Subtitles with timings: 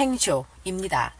[0.00, 1.12] 행쇼입니다.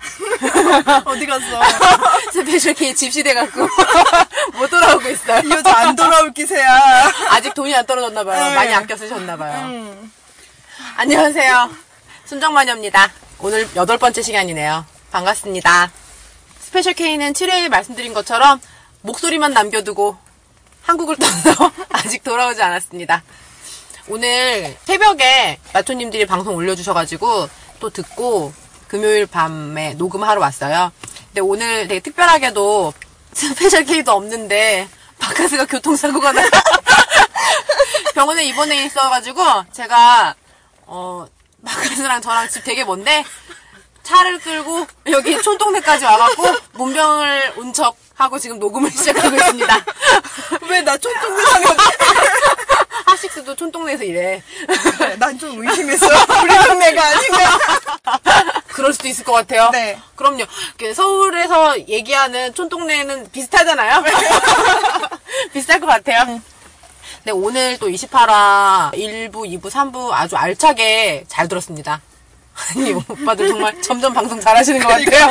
[1.04, 1.60] 어디 갔어?
[2.32, 3.68] 스페셜 K 집시돼갖고
[4.58, 5.42] 못 돌아오고 있어요.
[5.44, 7.12] 이 여자 안 돌아올 기세야.
[7.30, 8.44] 아직 돈이 안 떨어졌나봐요.
[8.44, 8.54] 네.
[8.54, 9.66] 많이 아껴 쓰셨나봐요.
[9.66, 10.12] 음.
[10.96, 11.70] 안녕하세요.
[12.24, 13.12] 순정마녀입니다.
[13.40, 14.84] 오늘 여덟 번째 시간이네요.
[15.12, 15.90] 반갑습니다.
[16.60, 18.60] 스페셜 K는 7회에 말씀드린 것처럼
[19.02, 20.16] 목소리만 남겨두고
[20.82, 23.22] 한국을 떠나서 아직 돌아오지 않았습니다.
[24.08, 27.48] 오늘 새벽에 마초님들이 방송 올려주셔가지고
[27.80, 28.52] 또 듣고
[28.90, 30.90] 금요일 밤에 녹음하러 왔어요.
[31.28, 32.92] 근데 오늘 되게 특별하게도
[33.32, 34.88] 스페셜 K도 없는데
[35.20, 36.42] 바카스가 교통사고가 나
[38.14, 40.34] 병원에 입원해 있어가지고 제가
[40.86, 41.26] 어
[41.64, 43.24] 바카스랑 저랑 집 되게 먼데
[44.02, 49.84] 차를 끌고 여기 촌동네까지 와갖고 문병을 온 척 하고 지금 녹음을 시작하고 있습니다.
[50.68, 51.64] 왜 나 촌동네상에
[53.10, 54.42] 하식스도 촌동네에서 일해.
[55.18, 56.06] 난 좀 의심했어.
[56.42, 57.58] 우리 동네가 아닌가.
[58.68, 59.70] 그럴 수도 있을 것 같아요.
[59.72, 59.98] 네.
[60.16, 60.44] 그럼요.
[60.78, 64.04] 그 서울에서 얘기하는 촌동네는 비슷하잖아요.
[65.52, 66.40] 비슷할 것 같아요.
[67.24, 72.00] 네, 오늘 또 28화 1부, 2부, 3부 아주 알차게 잘 들었습니다.
[72.74, 75.30] 아니, 오빠들 정말 점점 방송 잘 하시는 것 같아요.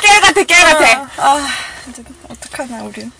[0.00, 1.08] 깨 같아, 깨 같아.
[1.18, 1.46] 아,
[1.88, 3.10] 이제 어떡하나, 우리.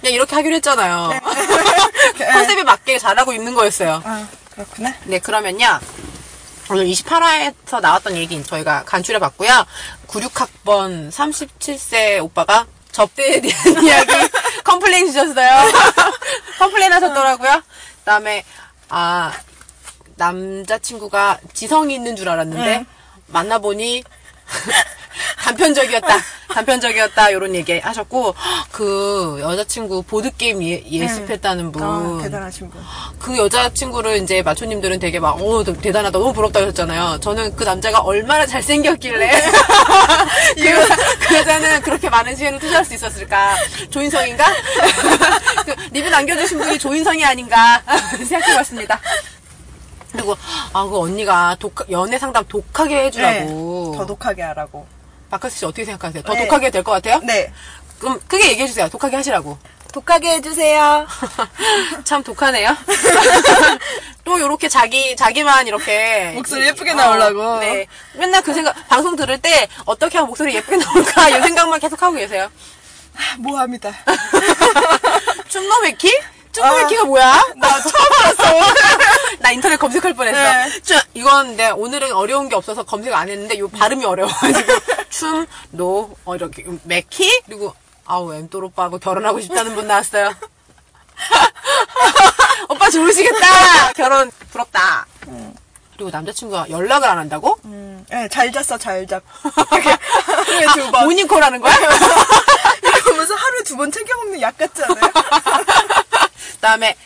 [0.00, 1.08] 그냥 이렇게 하기로 했잖아요.
[2.18, 2.26] 네.
[2.32, 4.02] 컨셉에 맞게 잘하고 있는 거였어요.
[4.04, 4.94] 아, 그렇구나.
[5.04, 5.80] 네, 그러면요.
[6.70, 9.66] 오늘 28화에서 나왔던 얘기 저희가 간추려 봤고요.
[10.06, 14.12] 96학번 37세 오빠가 접대에 대한 이야기
[14.64, 15.72] complain 주셨어요.
[16.58, 17.62] complain 하셨더라고요.
[17.98, 18.44] 그 다음에,
[18.88, 19.32] 아,
[20.16, 22.86] 남자친구가 지성이 있는 줄 알았는데, 응.
[23.28, 24.02] 만나보니,
[25.38, 26.18] 단편적이었다.
[26.48, 27.32] 단편적이었다.
[27.32, 28.34] 요런 얘기 하셨고,
[28.70, 31.82] 그 여자친구 보드 게임 예, 예습했다는 분.
[31.82, 32.82] 아, 대단하신 분.
[33.18, 37.20] 그 여자친구를 이제 마초님들은 되게 막, 어, 너 대단하다, 너무 부럽다 하셨잖아요.
[37.20, 39.30] 저는 그 남자가 얼마나 잘생겼길래,
[40.56, 43.56] 그, 그 여자는 그렇게 많은 시간을 투자할 수 있었을까.
[43.90, 44.44] 조인성인가?
[45.66, 47.82] 그 리뷰 남겨주신 분이 조인성이 아닌가
[48.26, 49.00] 생각해봤습니다.
[50.12, 50.36] 그리고,
[50.72, 53.90] 아, 그 언니가 독, 연애 상담 독하게 해주라고.
[53.92, 54.86] 네, 더 독하게 하라고.
[55.30, 56.22] 바카스 씨 어떻게 생각하세요?
[56.22, 56.44] 더 네.
[56.44, 57.20] 독하게 될 것 같아요?
[57.24, 57.52] 네.
[57.98, 58.88] 그럼 크게 얘기해 주세요.
[58.88, 59.58] 독하게 하시라고.
[59.92, 61.06] 독하게 해주세요.
[62.04, 62.76] 참 독하네요.
[64.24, 67.58] 또 요렇게 자기 자기만 이렇게 목소리 예쁘게 나오려고.
[67.60, 67.86] 네.
[68.14, 72.14] 맨날 그 생각 방송 들을 때 어떻게 하면 목소리 예쁘게 나올까 이 생각만 계속 하고
[72.16, 72.50] 계세요.
[73.38, 73.92] 모합니다.
[75.48, 76.12] 춤노메키?
[76.62, 76.68] 아.
[76.70, 77.42] 춤노메키가 뭐야?
[77.56, 78.72] 나 처음 알았어.
[79.40, 80.38] 나 인터넷 검색할 뻔했어.
[80.40, 80.80] 네.
[80.82, 84.72] 춤, 이건 내 오늘은 어려운 게 없어서 검색 안 했는데 요 발음이 어려워가지고
[85.10, 87.74] 춤, 노, 어, 이렇게 메키 그리고
[88.04, 90.34] 아우 엠돌 오빠하고 결혼하고 싶다는 분 나왔어요.
[92.68, 93.92] 오빠 좋으시겠다.
[93.94, 95.06] 결혼 부럽다.
[95.94, 97.58] 그리고 남자친구가 연락을 안 한다고?
[97.64, 99.20] 음, 네, 잘 잤어, 잘 잡.
[99.32, 101.04] 하루에 두 번.
[101.06, 101.74] 모닝콜 하는 거야?
[101.74, 105.12] 이거 무슨 하루에 두 번 챙겨 먹는 약 같지 않아요?
[106.58, 106.96] 그다음에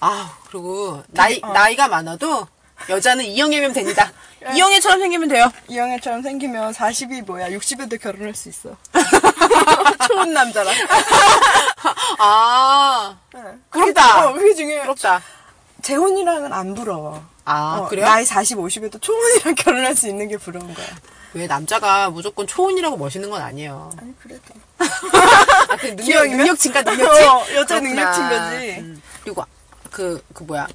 [0.00, 1.52] 아 그리고 나이 어.
[1.52, 2.46] 나이가 많아도
[2.88, 4.12] 여자는 이영애면 됩니다.
[4.54, 5.50] 이영애처럼 생기면 돼요.
[5.68, 8.76] 이영애처럼 생기면 40이 뭐야, 60에도 결혼할 수 있어.
[10.08, 10.72] 좋은 남자랑.
[12.18, 13.40] 아 네.
[13.70, 14.28] 부럽다.
[14.28, 14.82] 어, 그게 중요해요.
[14.82, 15.22] 부럽다.
[15.82, 17.24] 재혼이랑은 안 부러워.
[17.44, 18.04] 아 어, 그래요?
[18.06, 20.86] 나이 40, 50에도 초혼이랑 결혼할 수 있는 게 부러운 거야.
[21.34, 23.90] 왜 남자가 무조건 초혼이라고 멋있는 건 아니에요.
[23.98, 24.54] 아니, 그래도.
[25.68, 26.38] 아, 그 능력, 기왕이면?
[26.38, 27.22] 능력치인가 능력치?
[27.24, 27.88] 어, 여자 그렇구나.
[28.10, 28.80] 능력치인 거지.
[28.80, 29.02] 음.
[29.22, 29.44] 그리고
[29.90, 30.66] 그, 그 뭐야.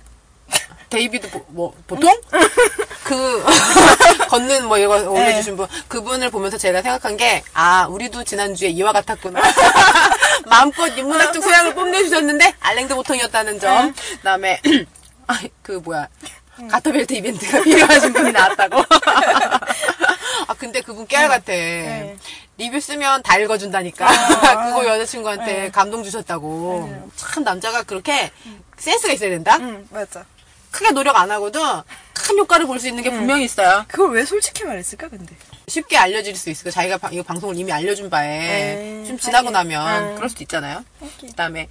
[0.89, 2.15] 데이비드 보, 뭐 보통
[3.03, 3.43] 그
[4.29, 9.41] 걷는 뭐 이거 올려주신 분 그분을 보면서 제가 생각한 게 아 우리도 지난주에 이와 같았구나
[10.45, 14.61] 마음껏 인문학적 소양을 뽐내주셨는데 알랭드 보통이었다는 점 그다음에
[15.25, 16.07] 아, 그 뭐야
[16.69, 18.77] 가터벨트 이벤트가 필요하신 분이 나왔다고
[20.47, 22.15] 아 근데 그분 깨알 같아 네.
[22.57, 24.65] 리뷰 쓰면 다 읽어준다니까 아.
[24.69, 25.71] 그거 여자친구한테 네.
[25.71, 28.31] 감동 주셨다고 참 남자가 그렇게
[28.77, 30.25] 센스가 있어야 된다 응, 맞아.
[30.71, 31.83] 크게 노력 안 하고도
[32.13, 33.85] 큰 효과를 볼 수 있는 게 분명히 있어요.
[33.87, 35.35] 그걸 왜 솔직히 말했을까, 근데?
[35.67, 36.71] 쉽게 알려질 수 있어요.
[36.71, 39.51] 자기가 바- 이거 방송을 이미 알려준 바에 음, 좀 지나고 하긴.
[39.53, 40.15] 나면 음.
[40.15, 40.83] 그럴 수도 있잖아요.
[40.99, 41.29] 하긴.
[41.29, 41.67] 그다음에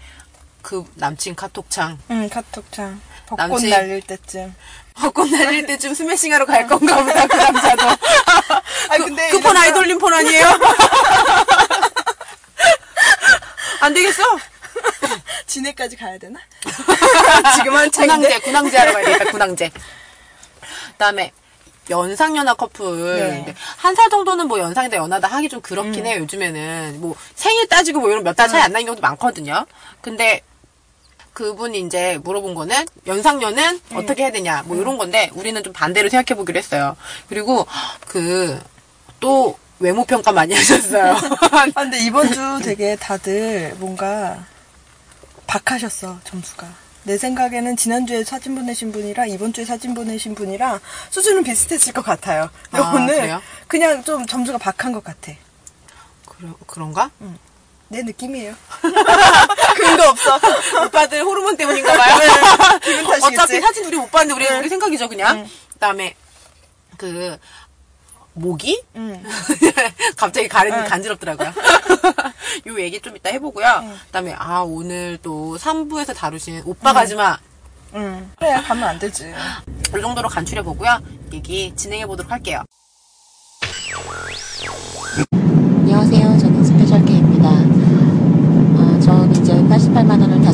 [0.63, 3.01] 그 남친 카톡창 응, 카톡창.
[3.37, 3.71] 벚꽃 남친.
[3.71, 4.55] 날릴 때쯤.
[4.95, 7.89] 벚꽃 날릴 때쯤 스매싱하러 갈 건가 보다 그 남자도.
[8.91, 9.29] 아, 근데.
[9.31, 10.47] 그폰 이러다가 아이돌린 폰 아니에요?
[13.81, 14.23] 안 되겠어.
[15.47, 16.39] 진해까지 가야 되나?
[17.57, 18.39] 지금 한창인데.
[18.39, 19.71] 군항제, 군항제 하러 가야 되겠다, 군항제.
[19.71, 19.81] 그
[20.99, 21.33] 다음에
[21.91, 23.19] 연상연하 커플.
[23.45, 23.55] 네.
[23.79, 27.01] 한살 정도는 뭐 연상이다 연하다 하기 좀 그렇긴 해요, 요즘에는.
[27.01, 29.67] 뭐 생일 따지고 뭐 이런 몇 달 차이 안 나는 경우도 많거든요.
[30.01, 30.43] 근데
[31.33, 36.37] 그분이 이제 물어본 거는 연상녀는 어떻게 해야 되냐 뭐 이런 건데 우리는 좀 반대로 생각해
[36.37, 36.97] 보기로 했어요.
[37.29, 37.67] 그리고
[38.09, 38.61] 그
[39.23, 41.15] 또 외모 평가 많이 하셨어요.
[41.53, 44.45] 아, 근데 이번 주 되게 다들 뭔가
[45.47, 46.67] 박하셨어, 점수가.
[47.05, 50.79] 내 생각에는 지난주에 사진 보내신 분이랑 이번 주에 사진 보내신 분이랑
[51.11, 52.49] 수준은 비슷했을 것 같아요.
[52.71, 53.43] 근데 아, 오늘 그래요?
[53.67, 55.33] 그냥 좀 점수가 박한 것 같아.
[56.27, 57.11] 그러, 그런가?
[57.93, 58.55] 내 느낌이에요.
[59.77, 60.41] 근거 없어.
[60.87, 62.17] 오빠들 호르몬 때문인가 봐요.
[62.83, 63.35] 기분 탓이겠지.
[63.35, 64.59] 어차피 사진 우리 못 봤는데 우리, 네.
[64.59, 65.47] 우리 생각이죠, 그냥.
[65.75, 66.15] 그다음에
[66.97, 67.37] 그
[68.33, 68.83] 모기?
[68.97, 69.23] 응.
[70.17, 70.89] 갑자기 가는 네.
[70.89, 71.53] 간지럽더라고요.
[72.69, 73.99] 요 얘기 좀 이따 해보고요.
[74.07, 77.39] 그다음에 아 오늘 또 3부에서 다루신 오빠 가지마
[77.95, 78.31] 응.
[78.39, 79.35] 그래, 가면 안 되지.
[79.95, 80.99] 이 정도로 간추려 보고요.
[81.35, 82.63] 얘기 진행해 보도록 할게요.
[85.93, 86.39] 안녕하세요.
[86.39, 87.51] 저는 스페셜 K입니다.
[87.51, 89.53] 어, 전 이제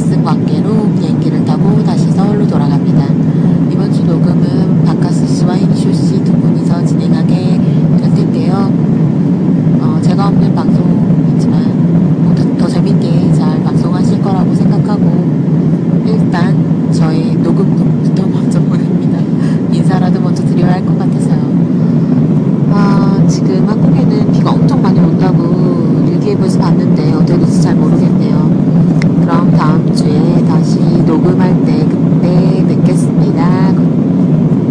[0.08, 3.04] 88만 원을 다쓴 관계로 비행기를 타고 다시 서울로 돌아갑니다.
[3.70, 7.60] 이번 주 녹음은 바카스 씨와 흰쇼 씨 두 분이서 진행하게
[8.00, 8.72] 될 텐데요.
[9.80, 15.26] 어, 제가 없는 방송이지만 뭐 더, 더 재밌게 잘 방송하실 거라고 생각하고
[16.06, 19.18] 일단 저희 녹음부터 먼저 보냅니다.
[19.72, 21.38] 인사라도 먼저 드려야 할 것 같아서요.
[22.70, 28.77] 아, 지금 한국에는 비가 엄청 많이 온다고 일기예보에서 봤는데 될지 잘 모르겠네요.
[29.28, 33.74] 그럼 다음 주에 다시 녹음할 때 그때 뵙겠습니다.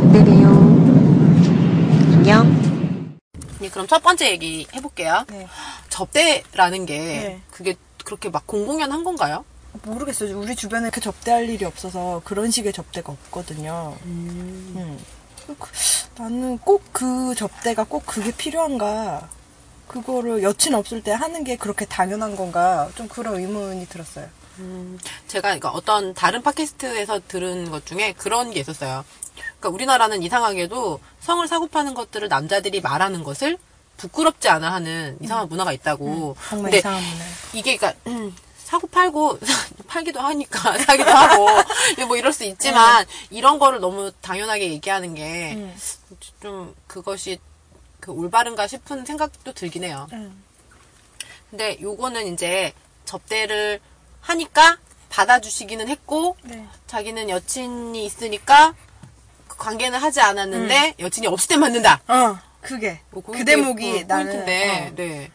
[0.01, 0.48] 그때 봬요.
[2.15, 2.57] 안녕.
[3.59, 5.25] 네, 그럼 첫 번째 얘기 해볼게요.
[5.30, 5.48] 네.
[5.89, 7.42] 접대라는 게 네.
[7.51, 9.45] 그게 그렇게 막 공공연 한 건가요?
[9.83, 10.39] 모르겠어요.
[10.39, 13.95] 우리 주변에 그 접대할 일이 없어서 그런 식의 접대가 없거든요.
[14.06, 14.98] 음.
[15.45, 15.69] 그-
[16.18, 19.30] 나는 꼭 그 접대가 꼭 그게 필요한가?
[19.88, 22.89] 그거를 여친 없을 때 하는 게 그렇게 당연한 건가?
[22.95, 24.25] 좀 그런 의문이 들었어요.
[25.27, 29.06] 제가 그러니까 어떤 다른 팟캐스트에서 들은 것 중에 그런 게 있었어요.
[29.36, 33.57] 그러니까 우리나라는 이상하게도 성을 사고 파는 것들을 남자들이 말하는 것을
[33.98, 36.36] 부끄럽지 않아 하는 이상한 문화가 있다고.
[36.50, 37.25] 정말 근데 이상한 문화.
[37.54, 39.39] 이게 그러니까 음, 사고 팔고
[39.88, 41.48] 팔기도 하니까 사기도 하고
[42.07, 45.95] 뭐 이럴 수 있지만 이런 거를 너무 당연하게 얘기하는 게좀
[46.44, 46.75] 음.
[46.86, 47.39] 그것이
[48.00, 50.07] 그 올바른가 싶은 생각도 들긴 해요.
[50.13, 50.44] 음.
[51.50, 52.74] 근데 요거는 이제
[53.06, 53.80] 접대를
[54.27, 54.77] 하니까
[55.09, 56.65] 받아주시기는 했고 네.
[56.85, 58.74] 자기는 여친이 있으니까
[59.47, 62.01] 그 관계는 하지 않았는데 여친이 없을 때 맞는다.
[62.07, 63.00] 어, 그게.
[63.12, 65.31] 뭐 그게 그 대목이 어, 나는 포인트인데, 어, 네.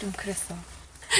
[0.00, 0.54] 좀 그랬어.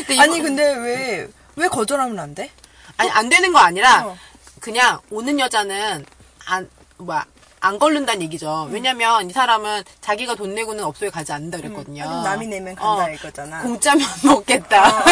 [0.07, 2.51] 근데 아니 이거- 근데 왜 왜 거절하면 안 돼?
[2.97, 4.19] 아니 안 되는 거 아니라 어.
[4.59, 6.05] 그냥 오는 여자는
[6.47, 7.27] 안 뭐야
[7.65, 8.67] 안 걸른다는 얘기죠.
[8.69, 8.75] 음.
[8.75, 12.03] 왜냐면 이 사람은 자기가 돈 내고는 업소에 가지 않는다 그랬거든요.
[12.03, 13.61] 하긴 남이 내면 간다 어, 이거잖아.
[13.61, 13.63] 어.
[13.63, 15.05] 공짜면 먹겠다.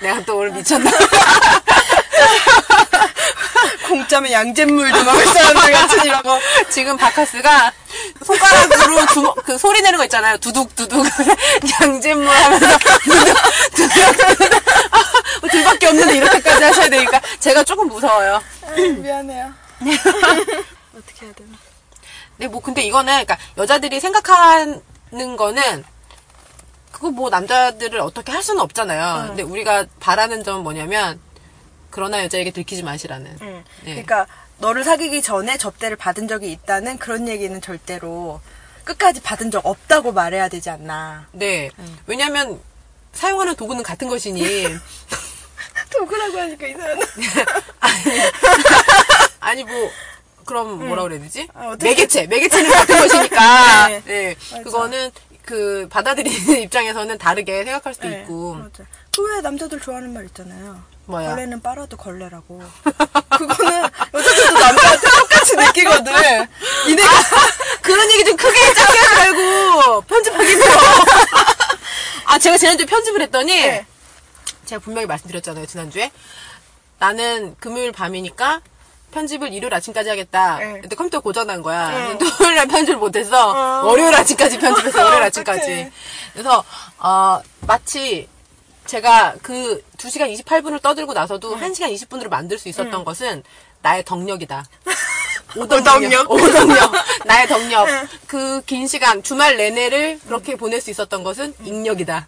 [0.00, 0.90] 내가 또 오늘 미쳤나?
[3.88, 6.38] 공짜면 양잿물도 먹을 사람들 같으니라고.
[6.70, 7.72] 지금 바카스가
[8.24, 10.38] 손가락으로 주먹, 그 소리 내는 거 있잖아요.
[10.38, 11.06] 두둑, 두둑.
[11.80, 13.36] 양잿물 하면서 두둑,
[13.74, 14.54] 두둑.
[14.92, 14.98] 아,
[15.40, 18.42] 뭐 둘밖에 없는데 이렇게까지 하셔야 되니까 제가 조금 무서워요.
[18.98, 19.52] 미안해요.
[20.98, 21.56] 어떻게 해야 되나?
[22.36, 24.82] 네, 뭐 근데 이거는 그러니까 여자들이 생각하는
[25.36, 25.84] 거는
[26.92, 29.28] 그거 뭐 남자들을 어떻게 할 수는 없잖아요.
[29.28, 31.20] 근데 우리가 바라는 점은 뭐냐면
[31.90, 33.38] 그러나 여자에게 들키지 마시라는.
[33.40, 33.64] 응.
[33.84, 33.90] 네.
[34.02, 34.26] 그러니까
[34.58, 38.40] 너를 사귀기 전에 접대를 받은 적이 있다는 그런 얘기는 절대로
[38.84, 41.28] 끝까지 받은 적 없다고 말해야 되지 않나.
[41.32, 41.70] 네.
[42.06, 42.60] 왜냐면
[43.12, 44.66] 사용하는 도구는 같은 것이니
[45.92, 47.06] 도구라고 하니까 이상하다.
[49.40, 49.90] 아니 뭐
[50.44, 51.48] 그럼 그래야 되지?
[51.54, 53.88] 아, 매개체, 매개체는 같은 것이니까.
[53.88, 54.02] 네.
[54.04, 54.36] 네.
[54.62, 55.10] 그거는
[55.44, 58.54] 그 받아들이는 입장에서는 다르게 생각할 수도 네, 있고.
[58.54, 58.84] 맞아.
[59.14, 60.82] 그왜 남자들 좋아하는 말 있잖아요.
[61.06, 61.30] 뭐야?
[61.30, 62.62] 걸레는 빨아도 걸레라고.
[63.38, 63.82] 그거는
[64.14, 66.12] 여자들도 남자한테 똑같이 느끼거든.
[66.86, 67.10] 니네가
[67.80, 70.72] 그런 얘기 좀 크게 작게 말고 편집하기 힘들어.
[72.26, 73.86] 아 제가 지난주에 편집을 했더니 네.
[74.66, 76.10] 제가 분명히 말씀드렸잖아요 지난주에
[76.98, 78.60] 나는 금요일 밤이니까
[79.12, 80.58] 편집을 일요일 아침까지 하겠다.
[80.58, 80.80] 네.
[80.80, 81.90] 근데 컴퓨터 고장난 거야.
[81.90, 82.18] 네.
[82.38, 83.86] 토요일 날 편집을 못해서 어.
[83.86, 85.02] 월요일 아침까지 편집했어.
[85.04, 85.90] 월요일 아침까지.
[86.32, 86.64] 그래서
[86.98, 88.28] 어, 마치
[88.86, 91.68] 제가 그 2시간 28분을 떠들고 나서도 네.
[91.68, 93.42] 1시간 20분으로 만들 수 있었던 것은
[93.82, 94.64] 나의 덕력이다.
[95.56, 96.30] 오덕력.
[96.30, 96.92] 오덕력.
[97.24, 97.86] 나의 덕력.
[98.26, 102.26] 그 긴 시간, 주말 내내를 그렇게 보낼 수 있었던 것은 인력이다.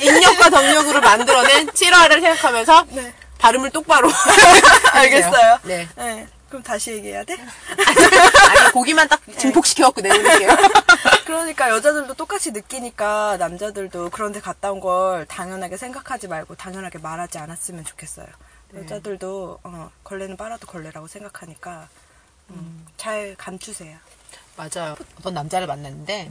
[0.00, 3.12] 인력과 덕력으로 만들어낸 7화를 생각하면서 네.
[3.44, 4.08] 발음을 똑바로.
[4.92, 5.58] 알겠어요.
[5.64, 5.86] 네.
[5.96, 6.26] 네.
[6.48, 7.34] 그럼 다시 얘기해야 돼?
[7.36, 10.48] 아니, 고기만 딱 증폭시켜갖고 내놓을게요.
[11.26, 17.84] 그러니까 여자들도 똑같이 느끼니까 남자들도 그런데 갔다 온 걸 당연하게 생각하지 말고 당연하게 말하지 않았으면
[17.84, 18.26] 좋겠어요.
[18.74, 21.88] 여자들도 어, 걸레는 빨아도 걸레라고 생각하니까
[22.50, 23.96] 음, 잘 감추세요.
[24.56, 24.96] 맞아요.
[25.18, 26.30] 어떤 남자를 만났는데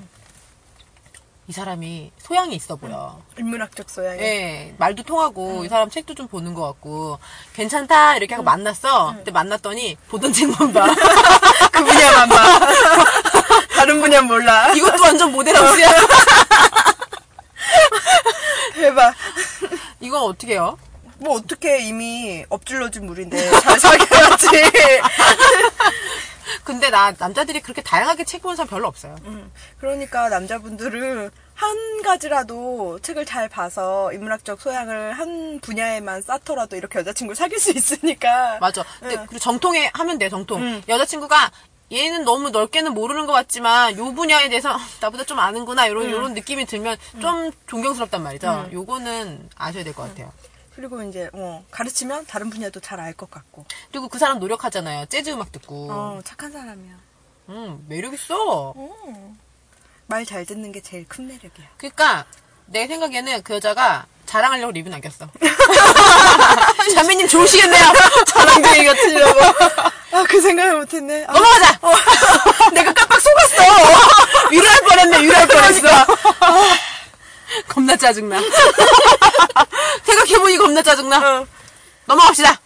[1.48, 3.22] 이 사람이 소양이 있어 보여.
[3.38, 4.22] 인문학적 소양이.
[4.22, 7.20] 예, 말도 통하고 이 사람 책도 좀 보는 것 같고
[7.54, 9.14] 괜찮다 이렇게 하고 만났어.
[9.16, 10.88] 근데 만났더니 보던 책만 봐.
[11.72, 12.60] 그 분야만 봐.
[13.76, 14.72] 다른 분야 는 몰라.
[14.72, 15.92] 이것도 완전 모델하우스야.
[18.76, 19.14] 대박.
[20.00, 20.78] 이건 어떻게 해요?
[21.18, 24.48] 뭐 어떻게 이미 엎질러진 물인데 잘 사귀어야지.
[26.64, 29.16] 근데 나 남자들이 그렇게 다양하게 책 보는 사람 별로 없어요.
[29.26, 37.36] 음, 그러니까 남자분들은 한 가지라도 책을 잘 봐서 인문학적 소양을 한 분야에만 쌓더라도 이렇게 여자친구를
[37.36, 38.58] 사귈 수 있으니까.
[38.60, 38.84] 맞아.
[39.00, 39.26] 근데 응.
[39.28, 40.62] 그리고 정통에 하면 돼, 정통.
[40.62, 40.82] 응.
[40.88, 41.52] 여자친구가
[41.92, 46.66] 얘는 너무 넓게는 모르는 것 같지만 요 분야에 대해서 나보다 좀 아는구나 이런 이런 느낌이
[46.66, 48.70] 들면 좀 존경스럽단 말이죠.
[48.74, 50.32] 요거는 아셔야 될 것 같아요.
[50.76, 53.66] 그리고 이제 어, 가르치면 다른 분야도 잘 알 것 같고.
[53.92, 55.06] 그리고 그 사람 노력하잖아요.
[55.08, 55.88] 재즈 음악 듣고.
[55.92, 56.94] 어, 착한 사람이야.
[57.50, 58.74] 음, 매력 있어.
[60.08, 61.68] 말 잘 듣는 게 제일 큰 매력이야.
[61.78, 62.26] 그러니까
[62.66, 65.28] 내 생각에는 그 여자가 자랑하려고 리뷰 남겼어.
[66.96, 67.86] 자매님 좋으시겠네요.
[68.28, 69.40] 자랑쟁이 같으려고.
[70.12, 71.26] 아, 그 생각을 못했네.
[71.28, 71.80] 아, 넘어가자.
[72.74, 73.64] 내가 깜빡 속았어.
[74.52, 75.22] 위로할 뻔했네.
[75.24, 75.88] 위로할 뻔했어.
[77.68, 78.40] 겁나 짜증나.
[80.06, 81.18] 생각해보니 겁나 짜증나.
[81.42, 81.48] 어.
[82.06, 82.60] 넘어갑시다.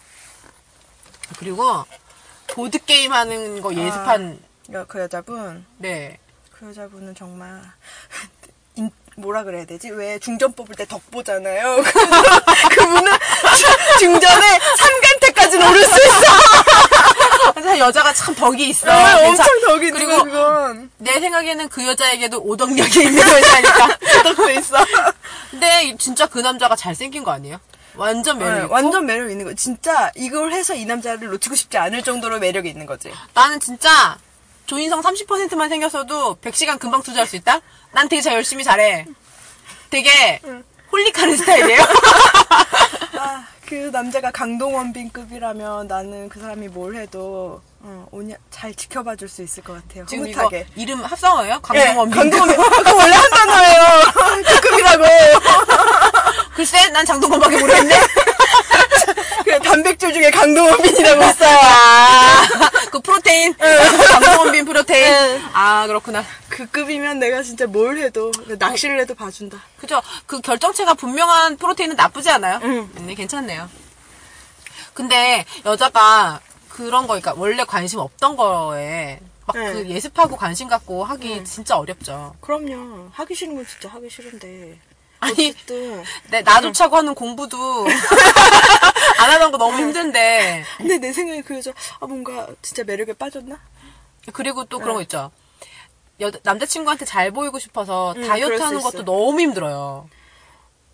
[1.40, 1.86] 그리고
[2.48, 4.40] 보드 게임 하는 거 예습한
[4.74, 6.18] 야, 그 여자분, 네.
[6.52, 7.62] 그 여자분은 정말
[8.76, 9.90] 인- 뭐라 그래야 되지?
[9.92, 11.78] 왜 중전 뽑을 때 덕 보잖아요.
[12.72, 13.12] 그분은
[13.56, 17.54] 주- 중전에 3간태까지는 오를 수 있어.
[17.54, 18.90] 근데 여자가 참 덕이 있어.
[18.92, 20.92] 아, 괜찮- 엄청 덕이 있는 그리고 거 그건.
[20.98, 23.98] 내 생각에는 그 여자에게도 오덕력이 있는 여자니까.
[24.24, 24.78] 덕도 있어.
[25.52, 27.60] 근데 진짜 그 남자가 잘생긴 거 아니에요?
[27.96, 28.74] 완전 매력 네, 있고.
[28.74, 29.54] 완전 매력 있는 거.
[29.56, 33.12] 진짜 이걸 해서 이 남자를 놓치고 싶지 않을 정도로 매력이 있는 거지.
[33.34, 34.18] 나는 진짜
[34.68, 37.62] 조인성 30%만 생겼어도 100시간 금방 투자할 수 있다?
[37.92, 39.06] 난 되게 잘 열심히 잘해.
[39.90, 40.42] 되게
[40.98, 41.82] 홀릭하는 스타일이에요.
[43.20, 49.44] 아, 그 남자가 강동원빈급이라면 나는 그 사람이 뭘 해도 어, 오냐, 잘 지켜봐 줄 수
[49.44, 50.06] 있을 것 같아요.
[50.08, 50.66] 지금 흐뭇하게.
[50.76, 51.56] 이름 합성어예요?
[51.56, 52.18] 예, 강동원 빈.
[52.32, 52.58] 강동원빈.
[52.58, 53.84] 그거 원래 한 단어예요.
[54.44, 55.04] 그 급이라고.
[56.56, 57.96] 글쎄, 난 장동건밖에 모르겠네.
[59.44, 61.58] 그 단백질 중에 강동원빈이라고 있어요.
[61.62, 62.48] 아,
[62.92, 63.56] 그 프로테인.
[63.58, 65.42] 강동원 빈 프로테인.
[65.54, 66.24] 아, 그렇구나.
[66.50, 69.62] 그 급이면 내가 진짜 뭘 해도 낚시를 해도 봐준다.
[69.80, 70.02] 그죠?
[70.26, 72.60] 그 결정체가 분명한 프로테인은 나쁘지 않아요?
[72.64, 72.90] 응.
[73.06, 73.70] 네, 괜찮네요.
[74.94, 79.74] 근데 여자가 그런 거, 그러니까 원래 관심 없던 거에 막 네.
[79.74, 82.36] 그 예습하고 관심 갖고 하기 진짜 어렵죠.
[82.42, 83.10] 그럼요.
[83.14, 84.78] 하기 싫은 건 진짜 하기 싫은데.
[85.20, 86.04] 아니, 어쨌든.
[86.30, 87.58] 내 나조차고 하는 공부도
[89.20, 90.64] 안 하던 거 너무 힘든데.
[90.78, 93.58] 근데 내 생각에 그 여자, 아, 뭔가 진짜 매력에 빠졌나?
[94.34, 95.32] 그리고 또 그런 거 있죠.
[96.22, 99.06] 여, 남자친구한테 잘 보이고 싶어서 응, 다이어트 하는 것도.
[99.06, 100.10] 너무 힘들어요.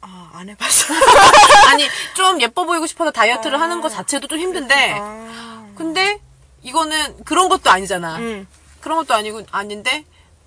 [0.01, 0.93] 아, 안 해봤어.
[1.71, 5.67] 아니, 좀 예뻐 보이고 싶어서 다이어트를 하는 것 자체도 좀 힘든데, 아.
[5.75, 6.19] 근데
[6.61, 8.17] 이거는 그런 것도 아니잖아.
[8.17, 8.47] 응.
[8.81, 10.03] 그런 것도 아니고, 아닌데,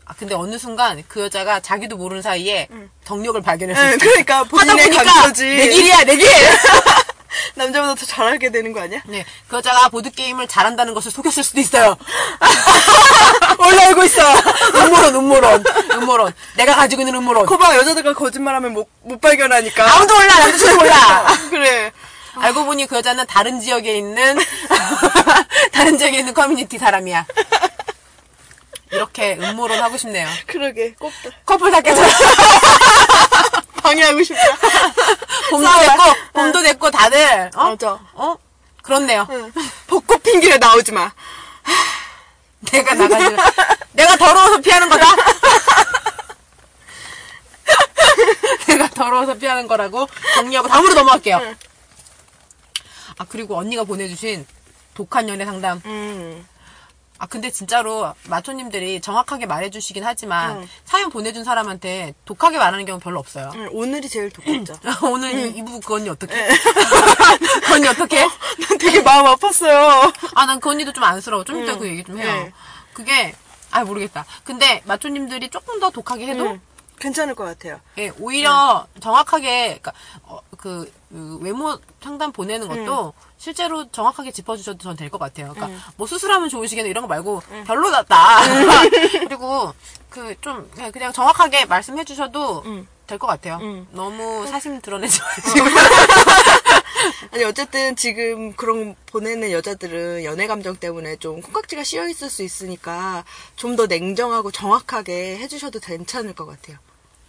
[0.06, 2.68] 아, 근데 어느 순간 그 여자가 자기도 모르는 사이에
[3.04, 3.98] 덕력을 발견할 수 응.
[3.98, 5.44] 그러니까 본인의 감소지.
[5.44, 6.26] 내 길이야, 내 길!
[7.54, 9.00] 남자보다 더 잘하게 되는 거 아니야?
[9.06, 11.96] 네, 그 여자가 보드 게임을 잘한다는 것을 속였을 수도 있어요.
[13.58, 14.22] 원래 알고 있어.
[14.74, 16.32] 음모론, 음모론, 음모론.
[16.56, 17.44] 내가 가지고 있는 음모론.
[17.46, 19.96] 거봐, 여자들과 거짓말하면 못, 못 발견하니까.
[19.96, 21.26] 아무도 몰라, 남자친구 몰라.
[21.50, 21.92] 그래.
[22.38, 24.38] 알고 보니 그 여자는 다른 지역에 있는
[25.72, 27.26] 다른 지역에 있는 커뮤니티 사람이야.
[28.90, 30.28] 이렇게 음모론 하고 싶네요.
[30.46, 31.30] 그러게, 꼽다.
[31.44, 32.02] 커플 사귀자.
[33.82, 34.40] 방해하고 싶다.
[35.50, 35.68] 봄도.
[35.68, 36.02] 됐고,
[36.32, 37.70] 봄도 됐고 다들 어?
[37.70, 38.00] 맞아.
[38.14, 38.36] 어?
[38.82, 39.26] 그렇네요.
[39.30, 39.52] 응.
[39.86, 41.10] 벚꽃 핑계에 나오지 마.
[42.72, 43.36] 내가 나가지.
[43.92, 45.06] 내가 더러워서 피하는 거다.
[48.66, 51.54] 내가 더러워서 피하는 거라고 정리하고 다음으로 넘어갈게요.
[53.18, 54.46] 아 그리고 언니가 보내주신
[54.94, 55.80] 독한 연애 상담.
[55.84, 56.46] 음.
[57.18, 60.68] 아 근데 진짜로 마초님들이 정확하게 말해주시긴 하지만 응.
[60.84, 63.50] 사연 보내준 사람한테 독하게 말하는 경우 별로 없어요.
[63.54, 64.74] 응, 오늘이 제일 독했죠.
[65.10, 66.34] 오늘 이, 이부 그 언니 어떻게?
[67.66, 68.20] 그 언니 어떻게?
[68.20, 70.12] 난 되게 마음 아팠어요.
[70.34, 71.44] 아 난 그 언니도 좀 안쓰러워.
[71.44, 71.78] 좀 이따 응.
[71.78, 72.26] 그 얘기 좀 해요.
[72.26, 72.52] 네.
[72.92, 73.34] 그게
[73.70, 74.24] 아 모르겠다.
[74.44, 76.60] 근데 마초님들이 조금 더 독하게 해도 응,
[76.98, 77.80] 괜찮을 것 같아요.
[77.98, 79.92] 예, 오히려 정확하게 그러니까
[80.22, 85.52] 어, 그, 그 외모 상담 보내는 것도 실제로 정확하게 짚어주셔도 전 될 것 같아요.
[85.54, 88.40] 그러니까 뭐 수술하면 좋으시겠네 이런 거 말고 별로다.
[89.28, 89.74] 그리고
[90.10, 92.86] 그 좀 그냥 정확하게 말씀해 주셔도 응.
[93.06, 93.58] 될것 같아요.
[93.60, 93.86] 응.
[93.92, 95.66] 너무 사심 드러내지 마시고
[97.32, 103.24] 아니 어쨌든 지금 그런 보내는 여자들은 연애 감정 때문에 좀 콩깍지가 씌어 있을 수 있으니까
[103.56, 106.78] 좀 더 냉정하고 정확하게 해주셔도 괜찮을 것 같아요.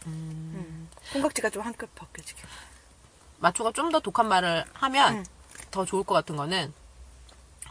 [0.06, 0.88] 음.
[1.12, 2.42] 콩깍지가 좀한끗 벗겨지게.
[3.40, 5.26] 마초가 좀 더 독한 말을 하면 응.
[5.72, 6.74] 더 좋을 것 같은 거는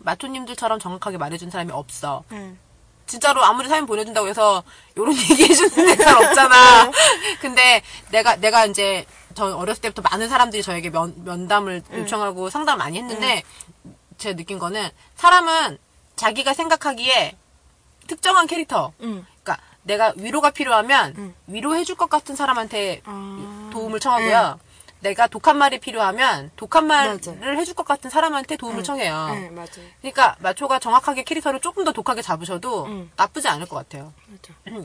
[0.00, 2.24] 마초님들처럼 정확하게 말해준 사람이 없어.
[2.32, 2.58] 응.
[3.06, 4.62] 진짜로 아무리 사연 보내준다고 해서
[4.96, 6.90] 요런 얘기해주는 사람 없잖아.
[7.40, 12.98] 근데 내가 내가 이제 저 어렸을 때부터 많은 사람들이 저에게 면, 면담을 요청하고 상담을 많이
[12.98, 13.42] 했는데
[14.18, 15.78] 제가 느낀 거는 사람은
[16.16, 17.36] 자기가 생각하기에
[18.06, 19.26] 특정한 캐릭터, 응.
[19.42, 21.34] 그러니까 내가 위로가 필요하면 응.
[21.46, 23.70] 위로해줄 것 같은 사람한테 아.
[23.72, 24.58] 도움을 청하고요.
[25.00, 27.32] 내가 독한 말이 필요하면 독한 말을 맞아.
[27.32, 29.28] 해줄 것 같은 사람한테 도움을 청해요.
[29.34, 29.68] 네, 맞아요.
[30.00, 33.10] 그러니까 마초가 정확하게 캐릭터를 조금 더 독하게 잡으셔도 응.
[33.16, 34.12] 나쁘지 않을 것 같아요.
[34.26, 34.54] 맞아.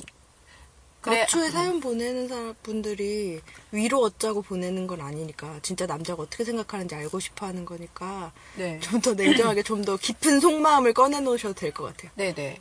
[1.01, 3.41] 그래, 애초에 사연 보내는 사람 분들이
[3.71, 8.79] 위로 얻자고 보내는 건 아니니까 진짜 남자가 어떻게 생각하는지 알고 싶어 하는 거니까 네.
[8.81, 12.11] 좀 더 냉정하게 좀 더 깊은 속마음을 꺼내 놓으셔도 될 것 같아요.
[12.15, 12.59] 네네.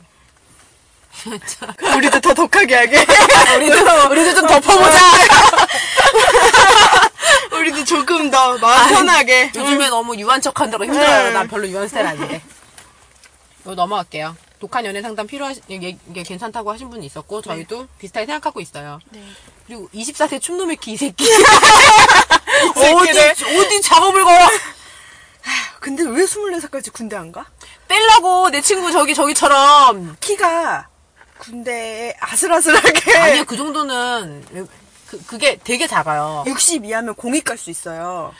[1.97, 2.97] 우리도 더 독하게 하게.
[3.57, 4.97] 우리도, 우리도 좀 덮어보자!
[7.51, 9.51] 우리도 조금 더 마음 편하게.
[9.55, 11.29] 요즘에 너무 유한 척 한다고 힘들어요.
[11.29, 11.33] 음.
[11.33, 12.41] 난 별로 유한 스타일 아닌데.
[13.61, 14.35] 이거 넘어갈게요.
[14.59, 18.99] 독한 연애 상담 필요하시, 이게, 이게 괜찮다고 하신 분이 있었고, 저희도 비슷하게 생각하고 있어요.
[19.09, 19.23] 네.
[19.65, 21.25] 그리고 24세 춤놈의 키, 이 새끼.
[22.75, 23.19] 어디,
[23.57, 24.47] 어디 작업을 걸어!
[25.79, 27.43] 근데 왜 24살까지 군대 안 가?
[27.87, 30.15] 빼려고, 내 친구 저기, 저기처럼.
[30.19, 30.87] 키가
[31.39, 34.45] 군대에 아슬아슬하게 아니요, 그 정도는,
[35.11, 36.45] 그, 그게 되게 작아요.
[36.47, 38.33] 60 이하면 공익 갈 수 있어요.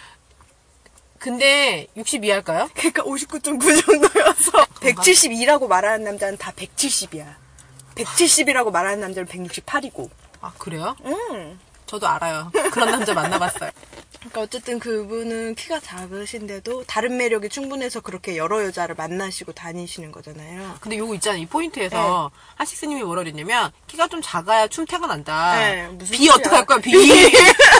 [1.20, 2.70] 근데, 60 이할까요?
[2.74, 7.36] 그러니까 59.9 정도여서 172라고 말하는 남자는 다 170이야.
[7.96, 10.10] 170이라고 말하는 남자는 168이고.
[10.40, 10.96] 아, 그래요?
[11.06, 11.60] 음.
[11.86, 12.50] 저도 알아요.
[12.72, 13.70] 그런 남자 만나봤어요.
[14.22, 20.76] 그러니까 어쨌든 그분은 키가 작으신데도 다른 매력이 충분해서 그렇게 여러 여자를 만나시고 다니시는 거잖아요.
[20.80, 21.42] 근데 요거 있잖아요.
[21.42, 25.56] 이 포인트에서 하식스님이 뭐라 그랬냐면 키가 좀 작아야 춤 태가 난다.
[25.60, 26.34] 네, 무슨 비 소리야.
[26.36, 26.92] 어떡할 거야 비.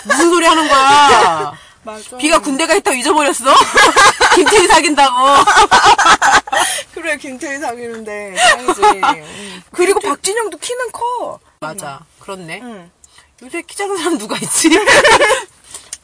[0.04, 1.54] 무슨 소리 하는 거야.
[1.84, 2.18] 맞아.
[2.18, 3.54] 비가 군대 가 있다고 잊어버렸어?
[4.36, 5.16] 김태희 사귄다고.
[6.94, 8.36] 그래 김태희 사귀는데.
[8.58, 9.64] 음.
[9.72, 11.40] 그리고 박진영도 키는 커.
[11.60, 12.02] 맞아.
[12.20, 12.60] 그렇네.
[12.64, 12.92] 응.
[13.44, 14.70] 요새 키 작은 사람 누가 있지?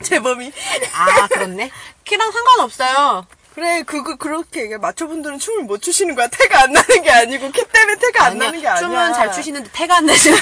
[0.03, 0.51] 재범이.
[0.93, 1.71] 아 그렇네.
[2.05, 3.25] 키랑 상관없어요.
[3.53, 4.77] 그래 그거 그렇게 얘기해.
[4.77, 6.27] 마초분들은 춤을 못 추시는 거야.
[6.27, 8.81] 태가 안 나는 게 아니고 키 때문에 태가 안 나는 게 아니야.
[8.81, 10.29] 춤은 잘 추시는데 태가 안 나지.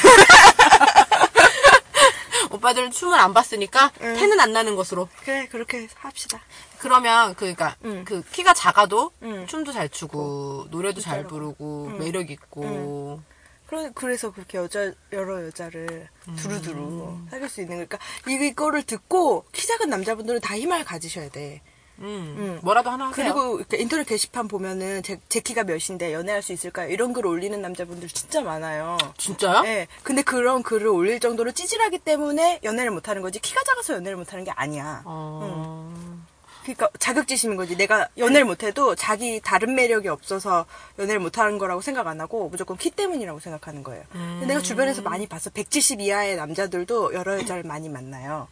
[2.51, 4.15] 오빠들은 춤을 안 봤으니까 응.
[4.15, 5.07] 태는 안 나는 것으로.
[5.23, 6.39] 그래 그렇게 합시다.
[6.79, 8.03] 그러면 그 그러니까 응.
[8.05, 9.47] 그 키가 작아도 응.
[9.47, 11.29] 춤도 잘 추고 노래도 잘 진짜로.
[11.29, 11.99] 부르고 응.
[11.99, 13.21] 매력 있고
[13.67, 17.97] 그래, 그래서 그렇게 여자, 여러 여자를 두루두루 사귈 수 있는 거니까,
[18.27, 21.61] 이거를 듣고, 키 작은 남자분들은 다 희망을 가지셔야 돼.
[21.99, 22.59] 음, 응.
[22.61, 23.33] 뭐라도 하나 하세요.
[23.33, 26.91] 그리고 인터넷 게시판 보면은, 제, 제 키가 몇인데 연애할 수 있을까요?
[26.91, 28.97] 이런 글 올리는 남자분들 진짜 많아요.
[29.17, 29.61] 진짜요?
[29.61, 29.87] 네.
[30.03, 34.51] 근데 그런 글을 올릴 정도로 찌질하기 때문에 연애를 못하는 거지, 키가 작아서 연애를 못하는 게
[34.51, 35.03] 아니야.
[35.05, 36.24] 어...
[36.65, 37.77] 그러니까 자격지심인 거지.
[37.77, 40.65] 내가 연애를 못해도 자기 다른 매력이 없어서
[40.97, 44.03] 연애를 못하는 거라고 생각 안 하고 무조건 키 때문이라고 생각하는 거예요.
[44.11, 45.51] 근데 내가 주변에서 많이 봤어.
[45.51, 48.47] 170 이하의 남자들도 여러 여자를 많이 만나요.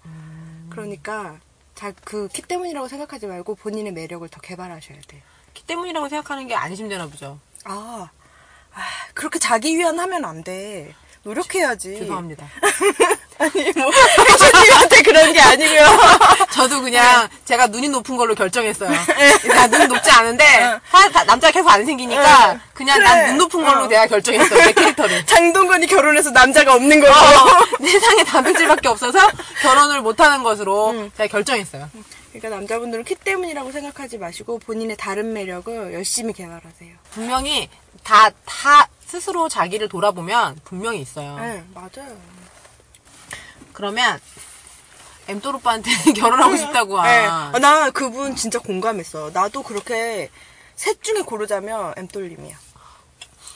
[0.70, 1.40] 그러니까
[2.04, 5.24] 그키 때문이라고 생각하지 말고 본인의 매력을 더 개발하셔야 돼.
[5.56, 7.40] 키 때문이라고 생각하는 게 안심되나 보죠.
[7.66, 8.10] 아,
[8.74, 8.82] 아,
[9.16, 10.94] 그렇게 자기 위안 하면 안 돼.
[11.24, 11.98] 노력해야지.
[12.00, 12.46] 죄송합니다.
[13.40, 15.86] 아니 뭐 혜주님한테 그런 게 아니고요.
[16.54, 18.90] 저도 그냥 제가 눈이 높은 걸로 결정했어요.
[18.90, 20.46] 나 눈 높지 않은데
[20.92, 22.60] 사- 다- 남자가 계속 안 생기니까 응.
[22.74, 23.08] 그냥 그래.
[23.10, 23.88] 난눈 높은 걸로 어.
[23.88, 24.66] 내가 결정했어요.
[24.66, 25.26] 내 캐릭터를.
[25.26, 27.12] 장동건이 결혼해서 남자가 없는 거고.
[27.12, 29.20] 어, 세상에 단백질밖에 없어서
[29.62, 31.90] 결혼을 못하는 것으로 제가 결정했어요.
[32.34, 36.92] 그러니까 남자분들은 키 때문이라고 생각하지 마시고 본인의 다른 매력을 열심히 개발하세요.
[37.12, 37.70] 분명히
[38.04, 41.38] 다, 다 스스로 자기를 돌아보면 분명히 있어요.
[41.38, 42.18] 네, 맞아요.
[43.72, 44.20] 그러면
[45.28, 47.04] 엠돌 오빠한테 결혼하고 싶다고 하.
[47.04, 47.28] 네.
[47.28, 49.30] 아, 나 그분 진짜 공감했어.
[49.32, 50.32] 나도 그렇게
[50.76, 52.56] 셋 중에 고르자면 엠돌님이야.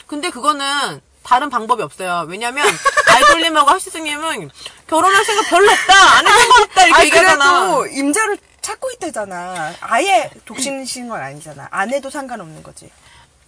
[0.06, 2.24] 근데 그거는 다른 방법이 없어요.
[2.28, 2.64] 왜냐면
[3.16, 4.50] 아이돌님하고 하시스님은
[4.86, 5.94] 결혼할 생각 별로 없다.
[6.18, 6.86] 안 할 생각 없다.
[6.86, 7.66] 이렇게 얘기하잖아.
[7.74, 9.74] 그래도 임자를 찾고 있다잖아.
[9.80, 11.66] 아예 독신이신 건 아니잖아.
[11.72, 12.88] 안 해도 상관없는 거지.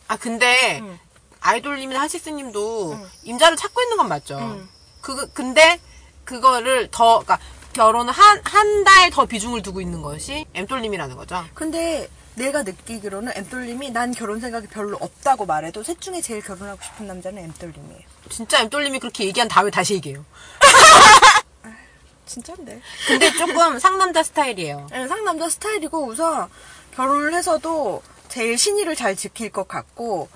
[0.09, 0.99] 아 근데 응.
[1.41, 4.39] 아이돌님이나 하시스님도 임자를 찾고 있는 건 맞죠.
[4.39, 4.69] 응.
[5.01, 5.81] 그 근데
[6.25, 7.39] 그거를 더 그러니까
[7.73, 11.45] 결혼을 한 한 달 더 비중을 두고 있는 것이 엠돌님이라는 거죠.
[11.55, 17.07] 근데 내가 느끼기로는 엠돌님이 난 결혼 생각이 별로 없다고 말해도 셋 중에 제일 결혼하고 싶은
[17.07, 18.03] 남자는 엠돌님이에요.
[18.29, 20.25] 진짜 엠돌님이 그렇게 얘기한 다음에 다시 얘기해요.
[22.27, 22.81] 진짠데.
[23.09, 24.87] 근데 조금 상남자 스타일이에요.
[24.91, 26.49] 네, 상남자 스타일이고 우선
[26.95, 30.29] 결혼을 해서도 제일 신의를 잘 지킬 것 같고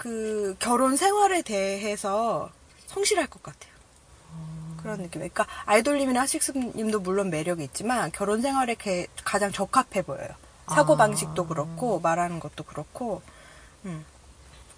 [0.00, 2.50] 그 결혼 생활에 대해서
[2.86, 3.70] 성실할 것 같아요.
[4.80, 5.10] 그런 느낌.
[5.20, 10.28] 그러니까 아이돌님이나 하식스님도 물론 매력이 있지만 결혼 생활에 게- 가장 적합해 보여요.
[10.70, 13.20] 사고 방식도 그렇고 말하는 것도 그렇고.
[13.84, 14.06] 음.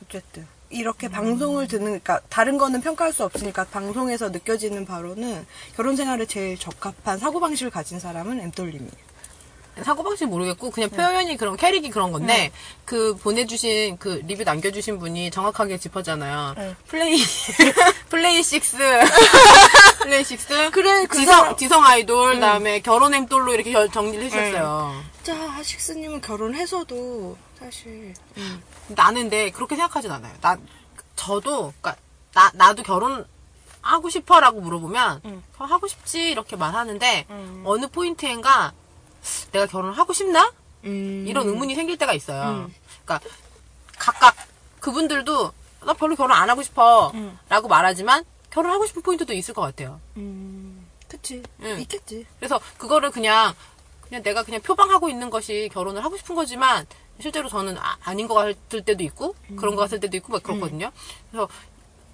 [0.04, 6.26] 어쨌든 이렇게 방송을 듣는 그러니까 다른 거는 평가할 수 없으니까 방송에서 느껴지는 바로는 결혼 생활에
[6.26, 9.11] 제일 적합한 사고 방식을 가진 사람은 엠돌님이에요.
[9.82, 12.52] 사고방식 모르겠고 그냥 표현이 그런 캐릭이 그런 건데
[12.84, 16.54] 그 보내주신 그 리뷰 남겨주신 분이 정확하게 짚었잖아요.
[16.56, 16.76] 네.
[16.88, 17.16] 플레이
[18.10, 18.76] 플레이 식스
[20.02, 25.02] 플레이 식스 그래, 그 지성 사람- 지성 아이돌 그다음에 결혼 엠돌로 이렇게 결- 정리를 해주셨어요.
[25.22, 28.62] 진짜 하식스님은 결혼해서도 사실 음.
[28.88, 30.32] 나는 근데 그렇게 생각하진 않아요.
[30.42, 30.58] 나
[31.16, 31.96] 저도 그러니까
[32.34, 33.24] 나 나도 결혼
[33.80, 35.42] 하고 싶어라고 물어보면 음.
[35.58, 37.62] 어, 하고 싶지 이렇게 말하는데 음.
[37.64, 38.72] 어느 포인트인가
[39.52, 40.52] 내가 결혼을 하고 싶나
[40.84, 41.24] 음.
[41.26, 42.66] 이런 의문이 생길 때가 있어요.
[42.66, 42.74] 음.
[43.04, 43.28] 그러니까
[43.98, 44.34] 각각
[44.80, 45.52] 그분들도
[45.84, 47.68] 나 별로 결혼 안 하고 싶어라고 음.
[47.68, 50.00] 말하지만 결혼하고 싶은 포인트도 있을 것 같아요.
[50.16, 50.86] 음.
[51.08, 51.80] 그치 응.
[51.80, 52.26] 있겠지.
[52.38, 53.54] 그래서 그거를 그냥
[54.02, 56.86] 그냥 내가 그냥 표방하고 있는 것이 결혼을 하고 싶은 거지만
[57.20, 60.90] 실제로 저는 아, 닌것 같을 때도 있고 그런 것 같을 때도 있고 막 그렇거든요.
[61.30, 61.48] 그래서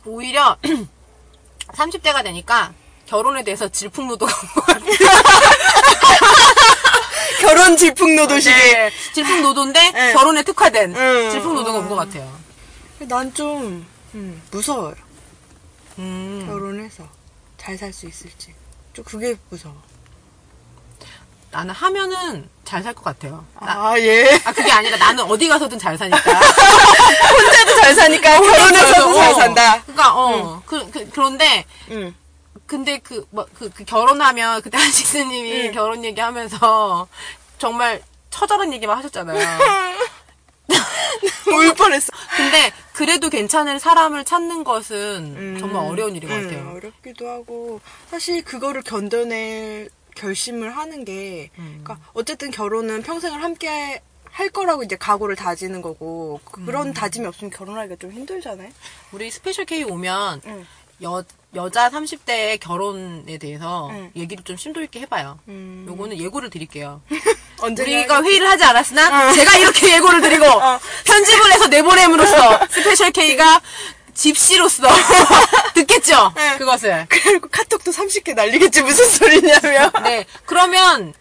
[0.05, 0.57] 오히려
[1.69, 2.73] 30대가 되니까
[3.09, 4.93] 결혼에 대해서 질풍노도가 온것 같아요.
[7.41, 8.55] 결혼 질풍노도시계.
[8.57, 10.13] 네, 질풍노도인데 네.
[10.13, 11.85] 결혼에 특화된 음, 질풍노도가 음.
[11.85, 12.39] 온것 같아요.
[13.01, 14.95] 난좀 음, 무서워요.
[15.99, 16.45] 음.
[16.47, 17.05] 결혼해서
[17.57, 18.55] 잘 살 수 있을지.
[18.93, 19.75] 좀 그게 무서워.
[21.51, 23.45] 나는 하면은 잘 살 것 같아요.
[23.61, 24.39] 나- 아 예.
[24.45, 26.19] 아, 그게 아니라 나는 어디 가서든 잘 사니까.
[26.21, 29.35] 혼자도 잘 사니까 결혼해서도 잘 어.
[29.35, 29.83] 산다.
[29.83, 30.63] 그러니까, 어.
[30.67, 32.15] 그, 그, 그 런데, 응.
[32.69, 35.73] 근데 그, 뭐, 그, 그 결혼하면, 그때 한식스님이 응.
[35.73, 37.09] 결혼 얘기하면서
[37.59, 39.39] 정말 처절한 얘기만 하셨잖아요.
[41.51, 42.13] 울 뻔했어.
[42.37, 45.57] 근데 그래도 괜찮은 사람을 찾는 것은 음.
[45.59, 46.75] 정말 어려운 일인 것 음, 같아요.
[46.77, 51.81] 어렵기도 하고 사실 그거를 견뎌낼 결심을 하는 게 음.
[51.83, 56.67] 그러니까 어쨌든 결혼은 평생을 함께 할 거라고 이제 각오를 다지는 거고 음.
[56.67, 58.71] 그런 다짐이 없으면 결혼하기가 좀 힘들잖아요.
[59.13, 60.67] 우리 스페셜 K 오면 응.
[61.03, 61.25] 여,
[61.55, 64.11] 여자 30대의 결혼에 대해서 응.
[64.15, 65.39] 얘기를 좀 심도 있게 해봐요.
[65.49, 65.87] 음.
[65.89, 67.01] 요거는 예고를 드릴게요.
[67.63, 70.45] 우리가 회의를 하지 않았으나 제가 이렇게 예고를 드리고
[71.05, 73.61] 편집을 해서 내보냄으로써 스페셜 K가
[74.13, 74.89] 집시로서
[75.75, 76.33] 듣겠죠.
[76.37, 76.59] 네.
[76.59, 77.07] 그것을.
[77.09, 79.91] 그리고 카톡도 30개 날리겠지 무슨 소리냐며.
[80.03, 80.27] 네.
[80.45, 81.15] 그러면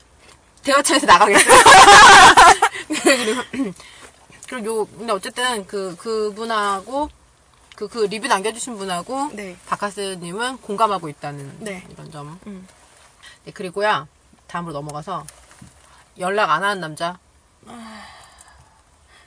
[0.64, 1.60] 대화창에서 나가겠어요.
[3.04, 3.42] 그리고
[4.50, 7.10] 그리고 요 근데 어쨌든 그 그분하고
[7.78, 9.56] 그, 그 리뷰 남겨주신 분하고 네.
[9.68, 11.86] 바카스님은 공감하고 있다는 네.
[11.92, 12.40] 이런 점.
[12.48, 12.68] 음.
[13.46, 14.08] 네, 그리고요
[14.48, 15.26] 다음으로 넘어가서
[16.18, 17.20] 연락 안 하는 남자.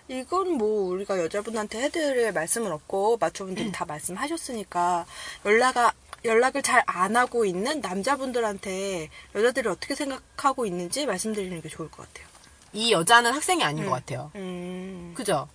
[0.08, 5.06] 이건 뭐 우리가 여자분한테 해드릴 말씀은 없고 마초분들이 다 말씀하셨으니까
[5.44, 5.92] 연락아
[6.24, 12.26] 연락을 잘 안 하고 있는 남자분들한테 여자들이 어떻게 생각하고 있는지 말씀드리는 게 좋을 것 같아요.
[12.72, 14.32] 이 여자는 학생이 아닌 것 같아요.
[14.34, 15.48] 음, 그죠?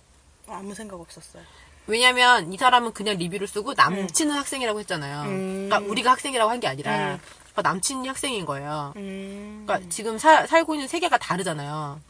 [0.48, 1.42] 아무 생각 없었어요.
[1.86, 5.22] 왜냐면 이 사람은 그냥 리뷰를 쓰고 남친은 학생이라고 했잖아요.
[5.22, 5.66] 음.
[5.68, 7.18] 그러니까 우리가 학생이라고 한 게 아니라 음.
[7.52, 8.92] 그러니까 남친이 학생인 거예요.
[8.96, 12.00] 음, 그러니까 지금 사- 살고 있는 세계가 다르잖아요.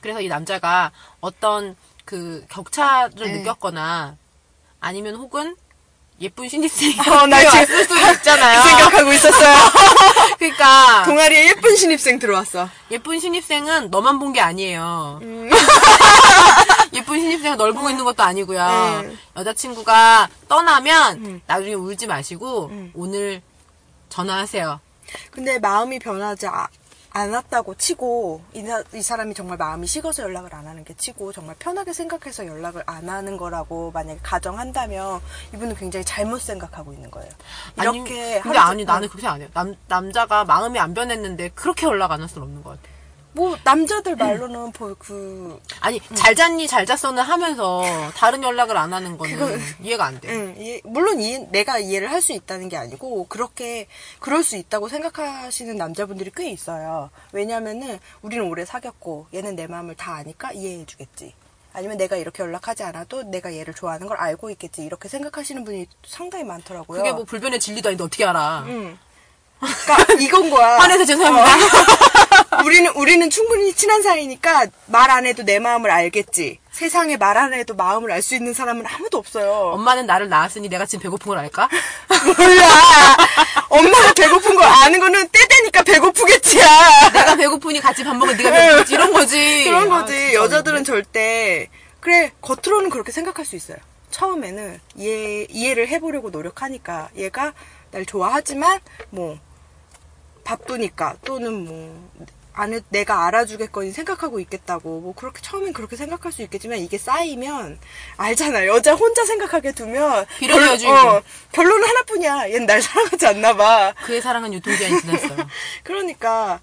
[0.00, 3.38] 그래서 이 남자가 어떤 그 격차를 네.
[3.38, 4.16] 느꼈거나
[4.80, 5.56] 아니면 혹은
[6.20, 8.62] 예쁜 신입생이 어, 나 지금 왔을 수도 있잖아요.
[8.62, 9.54] 그 생각하고 있었어요.
[10.38, 12.68] 그러니까 동아리에 예쁜 신입생 들어왔어.
[12.90, 15.18] 예쁜 신입생은 너만 본 게 아니에요.
[15.22, 15.50] 음.
[16.94, 19.02] 예쁜 신입생은 널 보고 있는 것도 아니고요.
[19.04, 19.18] 음.
[19.36, 21.40] 여자친구가 떠나면 음.
[21.46, 22.90] 나중에 울지 마시고 음.
[22.94, 23.42] 오늘
[24.10, 24.80] 전화하세요.
[25.30, 26.46] 근데 마음이 변하지
[27.12, 31.32] 아- 않았다고 치고 이, 사- 이 사람이 정말 마음이 식어서 연락을 안 하는 게 치고
[31.32, 35.20] 정말 편하게 생각해서 연락을 안 하는 거라고 만약에 가정한다면
[35.54, 37.30] 이분은 굉장히 잘못 생각하고 있는 거예요.
[37.76, 39.48] 아니, 이렇게 근데 하루 아니 종- 나는 그렇게 안 해요.
[39.54, 42.97] 남 남자가 마음이 안 변했는데 그렇게 연락 안 할 수는 없는 것 같아.
[43.32, 47.82] 뭐 남자들 말로는 뭐그 아니 잘 잤니 잘 잤어는 하면서
[48.16, 50.28] 다른 연락을 안 하는 거는 그거- 이해가 안 돼.
[50.32, 53.86] 응, 이해- 물론 이해- 내가 이해를 할 수 있다는 게 아니고 그렇게
[54.18, 57.10] 그럴 수 있다고 생각하시는 남자분들이 꽤 있어요.
[57.32, 61.32] 왜냐면은 우리는 오래 사귀었고 얘는 내 마음을 다 아니까 이해해 주겠지.
[61.74, 64.82] 아니면 내가 이렇게 연락하지 않아도 내가 얘를 좋아하는 걸 알고 있겠지.
[64.82, 66.98] 이렇게 생각하시는 분이 상당히 많더라고요.
[66.98, 68.64] 그게 뭐 불변의 진리도 아닌데 어떻게 알아?
[68.66, 68.98] 응.
[69.60, 70.78] 그러니까 이건 거야.
[70.78, 71.46] 화내서 죄송합니다.
[72.64, 76.58] 우리는 우리는 충분히 친한 사이니까 말 안 해도 내 마음을 알겠지.
[76.70, 79.70] 세상에 말 안 해도 마음을 알 수 있는 사람은 아무도 없어요.
[79.74, 81.68] 엄마는 나를 낳았으니 내가 지금 배고픈 걸 알까?
[82.36, 83.16] 몰라.
[83.68, 87.10] 엄마가 배고픈 걸 아는 거는 때 되니까 배고프겠지야.
[87.12, 89.64] 내가 배고프니 같이 밥 먹어 네가 배고프지 이런 거지.
[89.64, 90.12] 그런 아, 거지.
[90.14, 91.68] 진짜 여자들은 절대
[92.00, 93.76] 그래 겉으로는 그렇게 생각할 수 있어요.
[94.10, 97.52] 처음에는 이해 이해를 해보려고 노력하니까 얘가
[97.90, 99.38] 날 좋아하지만 뭐
[100.52, 102.10] 바쁘니까 또는 뭐
[102.54, 107.78] 안에 내가 알아주겠거니 생각하고 있겠다고 뭐 그렇게 처음엔 그렇게 생각할 수 있겠지만 이게 쌓이면
[108.16, 110.24] 알잖아 여자 혼자 생각하게 두면.
[110.40, 110.62] 결-
[111.18, 115.46] 어, 결론은 하나뿐이야 얘는 날 사랑하지 않나 봐 그의 사랑은 유통기한이 지났어요.
[115.84, 116.60] 그러니까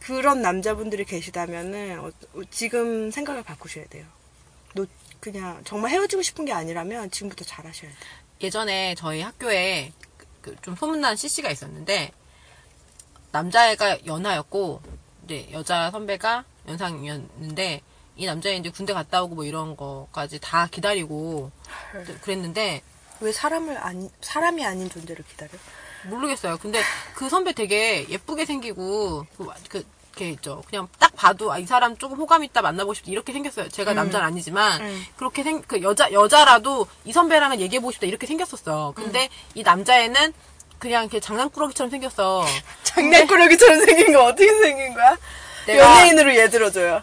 [0.00, 4.04] 그런 남자분들이 계시다면은 어, 어, 지금 생각을 바꾸셔야 돼요.
[4.74, 4.86] 너
[5.20, 8.00] 그냥 정말 헤어지고 싶은 게 아니라면 지금부터 잘하셔야 돼요.
[8.40, 9.92] 예전에 저희 학교에
[10.40, 12.12] 그 좀 소문난 CC가 있었는데
[13.36, 14.80] 남자애가 연하였고
[15.24, 17.82] 이제 여자 선배가 연상이었는데
[18.16, 21.50] 이 남자애 이제 군대 갔다 오고 뭐 이런 거까지 다 기다리고
[22.22, 22.82] 그랬는데
[23.20, 25.50] 왜 사람을 아니 사람이 아닌 존재를 기다려?
[26.04, 26.56] 모르겠어요.
[26.58, 26.80] 근데
[27.14, 29.84] 그 선배 되게 예쁘게 생기고 그, 그
[30.16, 30.62] 이렇게 있죠.
[30.70, 33.68] 그냥 딱 봐도 아, 이 사람 조금 호감 있다 만나보고 싶다 이렇게 생겼어요.
[33.68, 35.04] 제가 남자는 아니지만 음.
[35.16, 38.92] 그렇게 생 그 여자 여자라도 이 선배랑은 얘기해보고 싶다 이렇게 생겼었어.
[38.96, 39.28] 근데 음.
[39.56, 40.32] 이 남자애는
[40.78, 42.44] 그냥 이렇게 장난꾸러기처럼 생겼어.
[42.84, 45.16] 장난꾸러기처럼 생긴 거 어떻게 생긴 거야?
[45.66, 47.02] 내가- 연예인으로 예 들어줘요.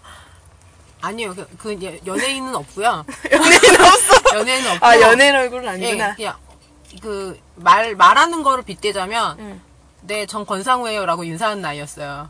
[1.01, 3.05] 아니요, 그, 그 예- 연예인은 없고요.
[3.31, 4.37] 연예인 없어.
[4.37, 4.85] 연예인은 없고.
[4.85, 6.15] 아 연예인 얼굴은 예, 아니구나.
[6.15, 6.35] 그냥
[7.01, 9.61] 그말 말하는 거를 빗대자면 응.
[10.01, 12.29] 네, 전 권상우예요라고 인사한 나이였어요.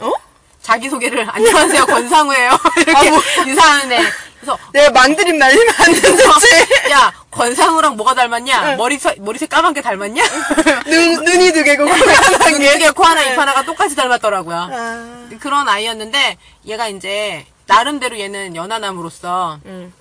[0.00, 0.12] 어?
[0.60, 3.20] 자기 소개를 안녕하세요 권상우예요 이렇게 아, 뭐.
[3.46, 3.98] 인사하는 애.
[4.40, 6.46] 그래서 내가 망드림 날리면 안 된다지.
[6.90, 8.76] 야 권상우랑 뭐가 닮았냐?
[8.76, 10.22] 머리색 머리색 까만 게 닮았냐?
[10.86, 12.74] 눈 눈이 두 개고 코가 한 개.
[12.74, 14.56] 이게 코 하나 입 하나가 똑같이 닮았더라고요.
[14.70, 15.28] 아.
[15.40, 19.92] 그런 아이였는데 얘가 이제 나름대로 얘는 연하남으로서 응.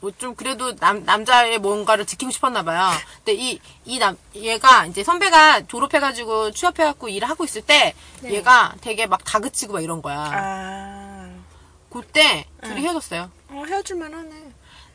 [0.00, 2.90] 뭐좀 그래도 남, 남자의 뭔가를 지키고 싶었나 봐요.
[3.24, 9.06] 근데 이, 이 남, 얘가 이제 선배가 졸업해가지고 취업해갖고 일을 하고 있을 때 얘가 되게
[9.06, 10.30] 막 다그치고 막 이런 거야.
[10.32, 11.30] 아.
[11.90, 13.30] 그때 둘이 헤어졌어요.
[13.48, 14.30] 어, 헤어질만 하네.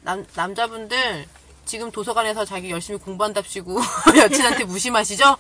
[0.02, 1.26] 남, 남자분들
[1.66, 3.80] 지금 도서관에서 자기 열심히 공부한답시고
[4.18, 5.38] 여친한테 무심하시죠?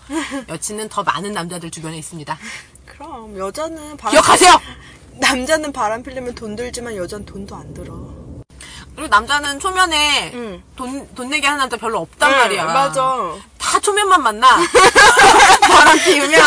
[0.49, 2.38] 여친은 더 많은 남자들 주변에 있습니다.
[2.85, 4.59] 그럼 여자는 바람 기억하세요!
[5.17, 7.93] 남자는 바람 피려면 돈 들지만 여자는 돈도 안 들어.
[8.95, 10.63] 그리고 남자는 초면에 응.
[10.75, 12.65] 돈, 돈 내게 하는 남자 별로 없단 응, 말이야.
[12.65, 13.35] 맞아.
[13.57, 14.47] 다 초면만 만나.
[15.61, 16.41] 바람 피우면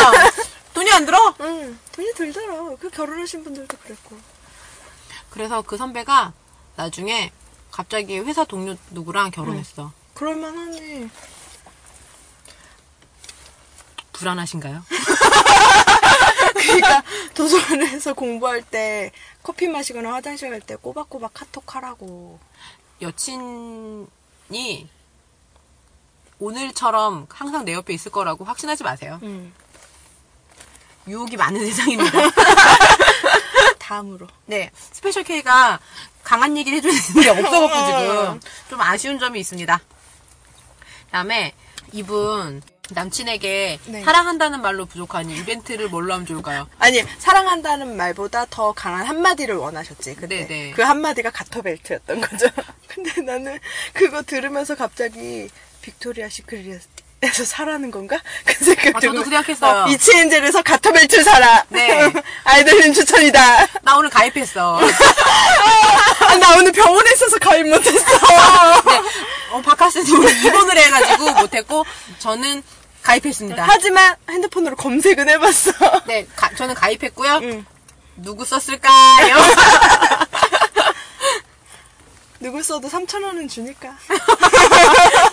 [0.74, 1.34] 돈이 안 들어.
[1.40, 1.78] 응.
[1.92, 2.76] 돈이 들더라.
[2.80, 4.16] 그 결혼하신 분들도 그랬고.
[5.30, 6.32] 그래서 그 선배가
[6.76, 7.30] 나중에
[7.78, 9.92] 갑자기 회사 동료 누구랑 결혼했어.
[10.14, 11.08] 그럴만하네.
[14.12, 14.82] 불안하신가요?
[16.58, 19.12] 그러니까 도서관에서 공부할 때
[19.44, 22.40] 커피 마시거나 화장실 갈 때 꼬박꼬박 카톡 하라고.
[23.00, 24.08] 여친이
[26.40, 29.20] 오늘처럼 항상 내 옆에 있을 거라고 확신하지 마세요.
[29.22, 29.52] 응.
[31.06, 32.10] 유혹이 많은 세상입니다.
[33.78, 34.26] 다음으로.
[34.46, 35.78] 네, 스페셜 K가
[36.28, 38.02] 강한 얘기를 해주는 게 없어갖고 어.
[38.02, 39.80] 지금 좀 아쉬운 점이 있습니다.
[41.06, 41.54] 그다음에
[41.92, 42.60] 이분
[42.90, 44.04] 남친에게 네.
[44.04, 46.68] 사랑한다는 말로 부족하니 이벤트를 뭘로 하면 좋을까요?
[46.78, 50.16] 아니 사랑한다는 말보다 더 강한 한마디를 원하셨지.
[50.16, 50.72] 근데 네네.
[50.72, 52.46] 그 한마디가 가터벨트였던 거죠.
[52.88, 53.58] 근데 나는
[53.94, 55.48] 그거 들으면서 갑자기
[55.80, 56.82] 빅토리아 시크릿
[57.20, 58.18] 에서 사라는 건가?
[58.46, 59.84] 그 생각 아, 저도 그 생각했어요.
[59.84, 61.64] 어, 이치엔젤에서 가터벨트 사라.
[61.68, 62.12] 네.
[62.44, 63.66] 아이들님 추천이다.
[63.82, 64.78] 나 오늘 가입했어.
[64.80, 68.04] 아, 나 오늘 병원에 있어서 가입 못했어.
[68.04, 69.02] 네,
[69.50, 71.84] 어, 박하스님 오늘 입원을 해가지고 못했고
[72.20, 72.62] 저는
[73.02, 73.64] 가입했습니다.
[73.66, 75.72] 하지만 핸드폰으로 검색은 해봤어.
[76.06, 77.40] 네, 가- 저는 가입했고요.
[77.42, 77.66] 응.
[78.16, 79.36] 누구 썼을까요?
[82.40, 83.96] 누굴 써도 3,000원은 주니까.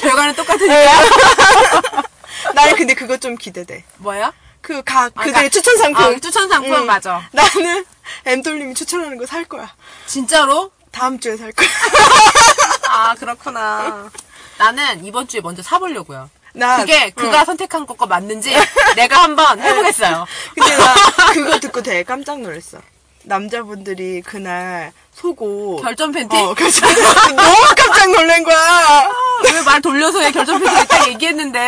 [0.06, 0.76] 결과는 똑같으니까.
[2.54, 3.84] 나는 근데 그거 좀 기대돼.
[3.98, 4.32] 뭐야?
[4.62, 6.04] 그각 아, 그들의 그러니까- 추천 상품.
[6.04, 6.86] 아, 추천 상품 응.
[6.86, 7.28] 맞아.
[7.32, 7.86] 나는
[8.26, 9.74] 엠돌님이 추천하는 거 살 거야.
[10.08, 10.72] 진짜로?
[10.92, 11.68] 다음 주에 살 거야.
[12.90, 14.10] 아 그렇구나.
[14.58, 16.30] 나는 이번 주에 먼저 사보려고요.
[16.54, 18.56] 나 그게 그가 선택한 것과 맞는지
[18.96, 20.26] 내가 한번 해보겠어요.
[20.56, 20.94] 근데 나
[21.34, 22.78] 그거 듣고 되게 깜짝 놀랐어.
[23.26, 26.36] 남자분들이 그날 속옷 결점 팬티?
[26.36, 27.02] 어, 결점 팬티
[27.36, 29.10] 너무 깜짝 놀란 거야.
[29.44, 30.32] 왜 말 돌려서 해?
[30.32, 31.60] 결점 팬티 딱 얘기했는데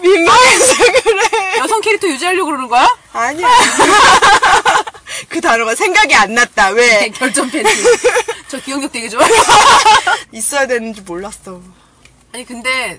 [0.00, 1.58] 민망해서 그래.
[1.58, 2.88] 여성 캐릭터 유지하려고 그러는 거야?
[3.12, 3.48] 아니야.
[5.28, 6.70] 그 단어가 생각이 안 났다.
[6.70, 7.08] 왜?
[7.14, 7.70] 결점 팬티.
[8.48, 9.28] 저 기억력 되게 좋아요.
[10.32, 11.60] 있어야 되는지 몰랐어.
[12.34, 12.98] 아니 근데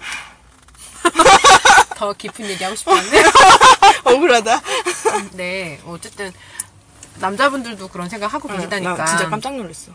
[1.98, 3.24] 더 깊은 얘기 하고 싶었는데
[4.06, 4.62] 억울하다.
[5.34, 6.32] 네 어쨌든
[7.20, 8.96] 남자분들도 그런 생각 하고 계시다니까.
[8.96, 9.92] 나 진짜 깜짝 놀랐어.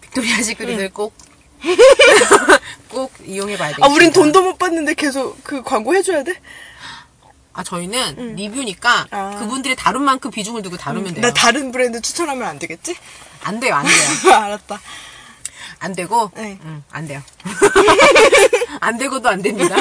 [0.00, 1.14] 빅토리아 시크릿을 꼭,
[2.88, 3.82] 꼭 이용해봐야 돼.
[3.82, 6.40] 아, 우린 돈도 못 받는데 계속 그 광고 해줘야 돼?
[7.52, 9.36] 아, 저희는 리뷰니까 아.
[9.38, 11.22] 그분들이 다룬 만큼 비중을 두고 다루면 돼요.
[11.22, 12.96] 나 다른 브랜드 추천하면 안 되겠지?
[13.44, 14.34] 안 돼요, 안 돼요.
[14.34, 14.80] 알았다.
[15.80, 16.58] 안 되고, 네.
[16.64, 17.22] 응, 안 돼요.
[18.80, 19.76] 안 되고도 안 됩니다.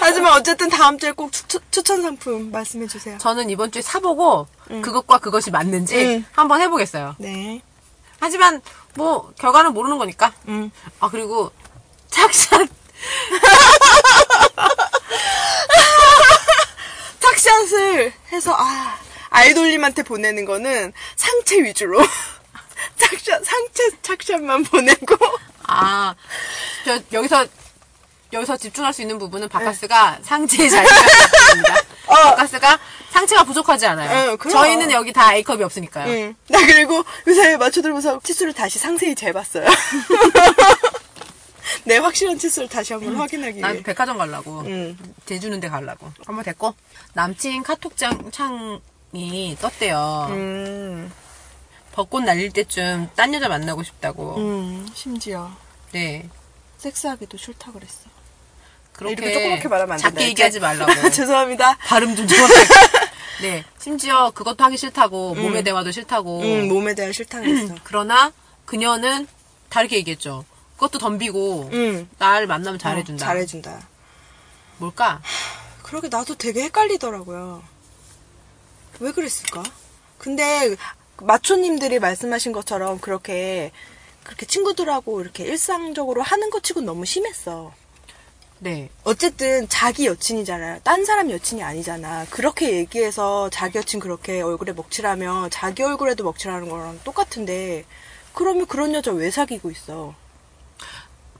[0.00, 3.16] 하지만 어쨌든 다음 주에 꼭 추, 추천 상품 말씀해 주세요.
[3.18, 4.46] 저는 이번 주에 사보고
[4.82, 6.24] 그것과 그것이 맞는지 응.
[6.32, 7.16] 한번 해보겠어요.
[7.18, 7.60] 네.
[8.20, 8.60] 하지만
[8.94, 10.32] 뭐 결과는 모르는 거니까.
[10.48, 10.70] 음.
[11.00, 11.50] 아 그리고
[12.10, 12.68] 착샷
[17.20, 18.98] 탁샷을 해서 아
[19.30, 22.00] 아이돌님한테 보내는 거는 상체 위주로
[23.00, 25.16] 탁샷 상체 착샷만 보내고
[25.72, 26.14] 아,
[26.84, 27.46] 저 여기서
[28.32, 31.74] 여기서 집중할 수 있는 부분은 바카스가 상체에 잘 생각합니다.
[32.06, 32.14] 어.
[32.30, 32.78] 바카스가
[33.10, 34.30] 상체가 부족하지 않아요.
[34.32, 34.52] 응, 그럼.
[34.52, 36.10] 저희는 여기 다 A컵이 없으니까요.
[36.12, 36.34] 응.
[36.48, 39.66] 나 그리고 요새 맞춰들면서 치수를 다시 상세히 재봤어요.
[41.84, 43.82] 내 확실한 치수를 다시 한번 확인하기 난 위해.
[43.82, 44.62] 백화점 가려고.
[44.66, 44.96] 응.
[45.26, 46.12] 제주는 데 가려고.
[46.24, 46.74] 한번 됐고.
[47.14, 50.26] 남친 카톡장 창이 떴대요.
[50.30, 51.12] 음,
[51.92, 54.36] 벚꽃 날릴 때쯤 딴 여자 만나고 싶다고.
[54.36, 55.50] 음, 심지어
[55.92, 56.28] 네.
[56.78, 58.09] 섹스하기도 싫다 그랬어.
[58.92, 60.28] 그렇게 이렇게 조그맣게 말하면 안 작게 된다.
[60.28, 60.92] 얘기하지 말라고.
[61.10, 61.76] 죄송합니다.
[61.78, 63.10] 발음 좀 정확하게.
[63.42, 63.64] 네.
[63.78, 66.40] 심지어 그것도 하기 싫다고, 몸의 대화도 싫다고.
[66.42, 67.74] 음, 몸에 대한 싫다 그랬어.
[67.84, 68.32] 그러나
[68.66, 69.26] 그녀는
[69.70, 70.44] 다르게 얘기했죠.
[70.74, 72.08] 그것도 덤비고 음.
[72.18, 73.24] 날 만나면 잘해준다.
[73.24, 73.88] 어, 잘해준다.
[74.78, 75.22] 뭘까?
[75.82, 77.62] 그러게 나도 되게 헷갈리더라고요.
[79.00, 79.62] 왜 그랬을까?
[80.18, 80.76] 근데
[81.18, 83.72] 마초님들이 말씀하신 것처럼 그렇게
[84.22, 87.72] 그렇게 친구들하고 이렇게 일상적으로 하는 것 치고 너무 심했어.
[88.62, 88.90] 네.
[89.04, 90.80] 어쨌든 자기 여친이잖아요.
[90.84, 92.26] 딴 사람 여친이 아니잖아.
[92.28, 97.84] 그렇게 얘기해서 자기 여친 그렇게 얼굴에 먹칠하면 자기 얼굴에도 먹칠하는 거랑 똑같은데
[98.34, 100.14] 그러면 그런 여자 왜 사귀고 있어?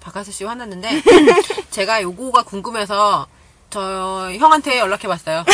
[0.01, 1.03] 박하수 씨 화났는데
[1.71, 3.27] 제가 요거가 궁금해서
[3.69, 5.45] 저 형한테 연락해 봤어요.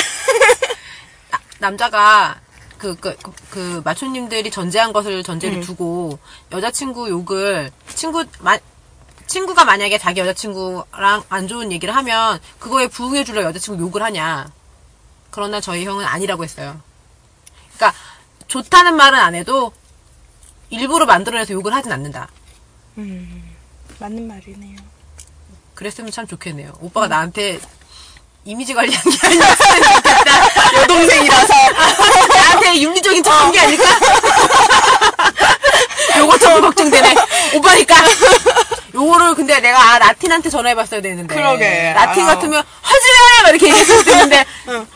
[1.32, 2.40] 나- 남자가
[2.78, 6.18] 그, 그, 그, 그 마초님들이 전제한 것을 전제를 두고
[6.52, 8.56] 여자친구 욕을 친구, 마,
[9.26, 14.50] 친구가 만약에 자기 여자친구랑 안 좋은 얘기를 하면 그거에 부응해주려 여자친구 욕을 하냐.
[15.30, 16.80] 그러나 저희 형은 아니라고 했어요.
[17.76, 17.98] 그러니까
[18.46, 19.72] 좋다는 말은 안 해도
[20.70, 22.28] 일부러 만들어내서 욕을 하진 않는다.
[23.98, 24.76] 맞는 말이네요.
[25.74, 26.72] 그랬으면 참 좋겠네요.
[26.80, 27.60] 오빠가 나한테
[28.44, 30.82] 이미지 관리한 게 아니었으면 좋겠다.
[30.82, 31.54] 여동생이라서
[32.28, 33.84] 나한테 윤리적인 척한게 아닐까?
[36.18, 37.14] 요거 좀 걱정되네.
[37.56, 37.94] 오빠니까.
[38.94, 41.34] 요거를 근데 내가 아, 라틴한테 전화해봤어야 되는데.
[41.34, 41.92] 그러게.
[41.94, 42.34] 라틴 아.
[42.34, 43.42] 같으면 하지마!
[43.42, 44.44] 막 이렇게 얘기했을 텐데.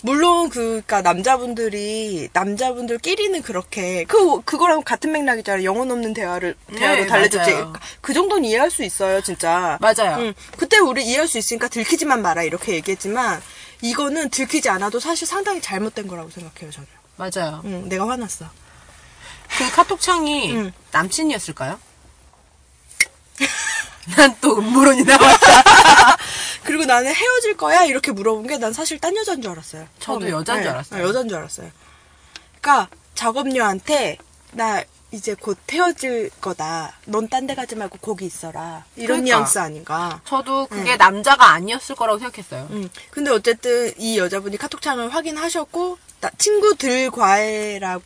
[0.00, 5.64] 물론 그 그니까 남자분들이 남자분들끼리는 그렇게 그 그거랑 같은 맥락이잖아요.
[5.64, 7.50] 영혼 없는 대화를 대화로 네, 달래줬지.
[7.50, 7.72] 맞아요.
[8.00, 9.76] 그 정도는 이해할 수 있어요, 진짜.
[9.80, 10.18] 맞아요.
[10.20, 10.34] 응.
[10.56, 13.42] 그때 우리 이해할 수 있으니까 들키지만 마라 이렇게 얘기했지만
[13.82, 16.86] 이거는 들키지 않아도 사실 상당히 잘못된 거라고 생각해요, 저는.
[17.16, 17.60] 맞아요.
[17.64, 18.44] 응, 내가 화났어.
[19.56, 20.72] 그 카톡창이 응.
[20.92, 21.78] 남친이었을까요?
[24.16, 26.16] 난 또 음모론이 나왔다.
[26.64, 29.86] 그리고 나는 헤어질 거야 이렇게 물어본 게 난 사실 딴 여자인 줄 알았어요.
[30.00, 30.30] 저도 처음에.
[30.30, 31.00] 여자인 줄 알았어요.
[31.02, 31.70] 네, 여자인 줄 알았어요.
[32.60, 34.18] 그러니까 작업녀한테
[34.52, 36.94] 나 이제 곧 헤어질 거다.
[37.06, 38.84] 넌 딴 데 가지 말고 거기 있어라.
[38.96, 39.36] 이런 그러니까.
[39.36, 40.20] 뉘앙스 아닌가.
[40.26, 42.66] 저도 그게 남자가 아니었을 거라고 생각했어요.
[42.70, 42.90] 음.
[43.10, 48.00] 근데 어쨌든 이 여자분이 카톡창을 확인하셨고 나- 친구들과의라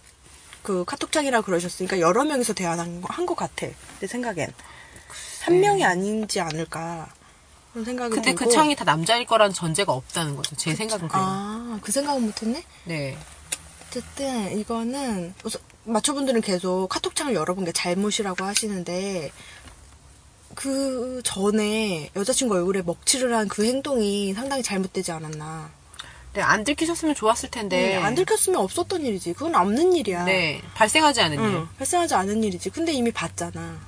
[0.63, 3.67] 그 카톡창이라 그러셨으니까 여러 명이서 대화한 것 같아.
[4.01, 4.53] 내 생각엔
[5.43, 7.13] 한 명이 아닌지 않을까
[7.73, 8.45] 그런 생각이 근데 들고.
[8.45, 10.55] 그 창이 다 남자일 거라는 전제가 없다는 거죠.
[10.57, 11.25] 제 생각은 그래요.
[11.27, 12.63] 아, 그 생각은 못했네.
[12.85, 13.17] 네.
[13.89, 15.35] 어쨌든 이거는
[15.85, 19.33] 마초분들은 계속 카톡창을 열어본 게 잘못이라고 하시는데
[20.55, 25.71] 그 전에 여자친구 얼굴에 먹칠을 한 그 행동이 상당히 잘못되지 않았나.
[26.35, 27.77] 네, 안 들키셨으면 좋았을 텐데.
[27.77, 29.35] 네, 안 들켰으면 없었던 일이지.
[29.35, 30.25] 그건 없는 일이야.
[30.25, 31.45] 네, 발생하지 않은 일.
[31.45, 32.71] 응, 발생하지 않은 일이지.
[32.71, 33.79] 근데 이미 봤잖아.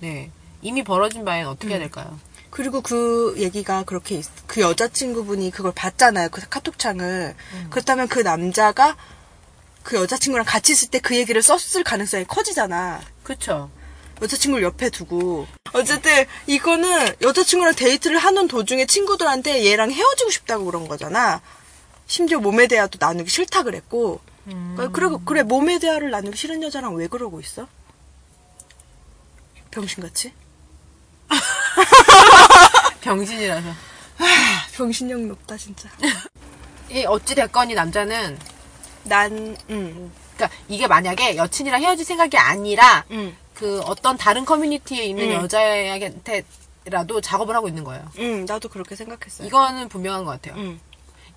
[0.00, 0.30] 네.
[0.60, 2.18] 이미 벌어진 바에는 어떻게 해야 될까요?
[2.50, 6.28] 그리고 그 얘기가 그렇게 있- 그 여자친구분이 그걸 봤잖아요.
[6.30, 7.34] 그 카톡창을.
[7.70, 8.96] 그렇다면 그 남자가
[9.82, 13.00] 그 여자친구랑 같이 있을 때 그 얘기를 썼을 가능성이 커지잖아.
[13.22, 13.70] 그쵸.
[14.20, 15.46] 여자친구를 옆에 두고.
[15.72, 21.40] 어쨌든 이거는 여자친구랑 데이트를 하는 도중에 친구들한테 얘랑 헤어지고 싶다고 그런 거잖아.
[22.08, 24.20] 심지어 몸에 대화도 나누기 싫다 그랬고.
[24.92, 27.68] 그리고 그래 몸에 대화를 나누기 싫은 여자랑 왜 그러고 있어?
[29.70, 30.32] 병신같이?
[33.02, 33.68] 병신이라서.
[34.74, 35.88] 병신력 높다 진짜.
[36.90, 38.38] 이 어찌 됐건 이 남자는
[39.04, 43.36] 난, 음, 그러니까 이게 만약에 여친이랑 헤어질 생각이 아니라 응.
[43.52, 45.32] 그 어떤 다른 커뮤니티에 있는 음.
[45.42, 48.10] 여자한테라도 작업을 하고 있는 거예요.
[48.18, 49.46] 응, 나도 그렇게 생각했어요.
[49.46, 50.54] 이거는 분명한 것 같아요.
[50.56, 50.80] 응.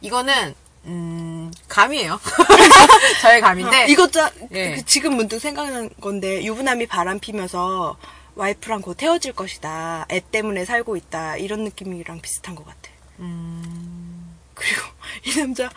[0.01, 2.19] 이거는 음 감이에요.
[3.21, 4.75] 저의 감인데 아, 짜, 예.
[4.75, 7.97] 그 지금 문득 생각난 건데 유부남이 바람 피면서
[8.35, 10.07] 와이프랑 곧 헤어질 것이다.
[10.11, 11.37] 애 때문에 살고 있다.
[11.37, 12.89] 이런 느낌이랑 비슷한 것 같아.
[13.19, 14.81] 음, 그리고
[15.25, 15.69] 이 남자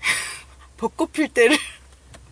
[0.76, 1.58] 벚꽃 필 때를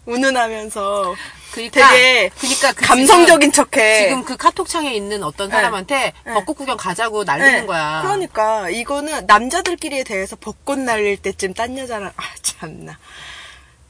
[0.06, 1.14] 운운하면서
[1.52, 3.98] 그러니까 되게 그러니까 그 감성적인 척해.
[4.04, 6.34] 지금, 그 카톡창에 있는 어떤 사람한테 네.
[6.34, 8.02] 벚꽃 구경 가자고 날리는 네, 거야.
[8.02, 12.98] 그러니까 이거는 남자들끼리에 대해서 벚꽃 날릴 때쯤 딴 여자랑 아 참나.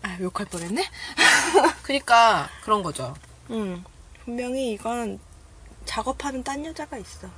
[0.02, 0.84] 아 욕할 뻔했네.
[1.82, 3.14] 그러니까 그런 거죠.
[3.50, 3.84] 응.
[4.24, 5.18] 분명히 이건
[5.84, 7.28] 작업하는 딴 여자가 있어.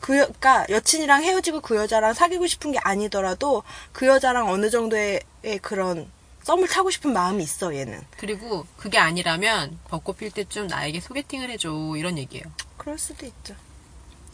[0.00, 5.20] 그, 여, 그니까, 여친이랑 헤어지고 그 여자랑 사귀고 싶은 게 아니더라도, 그 여자랑 어느 정도의
[5.60, 6.10] 그런
[6.42, 8.00] 썸을 타고 싶은 마음이 있어, 얘는.
[8.16, 12.44] 그리고 그게 아니라면 벚꽃 필 때쯤 나에게 소개팅을 해줘 이런 얘기예요.
[12.76, 13.54] 그럴 수도 있죠.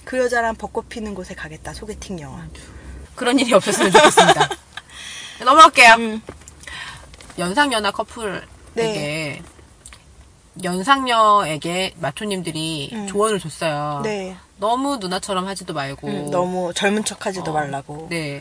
[0.04, 2.46] 그 여자랑 벚꽃 피는 곳에 가겠다, 소개팅 영화.
[3.14, 4.48] 그런 일이 없었으면 좋겠습니다.
[5.44, 5.94] 넘어갈게요.
[5.94, 6.22] 음.
[7.38, 9.42] 연상연하 커플에게 네.
[10.62, 13.06] 연상녀에게 마초님들이 음.
[13.08, 14.02] 조언을 줬어요.
[14.04, 14.36] 네.
[14.58, 18.06] 너무 누나처럼 하지도 말고 음, 너무 젊은 척 하지도 어, 말라고.
[18.08, 18.40] 네.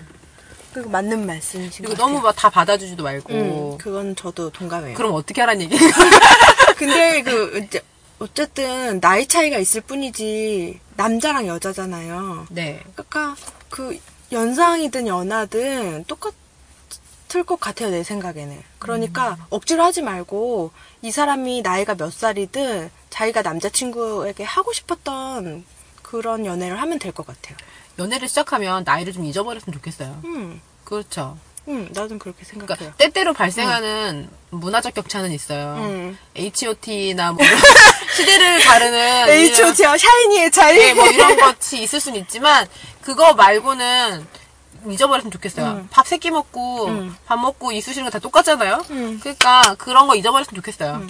[0.74, 2.19] 그리고 맞는 말씀이신 그리고 것 너무.
[2.21, 4.95] 막 다 받아주지도 말고 음, 그건 저도 동감해요.
[4.95, 5.82] 그럼 어떻게 하란 얘기예요?
[6.78, 7.82] 근데 그 이제
[8.19, 12.47] 어쨌든 나이 차이가 있을 뿐이지 남자랑 여자잖아요.
[12.49, 12.82] 네.
[12.95, 13.36] 그러니까
[13.69, 13.99] 그
[14.32, 18.61] 연상이든 연하든 똑같을 것 같아요 내 생각에는.
[18.80, 20.71] 그러니까 억지로 하지 말고
[21.01, 25.65] 이 사람이 나이가 몇 살이든 자기가 남자친구에게 하고 싶었던
[26.01, 27.57] 그런 연애를 하면 될 것 같아요.
[27.99, 30.21] 연애를 시작하면 나이를 좀 잊어버렸으면 좋겠어요.
[30.25, 31.37] 음, 그렇죠.
[31.67, 32.75] 음, 나도 그렇게 생각해요.
[32.77, 35.75] 그러니까 때때로 발생하는 문화적 격차는 있어요.
[35.79, 36.17] 음.
[36.35, 37.43] H.O.T.나 뭐
[38.17, 40.75] 시대를 가르는 H.O.T.와 샤이니의 차이.
[40.77, 42.67] 네, 뭐 이런 것이 있을 수는 있지만
[43.01, 44.25] 그거 말고는
[44.87, 45.65] 잊어버렸으면 좋겠어요.
[45.71, 45.87] 음.
[45.89, 47.15] 밥 세끼 먹고 음.
[47.25, 48.83] 밥 먹고 이쑤시는 거 다 똑같잖아요.
[48.89, 49.19] 음.
[49.21, 51.07] 그러니까 그런 거 잊어버렸으면 좋겠어요.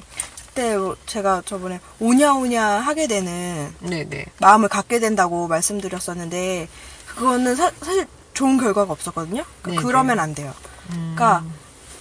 [0.53, 4.25] 그때 뭐 제가 저번에 오냐오냐 하게 되는 네, 네.
[4.39, 6.69] 마음을 갖게 된다고 말씀드렸었는데
[7.07, 9.43] 그거는 사, 실 좋은 결과가 없었거든요.
[9.61, 10.53] 그러니까 네, 그러면 안 돼요.
[10.89, 11.43] 그러니까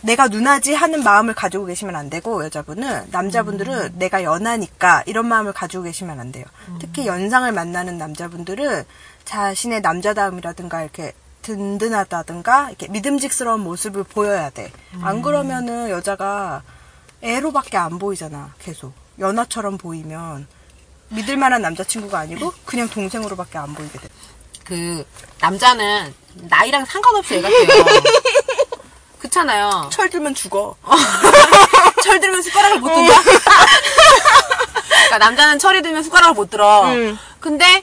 [0.02, 5.84] 내가 누나지 하는 마음을 가지고 계시면 안 되고 여자분은 남자분들은 내가 연하니까 이런 마음을 가지고
[5.84, 6.44] 계시면 안 돼요.
[6.78, 8.84] 특히 연상을 만나는 남자분들은
[9.24, 14.72] 자신의 남자다움이라든가 이렇게 든든하다든가 이렇게 믿음직스러운 모습을 보여야 돼.
[15.00, 16.62] 안 그러면은 여자가
[17.22, 18.52] 애로밖에 안 보이잖아.
[18.58, 20.46] 계속 연하처럼 보이면
[21.08, 24.08] 믿을 만한 남자친구가 아니고 그냥 동생으로밖에 안 보이게 돼.
[24.64, 25.06] 그
[25.40, 27.66] 남자는 나이랑 상관없이 애 같아요.
[29.18, 29.88] 그렇잖아요.
[29.92, 30.76] 철 들면 죽어.
[32.02, 33.14] 철 들면 숟가락을 못 든다?
[35.12, 36.84] 그러니까 남자는 철이 들면 숟가락을 못 들어.
[36.92, 37.18] 음.
[37.38, 37.82] 근데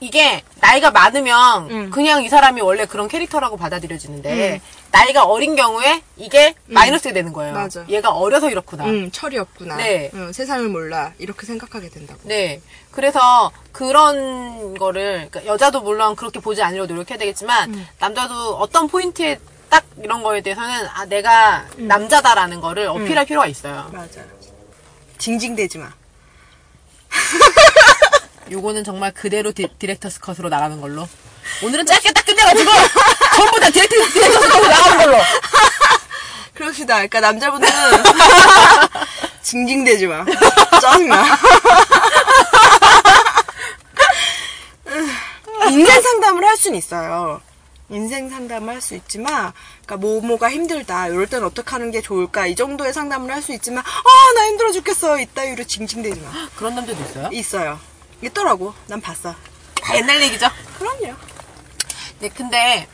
[0.00, 1.90] 이게 나이가 많으면 음.
[1.90, 4.60] 그냥 이 사람이 원래 그런 캐릭터라고 받아들여지는데
[4.92, 7.54] 나이가 어린 경우에 이게 마이너스가 되는 거예요.
[7.54, 7.54] 음.
[7.54, 7.84] 맞아.
[7.88, 8.84] 얘가 어려서 이렇구나.
[8.84, 9.76] 응, 철이 없구나.
[9.76, 10.10] 네.
[10.12, 11.14] 응, 세상을 몰라.
[11.18, 12.20] 이렇게 생각하게 된다고.
[12.24, 12.60] 네.
[12.90, 17.88] 그래서 그런 거를 그러니까 여자도 물론 그렇게 보지 않으려고 노력해야 되겠지만 음.
[17.98, 19.40] 남자도 어떤 포인트에
[19.70, 21.88] 딱 이런 거에 대해서는 아 내가 음.
[21.88, 23.88] 남자다라는 거를 어필할 필요가 있어요.
[23.92, 24.20] 맞아.
[25.16, 25.90] 징징대지 마.
[28.52, 31.08] 요거는 정말 그대로 디, director's cut으로 나가는 걸로.
[31.62, 32.70] 오늘은 짧게 딱 끝내가지고
[33.36, 35.18] 전부 다 director's cut으로 나가는 걸로.
[36.54, 36.94] 그럽시다.
[36.96, 37.72] 그러니까 남자분들은
[39.42, 40.24] 징징대지 마.
[40.80, 41.24] 짜증나.
[45.70, 47.40] 인생 상담을 할 수는 있어요.
[47.88, 49.52] 인생 상담을 할 수 있지만,
[49.84, 51.08] 그러니까 뭐뭐가 힘들다.
[51.08, 52.46] 이럴 땐 어떻게 하는 게 좋을까?
[52.46, 55.18] 이 정도의 상담을 할 수 있지만, 아, 나 힘들어 죽겠어.
[55.18, 56.30] 이따위로 징징대지 마.
[56.56, 57.28] 그런 남자도 있어요?
[57.32, 57.80] 있어요.
[58.22, 58.74] 있더라고.
[58.86, 59.34] 난 봤어.
[59.82, 60.48] 다 옛날 얘기죠.
[60.78, 61.14] 그럼요.
[62.20, 62.86] 네, 근데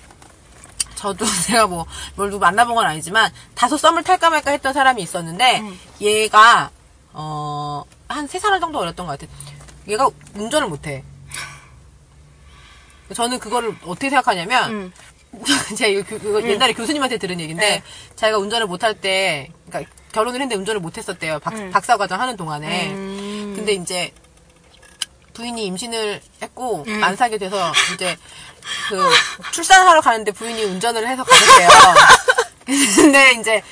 [0.94, 1.86] 저도 제가 뭐
[2.16, 5.62] 뭘 누구 만나본 건 아니지만 다소 썸을 탈까 말까 했던 사람이 있었는데
[6.00, 6.70] 얘가
[7.12, 9.28] 어 한 세 살 정도 어렸던 것 같아요.
[9.86, 11.04] 얘가 운전을 못해.
[13.14, 14.92] 저는 그거를 어떻게 생각하냐면 음.
[15.76, 17.82] 제가 이거 그- 그거 옛날에 교수님한테 들은 얘기인데 네.
[18.16, 21.38] 자기가 운전을 못할 때 그러니까 결혼을 했는데 운전을 못했었대요.
[21.40, 21.70] 박, 음.
[21.70, 22.90] 박사 과정 하는 동안에.
[22.92, 23.52] 음.
[23.56, 24.12] 근데 이제
[25.38, 27.04] 부인이 임신을 했고 음.
[27.04, 28.16] 안 사게 돼서 이제
[28.90, 29.08] 그
[29.52, 31.68] 출산하러 가는데 부인이 운전을 해서 가셨대요.
[32.96, 33.62] 근데 이제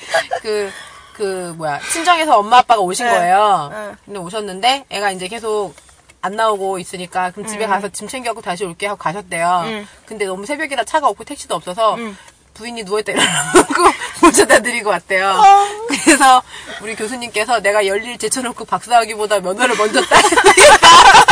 [0.41, 0.71] 그,
[1.13, 3.11] 그 뭐야 친정에서 엄마 아빠가 오신 네.
[3.11, 3.69] 거예요.
[3.71, 3.95] 네.
[4.05, 5.75] 근데 오셨는데 애가 이제 계속
[6.21, 9.63] 안 나오고 있으니까 그럼 집에 가서 짐 챙겨갖고 다시 올게 하고 가셨대요.
[9.65, 9.87] 음.
[10.05, 12.17] 근데 너무 새벽이라 차가 없고 택시도 없어서 음.
[12.53, 13.91] 부인이 누워있다 이러고
[14.21, 15.27] 모셔다 드리고 왔대요.
[15.27, 15.67] 아.
[15.89, 16.41] 그래서
[16.81, 20.21] 우리 교수님께서 내가 열일 제쳐놓고 박사하기보다 면허를 먼저 따야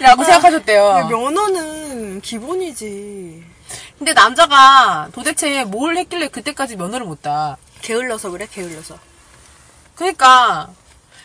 [0.00, 1.08] 라고 생각하셨대요.
[1.08, 3.44] 면허는 기본이지.
[3.98, 7.56] 근데 남자가 도대체 뭘 했길래 그때까지 면허를 못 따.
[7.82, 8.98] 게을러서 그래, 게을러서.
[9.94, 10.68] 그러니까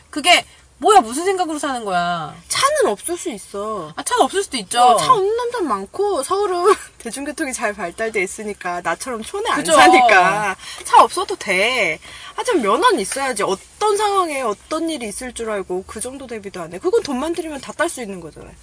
[0.09, 0.45] 그게
[0.82, 2.34] 뭐야 무슨 생각으로 사는 거야.
[2.47, 3.93] 차는 없을 수 있어.
[3.95, 4.82] 아, 차는 없을 수도 있죠.
[4.82, 9.73] 어, 차 없는 남자 많고 서울은 대중교통이 잘 발달돼 있으니까 나처럼 촌에 안 그죠.
[9.73, 11.99] 사니까 차 없어도 돼.
[12.34, 13.43] 하지만 면허는 있어야지.
[13.43, 16.79] 어떤 상황에 어떤 일이 있을 줄 알고 그 정도 대비도 안 해.
[16.79, 18.53] 그건 돈만 들이면 다 딸 수 있는 거잖아요.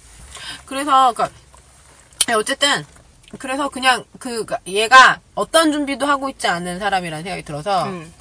[0.65, 1.29] 그래서 그러니까
[2.35, 2.85] 어쨌든
[3.37, 8.13] 그래서 그냥 그 얘가 어떤 준비도 하고 있지 않은 사람이라는 생각이 들어서 음.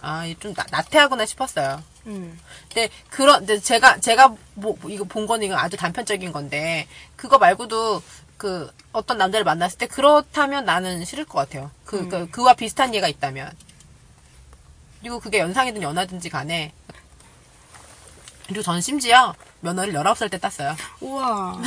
[0.00, 1.82] 아좀 나태하구나 싶었어요.
[2.06, 2.38] 음.
[2.68, 6.86] 근데 그런 근데 제가 제가 뭐 이거 본 거는 이거 아주 단편적인 건데
[7.16, 8.02] 그거 말고도
[8.36, 11.70] 그 어떤 남자를 만났을 때 그렇다면 나는 싫을 것 같아요.
[11.84, 13.50] 그, 그 그와 비슷한 예가 있다면
[15.00, 16.72] 그리고 그게 연상이든 연하든지 간에
[18.46, 20.76] 그리고 저는 심지어 면허를 19살 때 땄어요.
[21.00, 21.60] 우와.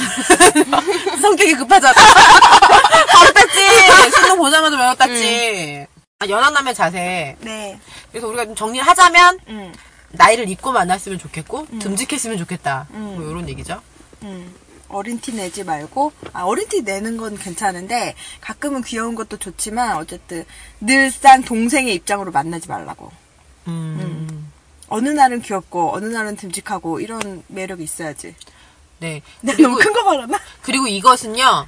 [1.21, 1.93] 성격이 급하잖아.
[3.11, 4.11] 바로 땄지.
[4.15, 5.85] 신동 보자마자 면허 땄지.
[6.19, 7.35] 아, 연하남의 자세.
[7.39, 7.79] 네.
[8.11, 9.73] 그래서 우리가 좀 정리를 하자면 음.
[10.11, 12.87] 나이를 잊고 만났으면 좋겠고 듬직했으면 좋겠다.
[12.91, 13.81] 뭐 이런 얘기죠.
[14.23, 14.53] 음.
[14.89, 20.45] 어린 티 내지 말고 아 어린 티 내는 건 괜찮은데 가끔은 귀여운 것도 좋지만 어쨌든
[20.79, 23.11] 늘상 동생의 입장으로 만나지 말라고.
[23.67, 24.51] 음.
[24.87, 28.33] 어느 날은 귀엽고 어느 날은 듬직하고 이런 매력이 있어야지.
[28.97, 29.21] 네.
[29.41, 30.39] 내가 그리고, 너무 큰 거 말하나?
[30.63, 31.67] 그리고 이것은요.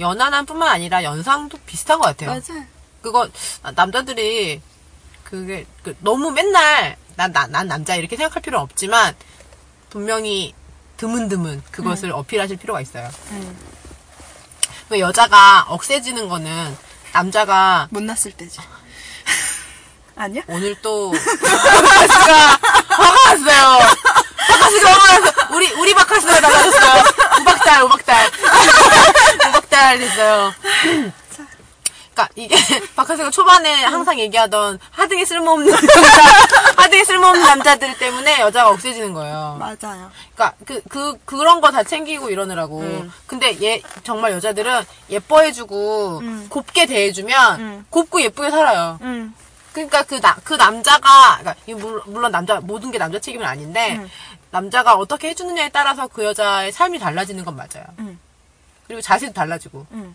[0.00, 2.30] 연하남뿐만 아니라 연상도 비슷한 것 같아요.
[2.30, 2.54] 맞아.
[3.02, 3.28] 그거
[3.62, 4.62] 아, 남자들이
[5.22, 9.14] 그게 그 너무 맨날 난, 난, 난 남자 이렇게 생각할 필요는 없지만
[9.90, 10.54] 분명히
[10.96, 13.08] 드문드문 그것을 어필하실 필요가 있어요.
[13.30, 13.56] 음.
[14.90, 16.76] 왜 여자가 억세지는 거는
[17.12, 18.58] 남자가 못 났을 때지.
[20.16, 20.42] 아니야?
[20.48, 22.58] 오늘 또 바카스가
[22.88, 23.78] 화가 났어요.
[24.48, 25.54] 바카스가 화가 났어.
[25.54, 27.04] 우리 우리 바카스가 나가졌어요.
[27.40, 28.30] 우박달 우박달
[29.48, 30.54] 우박달 됐어요.
[32.14, 32.54] 그러니까 이게
[32.94, 36.22] 바카스가 초반에 항상 얘기하던 하등에 쓸모없는 남자,
[36.82, 39.56] 하등에 쓸모없는 남자들 때문에 여자가 억세지는 거예요.
[39.58, 40.10] 맞아요.
[40.34, 42.80] 그러니까 그, 그 그런 거 다 챙기고 이러느라고.
[42.80, 43.10] 음.
[43.26, 46.46] 근데 얘 정말 여자들은 예뻐해주고 음.
[46.50, 47.86] 곱게 대해주면 음.
[47.88, 48.98] 곱고 예쁘게 살아요.
[49.00, 49.32] 응.
[49.72, 54.10] 그러니까 그, 나, 그 남자가, 그러니까 물- 물론 남자, 모든 게 남자 책임은 아닌데, 음.
[54.50, 57.86] 남자가 어떻게 해주느냐에 따라서 그 여자의 삶이 달라지는 건 맞아요.
[58.00, 58.20] 음.
[58.86, 59.86] 그리고 자세도 달라지고.
[59.92, 60.14] 응.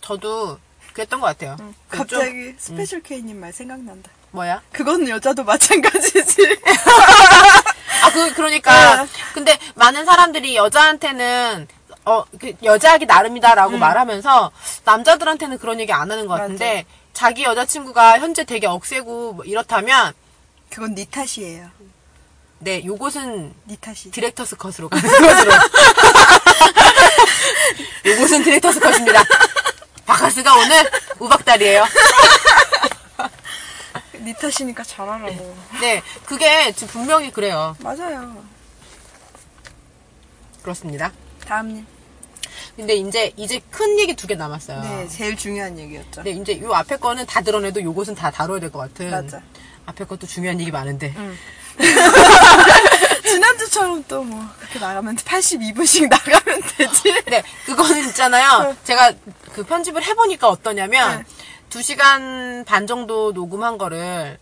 [0.00, 0.58] 저도
[0.92, 1.56] 그랬던 것 같아요.
[1.88, 4.10] 그 좀- 갑자기 스페셜 K님 말 생각난다.
[4.30, 4.62] 뭐야?
[4.72, 6.58] 그건 여자도 마찬가지지.
[8.02, 9.02] 아, 그, 그러니까.
[9.02, 9.08] 어.
[9.32, 11.68] 근데 많은 사람들이 여자한테는,
[12.04, 14.50] 어, 그 여자하기 나름이다라고 말하면서,
[14.84, 20.12] 남자들한테는 그런 얘기 안 하는 것 같은데, 자기 여자친구가 현재 되게 억세고 뭐 이렇다면,
[20.68, 21.68] 그건 네 탓이에요.
[22.58, 24.10] 네, 요것은 네 탓이.
[24.10, 25.52] director's cut으로 가는 것으로.
[28.06, 29.22] 요것은 디렉터스 컷입니다.
[30.06, 31.84] 바카스가 오늘 우박달이에요.
[34.20, 35.56] 네 탓이니까 잘하라고.
[35.80, 37.76] 네, 그게 지금 분명히 그래요.
[37.80, 38.42] 맞아요.
[40.62, 41.12] 그렇습니다.
[41.46, 41.86] 다음님.
[42.76, 44.80] 근데 이제, 이제 큰 얘기 두 개 남았어요.
[44.80, 46.22] 네, 제일 중요한 얘기였죠.
[46.22, 49.10] 네, 이제 요 앞에 거는 다 드러내도 요것은 다 다뤄야 될 것 같은.
[49.10, 49.40] 맞아.
[49.86, 51.14] 앞에 것도 중요한 얘기 많은데.
[53.24, 57.22] 지난주처럼 또 뭐 그렇게 나가면 82분씩 나가면 되지.
[57.26, 58.74] 네, 그거는 있잖아요.
[58.84, 59.12] 제가
[59.52, 61.24] 그 편집을 해보니까 어떠냐면, 네.
[61.70, 64.38] 2시간 반 정도 녹음한 거를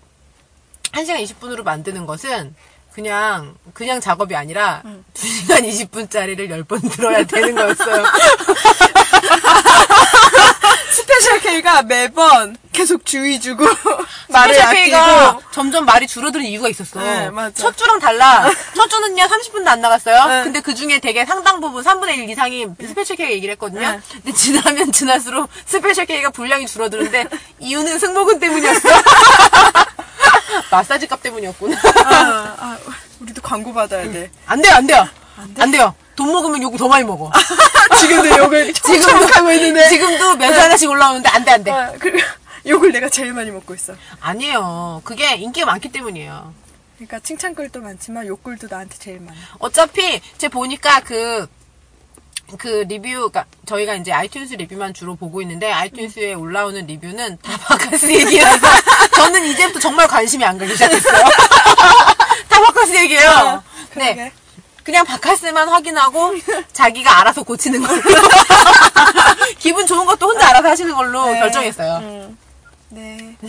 [0.92, 2.54] 1시간 20분으로 만드는 것은
[2.92, 4.82] 그냥, 그냥 작업이 아니라
[5.14, 8.04] 2시간 20분짜리를 10번 들어야 되는 거였어요.
[10.92, 13.64] 스페셜 K가 매번 계속 주의 주고
[14.28, 17.00] 말을 아끼고 점점 말이 줄어드는 이유가 있었어.
[17.00, 17.52] 네, 맞아.
[17.54, 18.50] 첫 주랑 달라.
[18.74, 20.26] 첫 주는요, 30분도 안 나갔어요.
[20.26, 20.44] 네.
[20.44, 23.80] 근데 그 중에 되게 상당 부분, 3분의 1 이상이 스페셜 K가 얘기를 했거든요.
[23.80, 24.00] 네.
[24.12, 27.26] 근데 지나면 지날수록 스페셜 K가 분량이 줄어드는데,
[27.60, 28.88] 이유는 승모근 때문이었어.
[30.70, 31.76] 마사지 값 때문이었구나.
[32.04, 32.78] 아, 아,
[33.20, 34.30] 우리도 광고 받아야 돼.
[34.46, 35.08] 안 돼요, 안 돼요.
[35.58, 35.94] 안 돼요.
[36.14, 37.30] 돈 먹으면 욕더 많이 먹어.
[37.98, 39.88] 지금도 욕을 지금도 하고 있는데.
[39.88, 41.70] 지금도 매주 하나씩 올라오는데 안 돼, 안 돼.
[41.70, 42.18] 아, 그리고
[42.66, 43.94] 욕을 내가 제일 많이 먹고 있어.
[44.20, 45.02] 아니에요.
[45.04, 46.54] 그게 인기가 많기 때문이에요.
[46.96, 49.36] 그러니까 칭찬글도 많지만 욕글도 나한테 제일 많아.
[49.58, 51.48] 어차피 제 보니까 그,
[52.58, 58.12] 그 리뷰, 가 저희가 이제 아이튠스 리뷰만 주로 보고 있는데 아이튠스에 올라오는 리뷰는 다 바카스
[58.12, 58.66] 얘기라서
[59.16, 61.18] 저는 이제부터 정말 관심이 안 가기 시작했어요.
[62.48, 63.62] 다 바카스 얘기예요.
[63.96, 64.14] 네.
[64.14, 64.32] 그러게.
[64.84, 66.34] 그냥 바카스만 확인하고
[66.72, 68.02] 자기가 알아서 고치는 걸로
[69.58, 71.38] 기분 좋은 것도 혼자 알아서 하시는 걸로 네.
[71.38, 71.98] 결정했어요.
[71.98, 72.38] 음.
[72.92, 73.36] 네.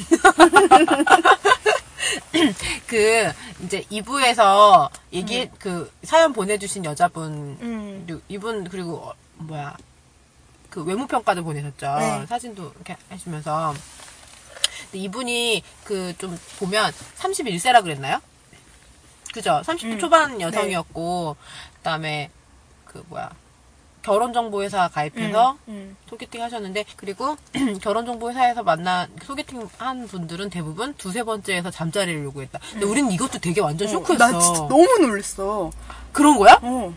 [2.88, 3.32] 그
[3.64, 8.22] 이제 2부에서 얘기 그 사연 보내주신 여자분 음.
[8.30, 9.76] 이분 그리고 어, 뭐야
[10.70, 11.96] 그 외모 평가도 보내셨죠.
[12.00, 12.26] 네.
[12.28, 13.74] 사진도 이렇게 하시면서
[14.92, 18.20] 근데 이분이 그 좀 보면 31세라 그랬나요?
[19.34, 19.62] 그죠?
[19.66, 20.00] 30대 음.
[20.00, 21.36] 초반 여성이었고
[21.78, 22.30] 그다음에
[22.86, 23.30] 그 뭐야
[24.04, 25.96] 결혼정보회사 가입해서 음.
[26.10, 27.36] 소개팅 하셨는데 그리고
[27.82, 32.60] 결혼정보회사에서 만난 소개팅 한 분들은 대부분 두세 번째에서 잠자리를 요구했다.
[32.74, 34.14] 근데 우리는 이것도 되게 완전 쇼크였어.
[34.14, 34.32] 음.
[34.32, 35.72] 나 진짜 너무 놀랬어.
[36.12, 36.60] 그런 거야?
[36.62, 36.94] 어.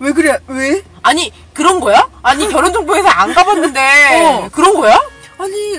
[0.00, 0.38] 왜 그래?
[0.48, 0.82] 왜?
[1.02, 2.08] 아니 그런 거야?
[2.22, 3.80] 아니 결혼정보회사 안 가봤는데
[4.24, 4.48] 어.
[4.52, 4.98] 그런 거야?
[5.38, 5.78] 아니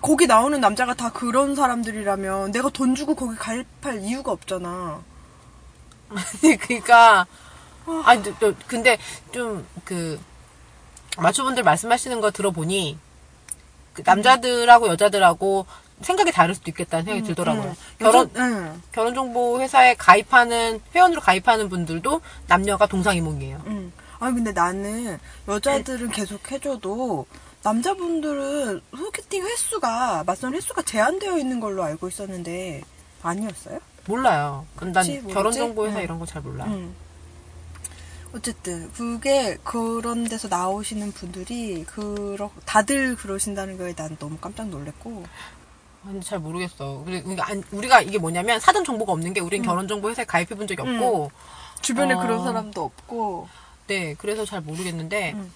[0.00, 5.00] 거기 나오는 남자가 다 그런 사람들이라면 내가 돈 주고 거기 가입할 이유가 없잖아.
[6.08, 7.26] 아니 그러니까
[8.04, 8.98] 아니 또, 또 근데
[9.32, 10.20] 좀 그
[11.18, 12.98] 마초분들 말씀하시는 거 들어보니
[13.94, 15.64] 그 남자들하고 여자들하고
[16.02, 17.74] 생각이 다를 수도 있겠다는 생각이 들더라고요.
[17.98, 18.82] 결혼 응.
[18.92, 23.62] 결혼 정보 회사에 가입하는 회원으로 가입하는 분들도 남녀가 동상이몽이에요.
[23.66, 23.92] 응.
[24.18, 25.18] 아니 근데 나는
[25.48, 27.26] 여자들은 계속 해줘도
[27.62, 32.82] 남자분들은 소개팅 횟수가 맞선 횟수가 제한되어 있는 걸로 알고 있었는데
[33.22, 33.78] 아니었어요?
[34.06, 34.66] 몰라요.
[34.76, 35.32] 그럼 난 모르지?
[35.32, 36.04] 결혼 정보 회사 응.
[36.04, 36.64] 이런 거 잘 몰라.
[36.68, 36.94] 응.
[38.36, 45.24] 어쨌든 그게 그런 데서 나오시는 분들이 그러 다들 그러신다는 거에 난 너무 깜짝 놀랐고
[46.04, 47.02] 근데 잘 모르겠어.
[47.04, 50.68] 그리- 그러니까 안- 우리가 이게 뭐냐면 사전 정보가 없는 게 우린 결혼정보 회사에 가입해 본
[50.68, 51.32] 적이 없고,
[51.82, 52.20] 주변에 어.
[52.20, 53.48] 그런 사람도 없고
[53.88, 55.52] 네, 그래서 잘 모르겠는데, 음.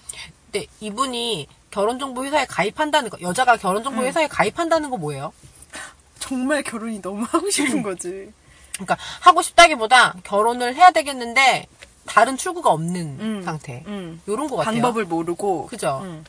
[0.51, 4.05] 근데 이분이 결혼정보 회사에 가입한다는 거, 여자가 결혼정보 음.
[4.05, 5.31] 회사에 가입한다는 거 뭐예요?
[6.19, 8.33] 정말 결혼이 너무 하고 싶은 거지.
[8.73, 11.67] 그러니까 하고 싶다기보다 결혼을 해야 되겠는데
[12.11, 13.41] 다른 출구가 없는 음.
[13.43, 13.83] 상태.
[13.87, 14.19] 응.
[14.27, 14.73] 요런 거 같아요.
[14.73, 16.01] 방법을 모르고 그죠?
[16.03, 16.23] 응.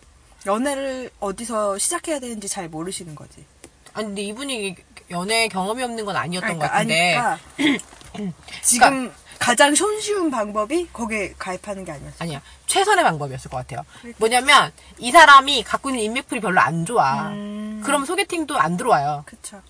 [0.46, 3.44] 연애를 어디서 시작해야 되는지 잘 모르시는 거지.
[3.92, 4.76] 아니 근데 이분이
[5.10, 7.14] 연애 경험이 없는 건 아니었던 것 그러니까 같은데.
[7.16, 7.38] 아니까
[8.62, 12.16] 지금 가장 손쉬운 방법이 거기에 가입하는 게 아니었어.
[12.20, 12.40] 아니야.
[12.66, 13.84] 최선의 방법이었을 것 같아요.
[14.18, 17.28] 뭐냐면 이 사람이 갖고 있는 인맥풀이 별로 안 좋아.
[17.30, 17.82] 음.
[17.84, 19.24] 그럼 소개팅도 안 들어와요.
[19.26, 19.60] 그쵸.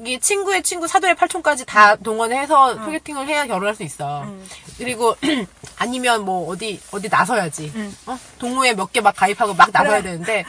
[0.00, 4.22] 이게 친구의 친구 사돈의 팔촌까지 다 동원해서 소개팅을 해야 결혼할 수 있어.
[4.22, 4.48] 음.
[4.76, 5.16] 그리고
[5.78, 7.72] 아니면 뭐 어디 어디 나서야지.
[7.74, 7.96] 음.
[8.06, 8.18] 어?
[8.38, 10.02] 동호회 몇 개 막 가입하고 막 나서야 그래.
[10.02, 10.44] 되는데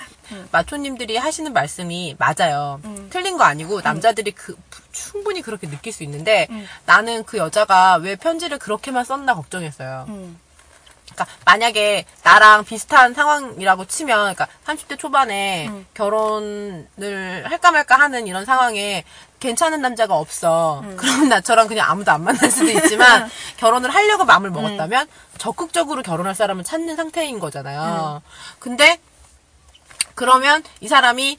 [0.52, 2.80] 마초님들이 하시는 말씀이 맞아요.
[2.86, 3.08] 음.
[3.12, 4.56] 틀린 거 아니고 남자들이 그
[4.92, 6.68] 충분히 그렇게 느낄 수 있는데 음.
[6.86, 10.06] 나는 그 여자가 왜 편지를 그렇게만 썼나 걱정했어요.
[10.10, 10.38] 응.
[11.12, 15.86] 그러니까 만약에 나랑 비슷한 상황이라고 치면, 그러니까 30대 초반에 음.
[15.96, 19.04] 결혼을 할까 말까 하는 이런 상황에
[19.40, 20.82] 괜찮은 남자가 없어.
[20.84, 20.96] 음.
[20.98, 26.64] 그럼 나처럼 그냥 아무도 안 만날 수도 있지만 결혼을 하려고 마음을 먹었다면 적극적으로 결혼할 사람을
[26.64, 28.22] 찾는 상태인 거잖아요.
[28.60, 29.00] 근데
[30.16, 31.38] 그러면 이 사람이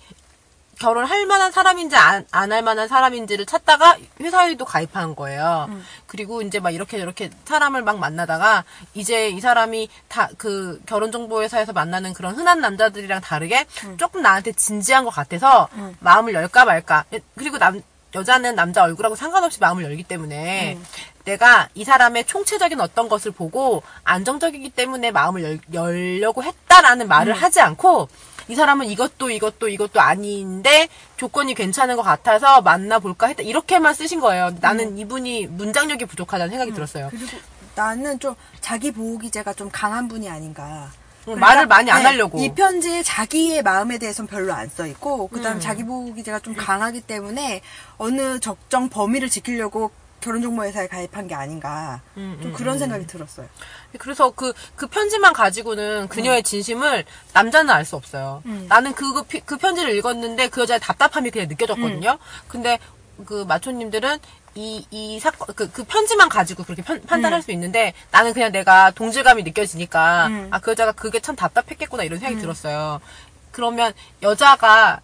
[0.78, 5.68] 결혼할 만한 사람인지 안 할 만한 사람인지를 찾다가 회사에도 가입한 거예요.
[6.07, 11.42] 그리고 이제 막 이렇게 이렇게 사람을 막 만나다가 이제 이 사람이 다 그 결혼 정보
[11.42, 13.66] 회사에서 만나는 그런 흔한 남자들이랑 다르게
[13.98, 17.05] 조금 나한테 진지한 것 같아서 마음을 열까 말까.
[17.36, 17.82] 그리고 남
[18.14, 20.78] 여자는 남자 얼굴하고 상관없이 마음을 열기 때문에
[21.24, 27.61] 내가 이 사람의 총체적인 어떤 것을 보고 안정적이기 때문에 마음을 열, 열려고 했다라는 말을 하지
[27.61, 28.08] 않고
[28.48, 34.56] 이 사람은 이것도 이것도 이것도 아닌데 조건이 괜찮은 것 같아서 만나볼까 했다 이렇게만 쓰신 거예요.
[34.61, 37.08] 나는 이분이 문장력이 부족하다는 생각이 들었어요.
[37.11, 37.38] 그리고
[37.76, 40.90] 나는 좀 자기 보호 기제가 좀 강한 분이 아닌가.
[41.28, 42.38] 응, 말을 많이 안 하려고.
[42.38, 45.60] 이 편지에 자기의 마음에 대해서는 별로 안 써 있고, 그 다음 음.
[45.60, 47.60] 자기 보호기제가 좀 강하기 때문에
[47.98, 49.90] 어느 적정 범위를 지키려고
[50.20, 52.02] 결혼정보회사에 가입한 게 아닌가.
[52.18, 52.78] 음, 좀 음, 그런 음.
[52.78, 53.48] 생각이 들었어요.
[53.98, 58.42] 그래서 그, 그 편지만 가지고는 그녀의 진심을 남자는 알 수 없어요.
[58.44, 58.66] 음.
[58.68, 62.18] 나는 그, 그, 그 편지를 읽었는데 그 여자의 답답함이 그냥 느껴졌거든요.
[62.48, 62.78] 근데
[63.26, 64.18] 그 마초님들은
[64.55, 68.90] 이, 이 사건, 그, 그 편지만 가지고 그렇게 편- 판단할 수 있는데 나는 그냥 내가
[68.90, 70.48] 동질감이 느껴지니까 음.
[70.51, 73.01] 아, 그 여자가 그게 참 답답했겠구나 이런 생각이 들었어요.
[73.53, 73.92] 그러면
[74.22, 75.01] 여자가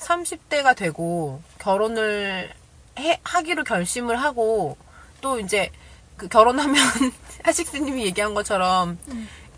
[0.00, 2.50] 30대가 되고 결혼을
[2.98, 4.76] 해, 하기로 결심을 하고
[5.20, 5.70] 또 이제
[6.16, 6.76] 그 결혼하면
[7.44, 8.98] 하식스님이 얘기한 것처럼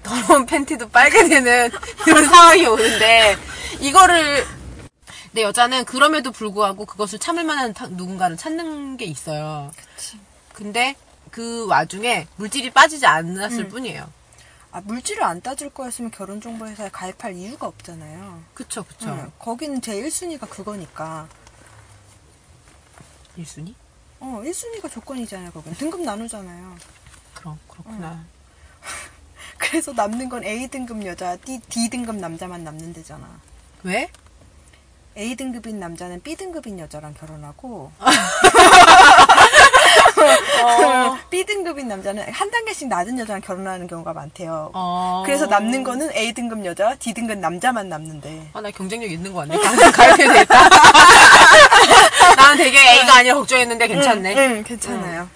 [0.03, 1.71] 더러운 팬티도 빨게 되는
[2.05, 3.37] 그런 상황이 오는데
[3.81, 4.45] 이거를
[5.33, 9.71] 내 여자는 그럼에도 불구하고 그것을 참을 만한 타- 누군가를 찾는 게 있어요.
[10.53, 10.97] 근데
[11.31, 13.69] 그 와중에 물질이 빠지지 않았을 음.
[13.69, 14.11] 뿐이에요.
[14.71, 18.43] 아, 물질을 안 따질 거였으면 결혼정보회사에 가입할 이유가 없잖아요.
[18.55, 19.09] 그쵸, 그쵸.
[19.09, 21.27] 응, 거기는 제 1순위가 그거니까.
[23.37, 23.75] 일순위?
[24.21, 25.75] 어, 1순위가 조건이잖아요, 거긴.
[25.75, 26.77] 등급 나누잖아요.
[27.35, 28.25] 그럼 그렇구나.
[29.59, 33.41] 그래서 남는 건 A 등급 여자, D, D 등급 남자만 남는 데잖아.
[33.85, 34.11] 왜?
[35.19, 37.91] A 등급인 남자는 B 등급인 여자랑 결혼하고
[41.31, 44.71] B 등급인 남자는 한 단계씩 낮은 여자랑 결혼하는 경우가 많대요.
[44.75, 45.23] 어.
[45.27, 48.51] 그래서 남는 거는 A 등급 여자, D 등급 남자만 남는데.
[48.53, 49.57] 아, 나 경쟁력 있는 거 같네.
[49.59, 50.69] 가- 가입해도 되겠다.
[52.37, 54.35] 나는 되게 A가 아니라 걱정했는데 괜찮네.
[54.37, 55.29] 응, 응, 괜찮아요.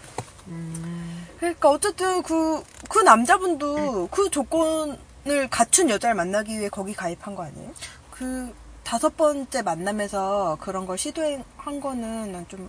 [1.39, 7.71] 그러니까 어쨌든 그, 그 남자분도 그 조건을 갖춘 여자를 만나기 위해 거기 가입한 거 아니에요?
[8.13, 8.55] 그
[8.85, 12.69] 다섯 번째 만남에서 그런 걸 시도한 거는 난 좀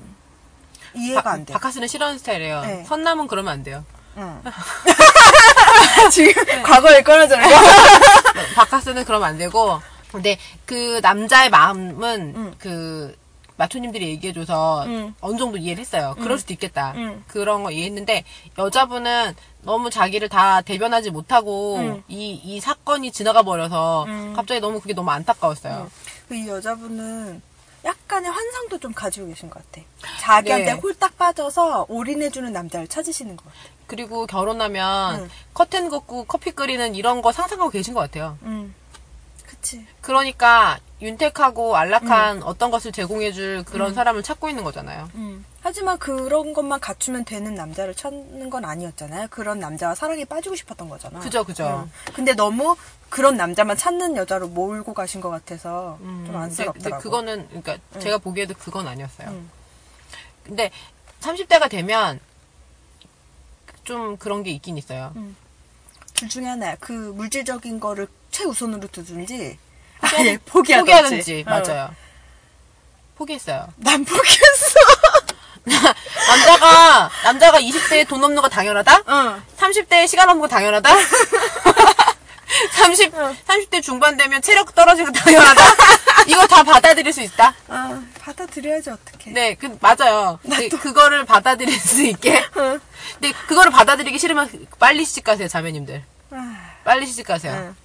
[0.95, 1.53] 이해가 바- 안 돼.
[1.53, 2.61] 바카스는 싫어하는 스타일이에요.
[2.61, 2.83] 네.
[2.85, 3.83] 선남은 그러면 안 돼요.
[4.17, 4.41] 응.
[6.11, 7.55] 지금 과거에 꺼내자는 거?
[8.55, 12.53] 바카스는 그러면 안 되고, 근데 그 남자의 마음은 응.
[12.59, 13.17] 그
[13.57, 15.15] 마초님들이 얘기해줘서 응.
[15.19, 16.15] 어느 정도 이해를 했어요.
[16.19, 16.93] 그럴 수도 있겠다.
[16.95, 17.23] 응.
[17.27, 18.23] 그런 거 이해했는데
[18.57, 22.03] 여자분은 너무 자기를 다 대변하지 못하고 응.
[22.07, 24.33] 이, 이 사건이 지나가 버려서 응.
[24.35, 25.89] 갑자기 너무 그게 너무 안타까웠어요.
[26.27, 27.41] 그이 여자분은
[27.85, 29.85] 약간의 환상도 좀 가지고 계신 것 같아.
[30.19, 30.79] 자기한테 네.
[30.79, 33.57] 홀딱 빠져서 올인해주는 남자를 찾으시는 것 같아.
[33.87, 35.29] 그리고 결혼하면 응.
[35.53, 38.37] 커튼 걷고 커피 끓이는 이런 거 상상하고 계신 것 같아요.
[38.43, 38.73] 응.
[39.45, 39.85] 그치.
[40.01, 45.09] 그러니까 윤택하고 안락한 어떤 것을 제공해줄 그런 사람을 찾고 있는 거잖아요.
[45.15, 45.45] 음.
[45.63, 49.27] 하지만 그런 것만 갖추면 되는 남자를 찾는 건 아니었잖아요.
[49.31, 51.21] 그런 남자와 사랑에 빠지고 싶었던 거잖아.
[51.21, 51.87] 그죠, 그죠.
[51.87, 52.13] 음.
[52.13, 52.75] 근데 너무
[53.09, 56.83] 그런 남자만 찾는 여자로 몰고 가신 것 같아서 좀 음, 근데, 안쓰럽더라고.
[56.83, 59.29] 근데 그거는 그러니까 제가 보기에도 그건 아니었어요.
[59.29, 59.49] 음.
[60.43, 60.69] 근데
[61.21, 62.19] 30대가 되면
[63.85, 65.13] 좀 그런 게 있긴 있어요.
[66.13, 66.75] 둘 중에 하나야.
[66.81, 69.57] 그 물질적인 거를 최우선으로 두든지
[70.01, 70.91] 아예 포기하든지.
[70.91, 71.49] 포기하든지 어.
[71.49, 71.95] 맞아요.
[73.15, 73.71] 포기했어요.
[73.77, 74.79] 난 포기했어.
[76.27, 79.03] 남자가 남자가 20대에 돈 없는 거 당연하다?
[79.07, 79.43] 응.
[79.57, 80.89] 30대에 시간 없는 거 당연하다?
[82.71, 83.13] 30,
[83.47, 85.61] 30대 중반 되면 체력 떨어지는 거 당연하다?
[86.27, 87.53] 이거 다 받아들일 수 있다?
[87.67, 89.31] 아, 받아들여야지 어떡해.
[89.31, 90.39] 네, 그, 맞아요.
[90.41, 92.45] 근데 그거를 받아들일 수 있게.
[92.57, 92.79] 응.
[93.13, 96.03] 근데 그거를 받아들이기 싫으면 빨리 시집 가세요, 자매님들.
[96.31, 97.53] 아, 빨리 시집 가세요.
[97.53, 97.75] 응.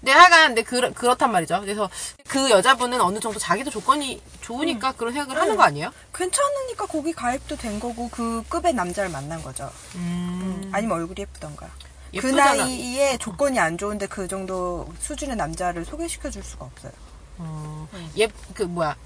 [0.00, 1.60] 근데 하여간, 근데 그, 그렇단 말이죠.
[1.60, 1.90] 그래서
[2.28, 5.90] 그 여자분은 어느 정도 자기도 조건이 좋으니까 그런 생각을 하는 거 아니에요?
[6.14, 9.70] 괜찮으니까 거기 가입도 된 거고 그 급의 남자를 만난 거죠.
[9.96, 10.70] 음.
[10.72, 11.66] 아니면 얼굴이 예쁘던가.
[11.66, 12.54] 그 예쁘잖아.
[12.54, 16.92] 나이에 조건이 안 좋은데 그 정도 수준의 남자를 소개시켜 줄 수가 없어요.
[17.38, 18.96] 어, 예, 그, 뭐야.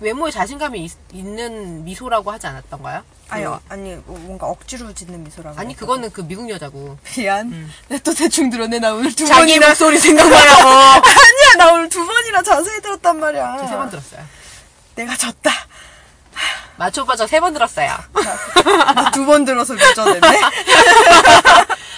[0.00, 3.02] 외모에 자신감이 있, 는 미소라고 하지 않았던가요?
[3.28, 5.60] 아니요, 아니 뭔가 억지로 짓는 미소라고.
[5.60, 5.76] 아니.
[5.76, 6.98] 그거는 그 미국 여자고.
[7.16, 7.70] 미안.
[7.88, 8.78] 내가 또 대충 들었네.
[8.78, 9.68] 나 오늘 두 자기 번이나.
[9.68, 10.68] 목소리 생각나라고.
[11.04, 13.58] 아니야, 나 오늘 두 번이나 자세히 들었단 말이야.
[13.58, 14.22] 저 세 번 들었어요.
[14.96, 15.50] 내가 졌다.
[16.78, 17.94] 마초 오빠 저 세 번 들었어요.
[19.12, 20.20] 두 번 들어서 늦어냈네.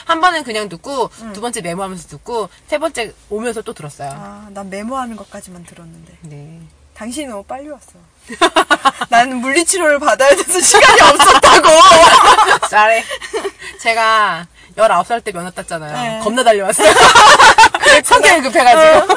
[0.06, 4.10] 한 번은 그냥 듣고, 두 번째 메모하면서 듣고, 세 번째 오면서 또 들었어요.
[4.12, 6.18] 아, 난 메모하는 것까지만 들었는데.
[6.22, 6.60] 네.
[7.02, 7.94] 당신이 너무 빨리 왔어.
[9.10, 11.68] 나는 물리치료를 받아야 돼서 시간이 없었다고.
[12.70, 13.02] 쌀에.
[13.80, 14.46] 제가
[14.76, 15.92] 19살 때 면허 땄잖아요.
[15.92, 16.20] 네.
[16.22, 16.92] 겁나 달려왔어요.
[18.06, 19.14] 성격이 급해가지고.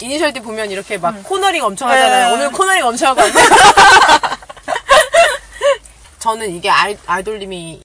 [0.00, 2.26] 이니셜 D 보면 이렇게 막 코너링 엄청 하잖아요.
[2.26, 2.34] 네.
[2.34, 3.34] 오늘 코너링 엄청 하고 왔네.
[6.18, 7.82] 저는 이게 아이, 아이돌님이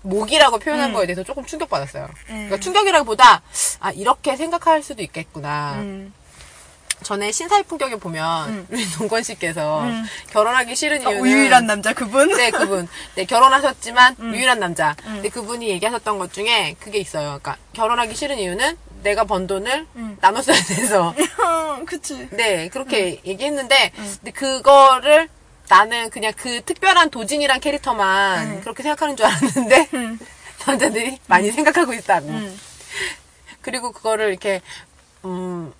[0.00, 2.08] 목이라고 표현한 거에 대해서 조금 충격받았어요.
[2.28, 3.42] 그러니까 충격이라기보다
[3.80, 5.74] 아 이렇게 생각할 수도 있겠구나.
[5.80, 6.14] 음.
[7.02, 9.84] 전에 신사의 품격에 보면 우리 동건 씨께서
[10.30, 12.28] 결혼하기 싫은 어, 이유는 유일한 남자 그분?
[12.36, 12.88] 네, 그분.
[13.14, 14.94] 네, 결혼하셨지만 유일한 남자.
[15.02, 17.40] 근데 그분이 얘기하셨던 것 중에 그게 있어요.
[17.42, 19.86] 그러니까 결혼하기 싫은 이유는 내가 번 돈을
[20.20, 21.14] 나눠 써야 돼서.
[21.44, 22.28] 어, 그치.
[22.30, 25.28] 네, 그렇게 얘기했는데 근데 그거를
[25.68, 29.88] 나는 그냥 그 특별한 도진이란 캐릭터만 그렇게 생각하는 줄 알았는데
[30.66, 32.30] 남자들이 많이 생각하고 있다고.
[33.60, 34.60] 그리고 그거를 이렇게
[35.24, 35.72] 음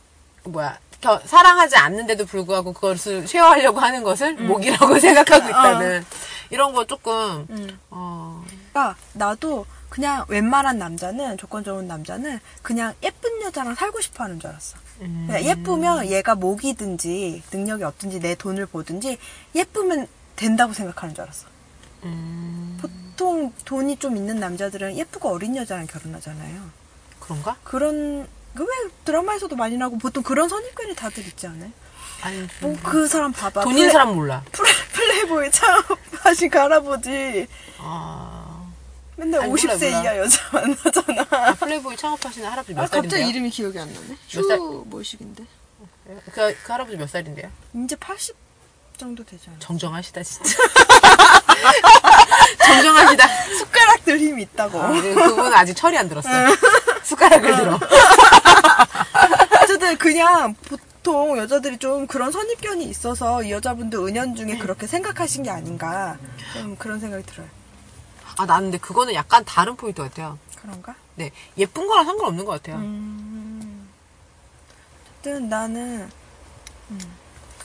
[0.44, 6.04] 뭐야 겨- 사랑하지 않는데도 불구하고 그것을 쉐어하려고 하는 것을 목이라고 생각하고 있다는
[6.50, 7.46] 이런 거 조금
[7.90, 8.42] 어,
[8.72, 14.50] 그러니까 나도 그냥 웬만한 남자는 조건 좋은 남자는 그냥 예쁜 여자랑 살고 싶어 하는 줄
[14.50, 14.76] 알았어.
[14.98, 19.18] 그냥 예쁘면 얘가 목이든지 능력이 없든지 내 돈을 보든지
[19.54, 21.46] 예쁘면 된다고 생각하는 줄 알았어.
[22.04, 26.62] 음, 보통 돈이 좀 있는 남자들은 예쁘고 어린 여자랑 결혼하잖아요.
[27.20, 27.56] 그런가?
[27.62, 28.28] 그런 그
[28.62, 28.66] 왜
[29.04, 31.70] 드라마에서도 많이 나고 보통 그런 선입견이 다들 있지 않아요?
[32.22, 33.62] 아니 뭐 그 사람 봐봐.
[33.62, 34.42] 돈 있는 사람 몰라.
[34.52, 37.46] 플레, 플레이보이 창업하신 그 할아버지
[37.78, 38.64] 아,
[39.16, 40.00] 맨날 아니, 50세 몰라, 몰라.
[40.02, 41.26] 이하 여자 만나잖아.
[41.30, 43.28] 아, 플레이보이 창업하시는 할아버지 몇 아, 갑자기 살인데요?
[43.30, 44.06] 이름이 기억이 안 나네.
[44.34, 44.56] 몇 살?
[44.58, 45.44] 슈 뭐식인데?
[46.32, 47.50] 그, 그 할아버지 몇 살인데요?
[47.74, 48.36] 이제 80
[48.96, 49.58] 정도 되지 않아?
[49.58, 50.54] 정정하시다 진짜.
[52.64, 53.26] 정정하시다.
[53.58, 54.80] 숟가락들 힘이 있다고.
[54.80, 56.54] 아, 그- 그분은 아직 철이 안 들었어요.
[57.02, 57.78] 숟가락을 들어.
[59.62, 66.16] 어쨌든 그냥 보통 여자들이 좀 그런 선입견이 있어서 이 여자분도 은연중에 그렇게 생각하신 게 아닌가
[66.52, 67.48] 좀 그런 생각이 들어요.
[68.36, 70.38] 아 나는 근데 그거는 약간 다른 포인트 같아요.
[70.60, 70.94] 그런가?
[71.16, 72.76] 네 예쁜 거랑 상관없는 것 같아요.
[72.76, 73.88] 음.
[75.20, 76.10] 어쨌든 나는
[76.90, 77.00] 음,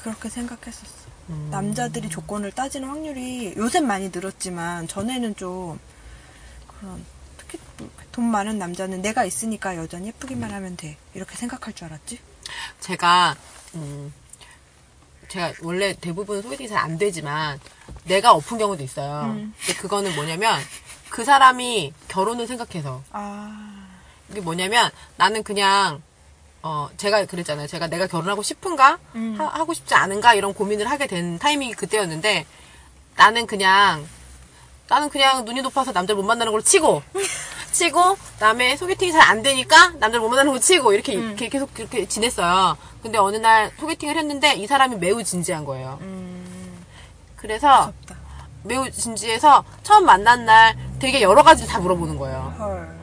[0.02, 0.99] 그렇게 생각했었어.
[1.30, 1.48] 음.
[1.52, 5.80] 남자들이 조건을 따지는 확률이 요새 많이 늘었지만 전에는 좀
[6.68, 7.06] 그런
[7.38, 7.60] 특히
[8.12, 12.20] 돈 많은 남자는 내가 있으니까 여자는 예쁘기만 하면 돼 이렇게 생각할 줄 알았지?
[12.80, 13.36] 제가
[13.76, 14.12] 음,
[15.28, 17.60] 제가 원래 대부분 소개팅이 잘 안 되지만
[18.06, 19.26] 내가 엎은 경우도 있어요.
[19.32, 19.54] 음.
[19.66, 20.60] 근데 그거는 뭐냐면
[21.10, 23.88] 그 사람이 결혼을 생각해서 아,
[24.30, 26.02] 이게 뭐냐면 나는 그냥
[26.62, 27.68] 어 제가 그랬잖아요.
[27.68, 29.36] 제가 내가 결혼하고 싶은가 음.
[29.40, 32.46] 하, 고 싶지 않은가 이런 고민을 하게 된 타이밍이 그때였는데
[33.16, 34.06] 나는 그냥
[34.90, 37.02] 나는 그냥 눈이 높아서 남자를 못 만나는 걸로 치고
[37.72, 41.28] 치고 그다음에 소개팅이 잘 안 되니까 남자를 못 만나는 걸로 치고 이렇게, 음.
[41.30, 42.76] 이렇게 계속 그렇게 지냈어요.
[43.04, 46.00] 근데 어느 날 소개팅을 했는데 이 사람이 매우 진지한 거예요.
[46.02, 46.84] 음,
[47.36, 48.18] 그래서 무섭다.
[48.64, 52.54] 매우 진지해서 처음 만난 날 되게 여러 가지 다 물어보는 거예요.
[52.60, 52.99] 헐.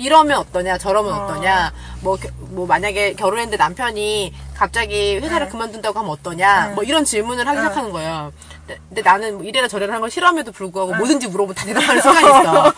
[0.00, 1.24] 이러면 어떠냐, 저러면 어.
[1.24, 1.26] 어.
[1.28, 5.50] 떠냐 뭐, 겨- 뭐, 만약에 결혼했는데 남편이 갑자기 회사를 응.
[5.52, 6.74] 그만둔다고 하면 어떠냐, 응.
[6.74, 7.62] 뭐 이런 질문을 하기 응.
[7.64, 8.32] 시작하는 거예요.
[8.66, 12.26] 근데, 근데 나는 뭐 이래라 저래라 하는 걸 싫어함에도 불구하고 뭐든지 물어보면 다 대답하는 순간이
[12.40, 12.72] 있어.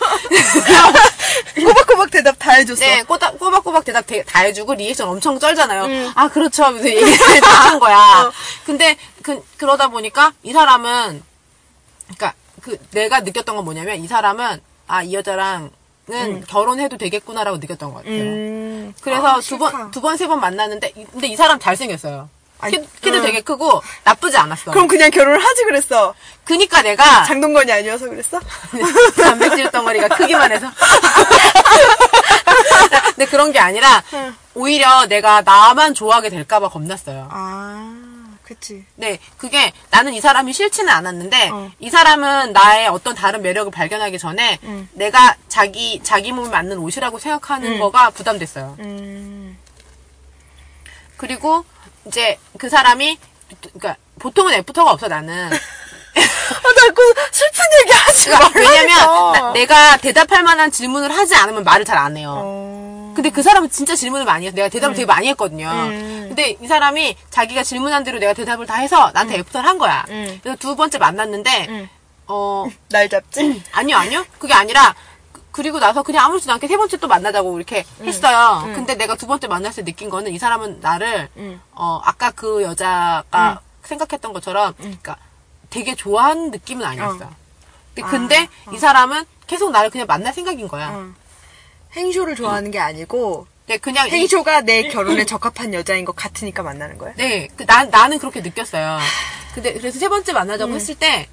[1.55, 2.79] 꼬박꼬박 대답 다 해줬어.
[2.79, 5.83] 네, 꼬박, 꼬박꼬박 대답 되- 다 해주고 리액션 엄청 쩔잖아요.
[5.85, 6.11] 응.
[6.15, 6.63] 아, 그렇죠.
[6.63, 7.97] 하면서 얘기를 다 하는 거야.
[8.27, 8.31] 어.
[8.65, 11.23] 근데 그, 그러다 보니까 이 사람은,
[12.07, 15.71] 그니까 그 내가 느꼈던 건 뭐냐면 이 사람은 아, 이 여자랑
[16.11, 18.13] 은 결혼해도 되겠구나라고 느꼈던 것 같아요.
[18.21, 18.93] 음.
[19.01, 19.57] 그래서 아, 두.
[19.57, 22.27] 번, 두 번, 세 번 만났는데, 이- 근데 이 사람 잘생겼어요.
[22.59, 23.21] 아니, 키, 키도 응.
[23.23, 24.71] 되게 크고, 나쁘지 않았어.
[24.71, 26.13] 그럼 그냥 결혼을 하지 그랬어.
[26.43, 28.39] 그니까 내가, 장동건이 아니어서 그랬어?
[29.21, 30.67] 단백질 덩어리가 크기만 해서.
[33.15, 34.35] 근데 그런 게 아니라, 응.
[34.55, 37.27] 오히려 내가 나만 좋아하게 될까봐 겁났어요.
[37.31, 38.02] 아,
[38.43, 38.83] 그치.
[38.95, 41.71] 네, 그게 나는 이 사람이 싫지는 않았는데, 어.
[41.79, 44.87] 이 사람은 나의 어떤 다른 매력을 발견하기 전에, 응.
[44.93, 47.79] 내가 자기, 자기 몸에 맞는 옷이라고 생각하는 응.
[47.79, 48.75] 거가 부담됐어요.
[48.79, 49.57] 음.
[51.17, 51.63] 그리고
[52.05, 53.17] 이제 그 사람이
[53.73, 55.49] 그러니까 보통은 애프터가 없어 나는.
[56.15, 58.69] 아, 나그 슬픈 얘기 하지 그러니까 말라니까.
[58.81, 62.33] 왜냐면 나- 내가 대답할 만한 질문을 하지 않으면 말을 잘 안 해요.
[62.37, 62.92] 어.
[63.13, 65.67] 근데 그 사람은 진짜 질문을 많이 해서 내가 대답을 되게 많이 했거든요.
[65.69, 66.25] 음.
[66.29, 70.05] 근데 이 사람이 자기가 질문한 대로 내가 대답을 다 해서 나한테 애프터를 한 거야.
[70.09, 70.39] 음.
[70.41, 71.89] 그래서 두 번째 만났는데 음.
[72.27, 73.61] 어 날 잡지?
[73.73, 74.95] 아니요 아니요 그게 아니라
[75.31, 78.63] 그- 그리고 나서 그냥 아무렇지도 않게 세 번째 또 만나자고 이렇게 했어요.
[78.65, 78.73] 음.
[78.73, 81.61] 근데 내가 두 번째 만났을 때 느낀 거는 이 사람은 나를 음.
[81.73, 85.17] 어 아까 그 여자가 생각했던 것처럼 그러니까
[85.69, 87.25] 되게 좋아하는 느낌은 아니었어.
[87.25, 87.29] 어.
[87.93, 90.89] 근데, 아, 근데 이 사람은 계속 나를 그냥 만날 생각인 거야.
[91.95, 91.99] 어.
[91.99, 96.97] 행쇼를 좋아하는 게 아니고 네, 그냥 이- 행쇼가 내 결혼에 적합한 여자인 것 같으니까 만나는
[96.97, 97.13] 거야?
[97.15, 98.97] 네, 그, 난, 나는 그렇게 느꼈어요.
[99.53, 100.75] 근데, 그래서 세 번째 만나자고 음.
[100.75, 101.29] 했을 때,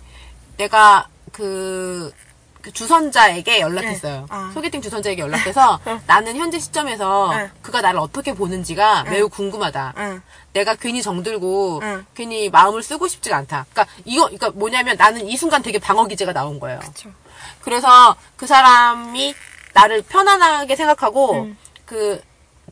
[0.57, 2.13] 내가 그,
[2.61, 4.21] 그 주선자에게 연락했어요.
[4.21, 4.27] 네.
[4.29, 4.51] 아.
[4.55, 7.51] 소개팅 주선자에게 연락해서 나는 현재 시점에서 네.
[7.63, 9.95] 그가 나를 어떻게 보는지가 매우 궁금하다.
[9.97, 10.23] 응.
[10.53, 12.07] 내가 괜히 정들고 응.
[12.15, 13.65] 괜히 마음을 쓰고 싶지가 않다.
[13.73, 16.79] 그러니까 이거, 그러니까 뭐냐면 나는 이 순간 되게 방어 기제가 나온 거예요.
[16.81, 17.11] 그쵸.
[17.63, 19.35] 그래서 그 사람이
[19.75, 21.59] 나를 편안하게 생각하고 음.
[21.87, 22.21] 그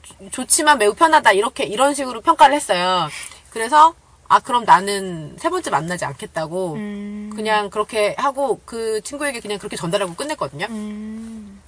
[0.02, 3.08] 조- 좋지만 매우 편하다 이렇게 이런 식으로 평가를 했어요.
[3.50, 3.94] 그래서
[4.28, 7.32] 아 그럼 나는 세 번째 만나지 않겠다고 음.
[7.34, 10.66] 그냥 그렇게 하고 그 친구에게 그냥 그렇게 전달하고 끝냈거든요.
[10.70, 11.62] 음.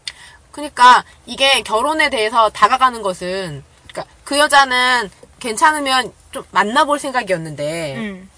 [0.53, 8.31] 그러니까 이게 결혼에 대해서 다가가는 것은 그러니까 그 여자는 괜찮으면 좀 만나볼 생각이었는데 음.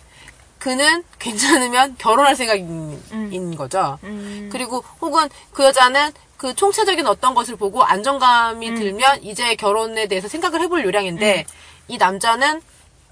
[0.59, 3.99] 그는 괜찮으면 결혼할 생각인 거죠.
[4.05, 4.49] 음.
[4.53, 6.13] 그리고 혹은 그 여자는
[6.43, 8.75] 그 총체적인 어떤 것을 보고 안정감이 음.
[8.75, 11.47] 들면 이제 결혼에 대해서 생각을 해볼 요량인데
[11.87, 12.61] 이 남자는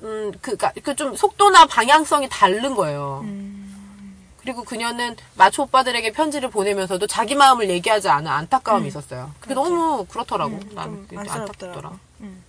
[0.03, 3.21] 음 그니까 그 좀 속도나 방향성이 다른 거예요.
[3.23, 4.17] 음.
[4.39, 9.31] 그리고 그녀는 마초 오빠들에게 편지를 보내면서도 자기 마음을 얘기하지 않은 안타까움이 있었어요.
[9.39, 10.55] 그게 너무 그렇더라고.
[10.57, 11.53] 음, 그게 안쓰럽더라고.
[11.53, 11.93] 안타깝더라.
[12.23, 12.43] 음.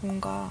[0.00, 0.50] 뭔가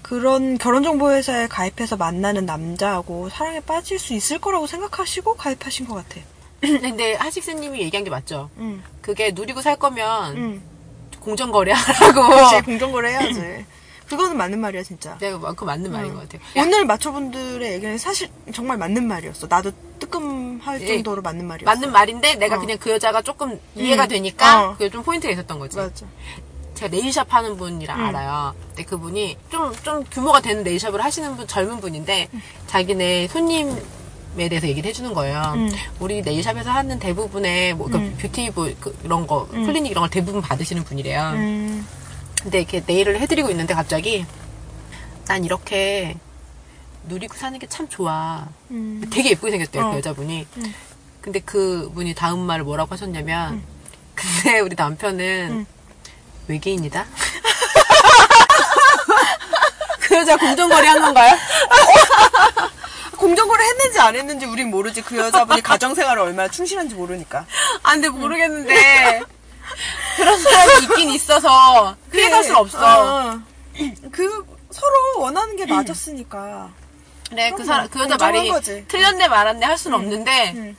[0.00, 6.22] 그런 결혼정보회사에 가입해서 만나는 남자하고 사랑에 빠질 수 있을 거라고 생각하시고 가입하신 것 같아.
[6.80, 8.50] 근데 하식스님이 얘기한 게 맞죠.
[8.58, 8.82] 응.
[9.00, 10.62] 그게 누리고 살 거면 응.
[11.20, 12.28] 공정거래하라고.
[12.28, 13.64] 그렇지, 공정거래 해야지.
[14.08, 15.16] 그거는 맞는 말이야, 진짜.
[15.18, 16.42] 내가 뭐그 맞는 말인 것 같아요.
[16.56, 19.46] 오늘 마초분들의 얘기는 사실 정말 맞는 말이었어.
[19.48, 20.86] 나도 뜨끔할 예.
[20.86, 21.64] 정도로 맞는 말이었어.
[21.64, 22.58] 맞는 말인데 내가 어.
[22.60, 24.08] 그냥 그 여자가 조금 이해가 음.
[24.08, 24.72] 되니까 어.
[24.74, 25.78] 그게 좀 포인트가 있었던 거지.
[25.78, 26.06] 맞아.
[26.74, 28.54] 제가 네일샵 하는 분이라 알아요.
[28.68, 32.28] 근데 그분이 좀, 좀 규모가 되는 네일샵을 하시는 분, 젊은 분인데,
[32.66, 33.74] 자기네 손님
[34.36, 35.40] 에 대해서 얘기를 해주는 거예요.
[35.54, 35.70] 음.
[36.00, 40.42] 우리 네일샵에서 하는 대부분의, 뭐, 그러니까 뷰티, 뭐, 그, 이런 거, 클리닉 이런 걸 대부분
[40.42, 41.20] 받으시는 분이래요.
[41.34, 41.86] 음.
[42.42, 44.26] 근데 이렇게 네일을 해드리고 있는데 갑자기,
[45.26, 46.16] 난 이렇게
[47.08, 48.46] 누리고 사는 게 참 좋아.
[48.70, 49.02] 음.
[49.10, 49.90] 되게 예쁘게 생겼대요, 어.
[49.92, 50.46] 그 여자분이.
[51.20, 53.62] 근데 그 분이 다음 말을 뭐라고 하셨냐면,
[54.14, 55.66] 근데 우리 남편은 음.
[56.48, 57.06] 외계인이다?
[60.00, 61.36] 그 여자 공정거리 한 건가요?
[63.24, 65.00] 공정거래 했는지 안 했는지 우린 모르지.
[65.00, 67.46] 그 여자분이 가정생활을 얼마나 충실한지 모르니까.
[67.82, 69.22] 아, 근데 모르겠는데.
[70.16, 72.78] 그런 사람이 있긴 있어서 피해갈 수는 없어.
[72.78, 73.40] 어.
[74.12, 76.70] 그 서로 원하는 게 맞았으니까.
[77.30, 77.64] 그래, 그.
[77.64, 78.84] 사람, 그 여자 말이 거지.
[78.88, 80.76] 틀렸네 말았네 할 수는 없는데, 음.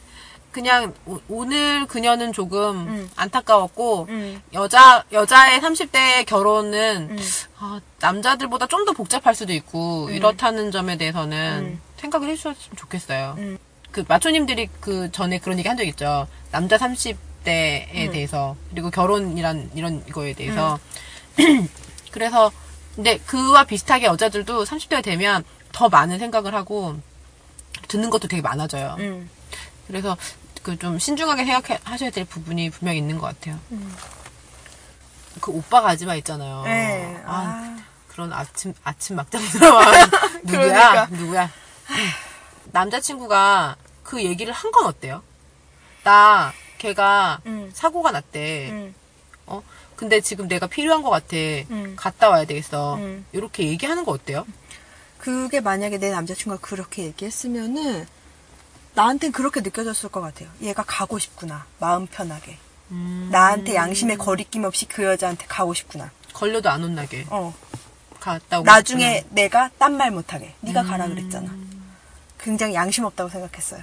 [0.52, 0.94] 그냥
[1.28, 3.12] 오, 늘 그녀는 조금 음.
[3.16, 4.42] 안타까웠고, 음.
[4.54, 7.18] 여자, 여자의 30대 결혼은, 음.
[7.60, 11.82] 아, 남자들보다 좀 더 복잡할 수도 있고, 이렇다는 점에 대해서는 음.
[12.06, 13.36] 생각을 해주셨으면 좋겠어요.
[13.38, 13.58] 음.
[13.92, 16.28] 그 마초님들이 그 전에 그런 얘기 한 적 있죠.
[16.52, 18.12] 남자 30대에 음.
[18.12, 20.80] 대해서, 그리고 결혼이란 이런 거에 대해서.
[22.12, 22.52] 그래서,
[22.96, 26.98] 근데 그와 비슷하게 여자들도 30대가 되면 더 많은 생각을 하고,
[27.88, 28.96] 듣는 것도 되게 많아져요.
[29.00, 29.30] 음.
[29.88, 30.18] 그래서
[30.64, 33.60] 그 좀 신중하게 생각하셔야 될 부분이 분명히 있는 것 같아요.
[35.40, 36.64] 그 오빠가 아지마 있잖아요.
[36.64, 37.22] 네.
[37.26, 37.32] 아,
[37.78, 37.78] 아.
[38.08, 39.86] 그런 아침 아침 막장 드라마
[40.44, 40.48] 누구야?
[40.48, 41.08] 그러니까.
[41.12, 41.52] 누구야?
[42.72, 45.22] 남자친구가 그 얘기를 한 건 어때요?
[46.04, 47.72] 나 걔가 음.
[47.74, 48.70] 사고가 났대.
[48.72, 48.96] 음.
[49.48, 49.62] 어?
[49.96, 51.36] 근데 지금 내가 필요한 것 같아.
[51.72, 51.94] 음.
[51.96, 52.96] 갔다 와야 되겠어.
[52.96, 53.26] 음.
[53.32, 54.46] 이렇게 얘기하는 거 어때요?
[55.20, 58.06] 그게 만약에 내 남자친구가 그렇게 얘기했으면은
[58.94, 60.50] 나한텐 그렇게 느껴졌을 것 같아요.
[60.62, 61.66] 얘가 가고 싶구나.
[61.80, 62.58] 마음 편하게.
[62.92, 63.30] 음.
[63.32, 66.12] 나한테 양심의 거리낌 없이 그 여자한테 가고 싶구나.
[66.34, 67.54] 걸려도 안 혼나게 어.
[68.20, 69.36] 갔다 오고 나중에 싶구나.
[69.36, 70.54] 내가 딴 말 못하게.
[70.62, 71.52] 네가 가라 그랬잖아.
[72.46, 73.82] 굉장히 양심 없다고 생각했어요.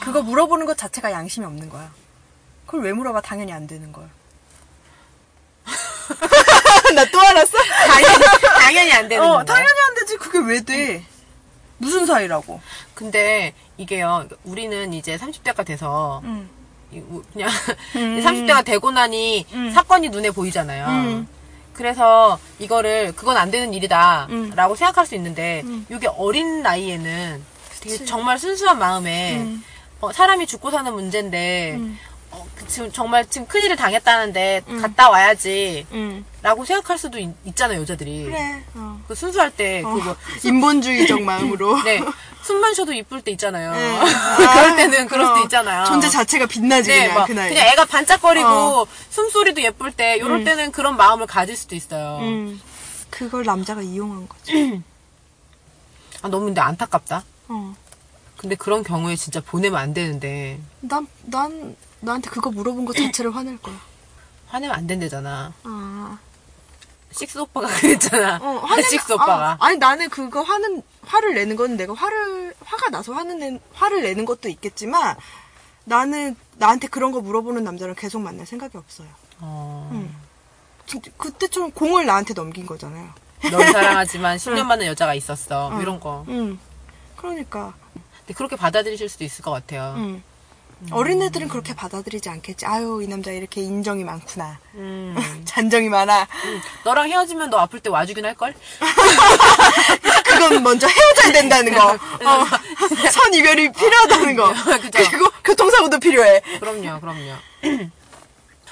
[0.00, 1.92] 그거 물어보는 것 자체가 양심이 없는 거야.
[2.66, 3.20] 그걸 왜 물어봐?
[3.20, 4.08] 당연히 안 되는 걸.
[6.96, 7.56] 나 또 알았어?
[7.86, 8.24] 당연히
[8.60, 9.44] 당연히 안 되는 어, 거예요.
[9.44, 10.16] 당연히 안 되지.
[10.16, 11.04] 그게 왜 돼?
[11.78, 12.60] 무슨 사이라고?
[12.94, 16.20] 근데 이게요, 우리는 이제 30대가 돼서
[16.92, 17.48] 우- 그냥
[17.96, 18.18] 음.
[18.24, 19.70] 30대가 되고 나니 음.
[19.70, 20.86] 사건이 눈에 보이잖아요.
[20.88, 21.28] 음.
[21.82, 24.76] 그래서 이거를 그건 안 되는 일이다라고 음.
[24.76, 25.84] 생각할 수 있는데 음.
[25.90, 27.44] 이게 어린 나이에는
[27.80, 28.06] 되게 그치.
[28.06, 29.64] 정말 순수한 마음에 음.
[30.00, 31.98] 어, 사람이 죽고 사는 문제인데 음.
[32.30, 34.80] 어, 그 지금 정말 지금 큰일을 당했다는데 음.
[34.80, 35.84] 갔다 와야지
[36.42, 36.66] 라고 응.
[36.66, 38.24] 생각할 수도 있, 잖아요 여자들이.
[38.24, 38.64] 그래.
[38.74, 39.00] 어.
[39.06, 41.80] 그 순수할 때 그거 인본주의적 마음으로.
[41.84, 42.02] 네
[42.42, 43.72] 숨만 쉬어도 이쁠 때 있잖아요.
[43.72, 43.98] 네.
[44.36, 45.84] 그럴 때는 그럴 어, 수도 있잖아요.
[45.84, 47.48] 존재 자체가 빛나지 네, 그냥 막그 나이.
[47.50, 48.86] 그냥 애가 반짝거리고 어.
[49.10, 50.44] 숨소리도 예쁠 때 이럴 음.
[50.44, 52.18] 때는 그런 마음을 가질 수도 있어요.
[52.20, 52.60] 음.
[53.10, 54.82] 그걸 남자가 이용한 거지.
[56.22, 57.24] 아 너무 근데 안타깝다.
[57.48, 57.74] 어.
[58.36, 63.56] 근데 그런 경우에 진짜 보내면 안 되는데 난, 난, 나한테 그거 물어본 것 자체를 화낼
[63.58, 63.76] 거야.
[64.48, 65.52] 화내면 안 된대잖아.
[65.62, 66.18] 아.
[67.12, 68.36] 식스 오빠가 그랬잖아.
[68.42, 69.52] 어, 화내면- 식스 오빠가.
[69.52, 74.02] 아, 아니, 나는 그거 화는, 화를 내는 건 내가 화를, 화가 나서 화는, 내, 화를
[74.02, 75.16] 내는 것도 있겠지만,
[75.84, 79.08] 나는 나한테 그런 거 물어보는 남자를 계속 만날 생각이 없어요.
[79.40, 80.14] 어, 음.
[80.86, 83.10] 진짜 그때처럼 공을 나한테 넘긴 거잖아요.
[83.50, 85.70] 널 사랑하지만 10년 만난 여자가 있었어.
[85.70, 85.82] 뭐 어.
[85.82, 86.24] 이런 거.
[86.28, 86.58] 응.
[87.16, 87.74] 그러니까,
[88.20, 89.94] 근데 그렇게 받아들이실 수도 있을 것 같아요.
[89.96, 90.22] 응.
[90.90, 92.66] 어린애들은 그렇게 받아들이지 않겠지.
[92.66, 94.58] 아유, 이 남자 이렇게 인정이 많구나.
[94.74, 95.14] 음.
[95.44, 96.26] 잔정이 많아.
[96.84, 98.54] 너랑 헤어지면 너 아플 때 와주긴 할걸?
[100.24, 101.92] 그건 먼저 헤어져야 된다는 거.
[101.94, 102.46] 어,
[103.10, 104.52] 선 이별이 필요하다는 거.
[104.92, 106.40] 그리고 교통사고도 필요해.
[106.60, 107.32] 그럼요, 그럼요.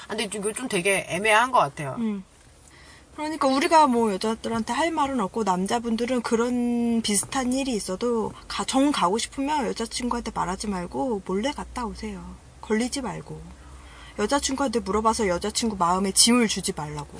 [0.07, 1.95] 아, 근데 이거 좀 되게 애매한 것 같아요.
[1.99, 2.23] 음.
[3.21, 9.19] 그러니까 우리가 뭐 여자들한테 할 말은 없고 남자분들은 그런 비슷한 일이 있어도 가, 정 가고
[9.19, 12.23] 싶으면 여자친구한테 말하지 말고 몰래 갔다 오세요.
[12.61, 13.39] 걸리지 말고.
[14.17, 17.19] 여자친구한테 물어봐서 여자친구 마음에 짐을 주지 말라고.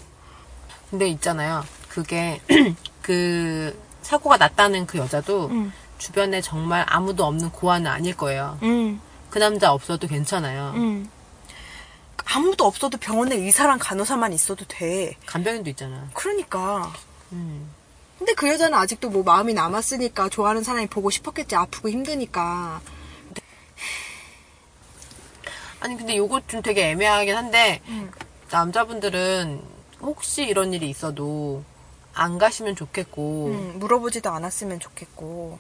[0.89, 1.63] 근데 있잖아요.
[1.87, 2.41] 그게
[3.03, 5.71] 그 사고가 났다는 그 여자도 응.
[5.99, 8.57] 주변에 정말 아무도 없는 고아는 아닐 거예요.
[8.63, 8.99] 응.
[9.29, 10.73] 그 남자 없어도 괜찮아요.
[10.75, 11.07] 응.
[12.25, 15.15] 아무도 없어도 병원에 의사랑 간호사만 있어도 돼.
[15.25, 16.09] 간병인도 있잖아.
[16.13, 16.91] 그러니까.
[17.31, 17.69] 음.
[18.17, 21.55] 근데 그 여자는 아직도 뭐 마음이 남았으니까 좋아하는 사람이 보고 싶었겠지.
[21.55, 22.81] 아프고 힘드니까.
[25.79, 28.11] 아니 근데 요거 좀 되게 애매하긴 한데 응.
[28.51, 29.61] 남자분들은
[30.01, 31.63] 혹시 이런 일이 있어도
[32.13, 35.57] 안 가시면 좋겠고 응, 물어보지도 않았으면 좋겠고.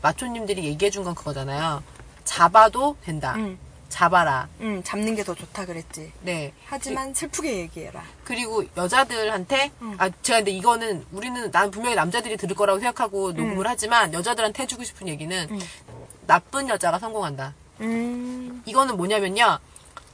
[0.00, 1.82] 마초님들이 얘기해 준 건 그거잖아요.
[2.24, 3.34] 잡아도 된다.
[3.36, 3.58] 응.
[3.94, 4.48] 잡아라.
[4.60, 6.12] 음, 잡는 게 더 좋다 그랬지.
[6.22, 6.52] 네.
[6.66, 8.02] 하지만 슬프게 얘기해라.
[8.24, 9.94] 그리고 여자들한테 음.
[9.98, 14.82] 아 제가 근데 이거는 우리는 난 분명히 남자들이 들을 거라고 생각하고 녹음을 하지만 여자들한테 해주고
[14.82, 15.60] 싶은 얘기는 음.
[16.26, 17.54] 나쁜 여자가 성공한다.
[17.82, 19.60] 음, 이거는 뭐냐면요.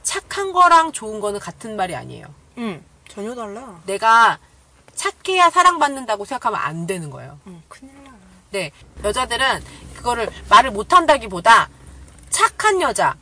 [0.03, 2.27] 착한 거랑 좋은 거는 같은 말이 아니에요.
[2.59, 3.81] 음, 전혀 달라.
[3.87, 4.37] 내가
[4.93, 7.39] 착해야 사랑받는다고 생각하면 안 되는 거예요.
[7.47, 8.11] 음, 큰일 나.
[8.51, 8.71] 네.
[9.03, 9.63] 여자들은
[9.95, 11.69] 그거를 말을 못 한다기보다
[12.29, 13.15] 착한 여자,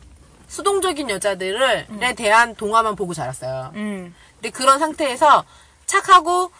[0.49, 3.71] 수동적인 여자들을 에 대한 동화만 보고 자랐어요.
[3.75, 5.45] 음, 근데 그런 상태에서
[5.85, 6.51] 착하고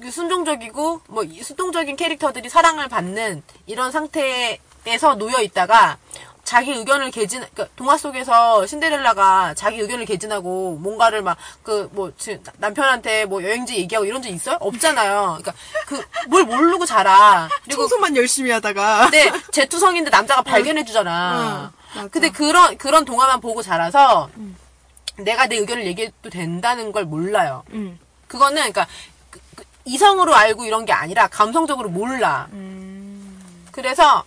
[0.00, 5.98] 그 순종적이고 뭐이 수동적인 캐릭터들이 사랑을 받는 이런 상태에서 놓여 있다가
[6.42, 12.12] 자기 의견을 개진 그러니까 동화 속에서 신데렐라가 자기 의견을 개진하고 뭔가를 막 그 뭐
[12.58, 14.56] 남편한테 뭐 여행지 얘기하고 이런 적 있어요?
[14.60, 15.38] 없잖아요.
[15.40, 15.52] 그러니까
[15.86, 17.48] 그 뭘 모르고 자라.
[17.64, 19.10] 그리고 청소만 열심히 하다가.
[19.10, 21.70] 근데 제투성인데 남자가 발견해 주잖아.
[21.72, 22.08] 응, 맞아.
[22.08, 24.30] 근데 그런 그런 동화만 보고 자라서
[25.18, 27.62] 내가 내 의견을 얘기해도 된다는 걸 몰라요.
[27.70, 28.86] 음, 그거는 그러니까
[29.30, 32.48] 그- 그 이성으로 알고 이런 게 아니라 감성적으로 몰라.
[32.52, 33.40] 음,
[33.72, 34.24] 그래서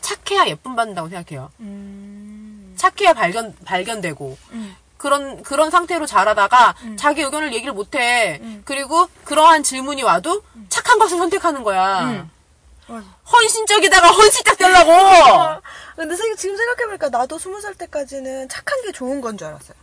[0.00, 1.50] 착해야 예쁨 받는다고 생각해요.
[1.60, 4.76] 음, 착해야 발견 발견되고 음.
[4.96, 8.38] 그런 그런 상태로 자라다가 자기 의견을 얘기를 못해.
[8.42, 8.62] 음.
[8.64, 12.26] 그리고 그러한 질문이 와도 착한 것을 선택하는 거야.
[12.90, 12.94] 음.
[12.96, 13.06] 맞아.
[13.32, 15.60] 헌신적이다가 헌신짝 되려고.
[15.96, 19.74] 근데 생- 지금 생각해보니까 나도 스무 살 때까지는 착한 게 좋은 건 줄 알았어요.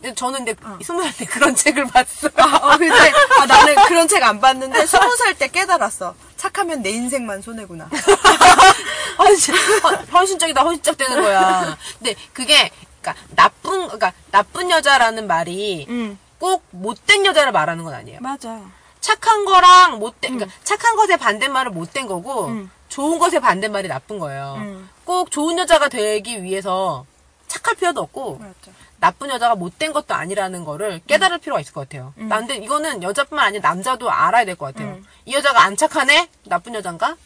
[0.00, 2.30] 근데 저는 근데 스무 살때 그런 책을 봤어요.
[2.62, 6.14] 어, 근데 아, 나는 그런 책 안 봤는데 스무 살 때 깨달았어.
[6.36, 7.88] 착하면 내 인생만 손해구나.
[9.18, 11.76] 헌신, 헌- 헌신적이다 헌신짝 되는 거야.
[11.98, 12.70] 근데 그게
[13.00, 18.20] 그러니까 나쁜 그러니까 나쁜 여자라는 말이 응, 꼭 못된 여자를 말하는 건 아니에요.
[18.20, 18.60] 맞아.
[19.00, 22.70] 착한 거랑 못된 그러니까 착한 것의 반대말은 못된 거고 음.
[22.88, 24.54] 좋은 것의 반대말이 나쁜 거예요.
[24.58, 24.88] 음.
[25.04, 27.04] 꼭 좋은 여자가 되기 위해서
[27.46, 28.54] 착할 필요도 없고 맞아.
[29.00, 32.12] 나쁜 여자가 못된 것도 아니라는 거를 깨달을 필요가 있을 것 같아요.
[32.16, 34.94] 난데 이거는 여자뿐만 아니라 남자도 알아야 될 것 같아요.
[34.94, 35.04] 음.
[35.24, 36.28] 이 여자가 안 착하네?
[36.46, 37.16] 나쁜 여잔가?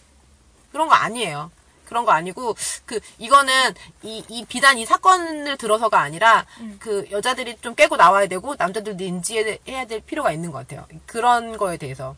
[0.70, 1.51] 그런 거 아니에요.
[1.93, 6.47] 그런 거 아니고 그 이거는 이, 이 비단 이 사건을 들어서가 아니라
[6.78, 10.86] 그 여자들이 좀 깨고 나와야 되고 남자들도 인지해야 될 필요가 있는 것 같아요.
[11.05, 12.16] 그런 거에 대해서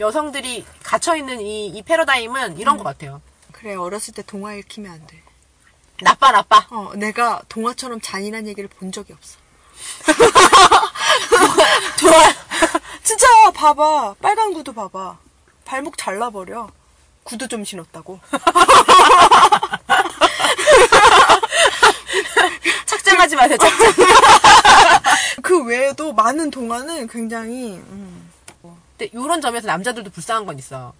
[0.00, 3.22] 여성들이 갇혀 있는 이, 이 패러다임은 이런 것 같아요.
[3.52, 5.22] 그래, 어렸을 때 동화 읽히면 안 돼.
[6.02, 6.66] 나빠 나빠.
[6.70, 9.38] 어, 내가 동화처럼 잔인한 얘기를 본 적이 없어.
[12.00, 12.12] 좋아.
[13.04, 14.16] 진짜 봐봐.
[14.20, 15.18] 빨간 구두 봐봐.
[15.64, 16.68] 발목 잘라버려.
[17.24, 18.20] 구두 좀 신었다고.
[22.86, 23.58] 착장하지 마세요.
[23.58, 23.92] 착장.
[25.42, 28.30] 그 외에도 많은 동화는 굉장히 음,
[28.96, 30.92] 근데 이런 점에서 남자들도 불쌍한 건 있어.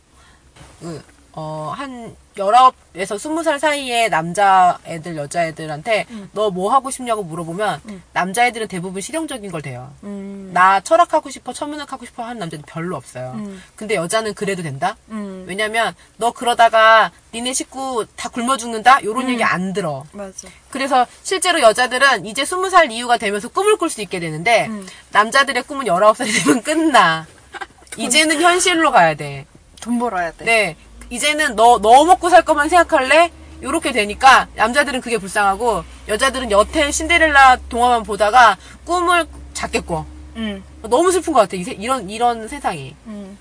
[0.80, 1.02] 그,
[1.36, 7.80] 어, 한, 19에서 20살 사이에 남자애들, 여자애들한테 너뭐 하고 싶냐고 물어보면
[8.12, 9.92] 남자애들은 대부분 실용적인 걸 돼요.
[10.02, 13.32] 음, 나 철학하고 싶어, 천문학하고 싶어 하는 남자들 별로 없어요.
[13.36, 13.62] 음.
[13.76, 14.96] 근데 여자는 그래도 된다?
[15.10, 19.02] 음, 왜냐면 너 그러다가 니네 식구 다 굶어 죽는다?
[19.04, 20.04] 요런 얘기 안 들어.
[20.12, 20.48] 맞아.
[20.70, 24.86] 그래서 실제로 여자들은 이제 20살 이후가 되면서 꿈을 꿀 수 있게 되는데 음.
[25.12, 27.26] 남자들의 꿈은 19살이 되면 끝나.
[27.96, 29.46] 이제는 현실로 가야 돼.
[29.80, 30.44] 돈 벌어야 돼.
[30.44, 30.76] 네.
[31.10, 33.30] 이제는 너, 너 먹고 살 것만 생각할래?
[33.62, 40.04] 요렇게 되니까 남자들은 그게 불쌍하고 여자들은 여태 신데렐라 동화만 보다가 꿈을 작겠고.
[40.36, 41.56] 음, 너무 슬픈 것 같아.
[41.56, 42.94] 이 세- 이런, 이런 세상이.
[43.06, 43.38] 음.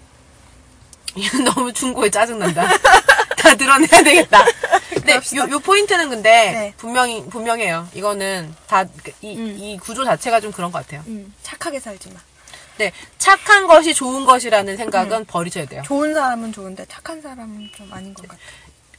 [1.16, 2.68] 이건 너무 중고에 짜증난다.
[3.38, 4.46] 다 드러내야 되겠다.
[4.94, 6.74] 근데 요, 요 포인트는 근데 네.
[6.78, 7.90] 분명히, 분명해요.
[7.94, 8.86] 이거는 다,
[9.22, 9.58] 이, 음.
[9.60, 11.04] 이 구조 자체가 좀 그런 것 같아요.
[11.08, 12.20] 음, 착하게 살지 마.
[12.78, 12.92] 네.
[13.18, 15.82] 착한 것이 좋은 것이라는 생각은 버리셔야 돼요.
[15.86, 18.40] 좋은 사람은 좋은데 착한 사람은 좀 아닌 것 같아.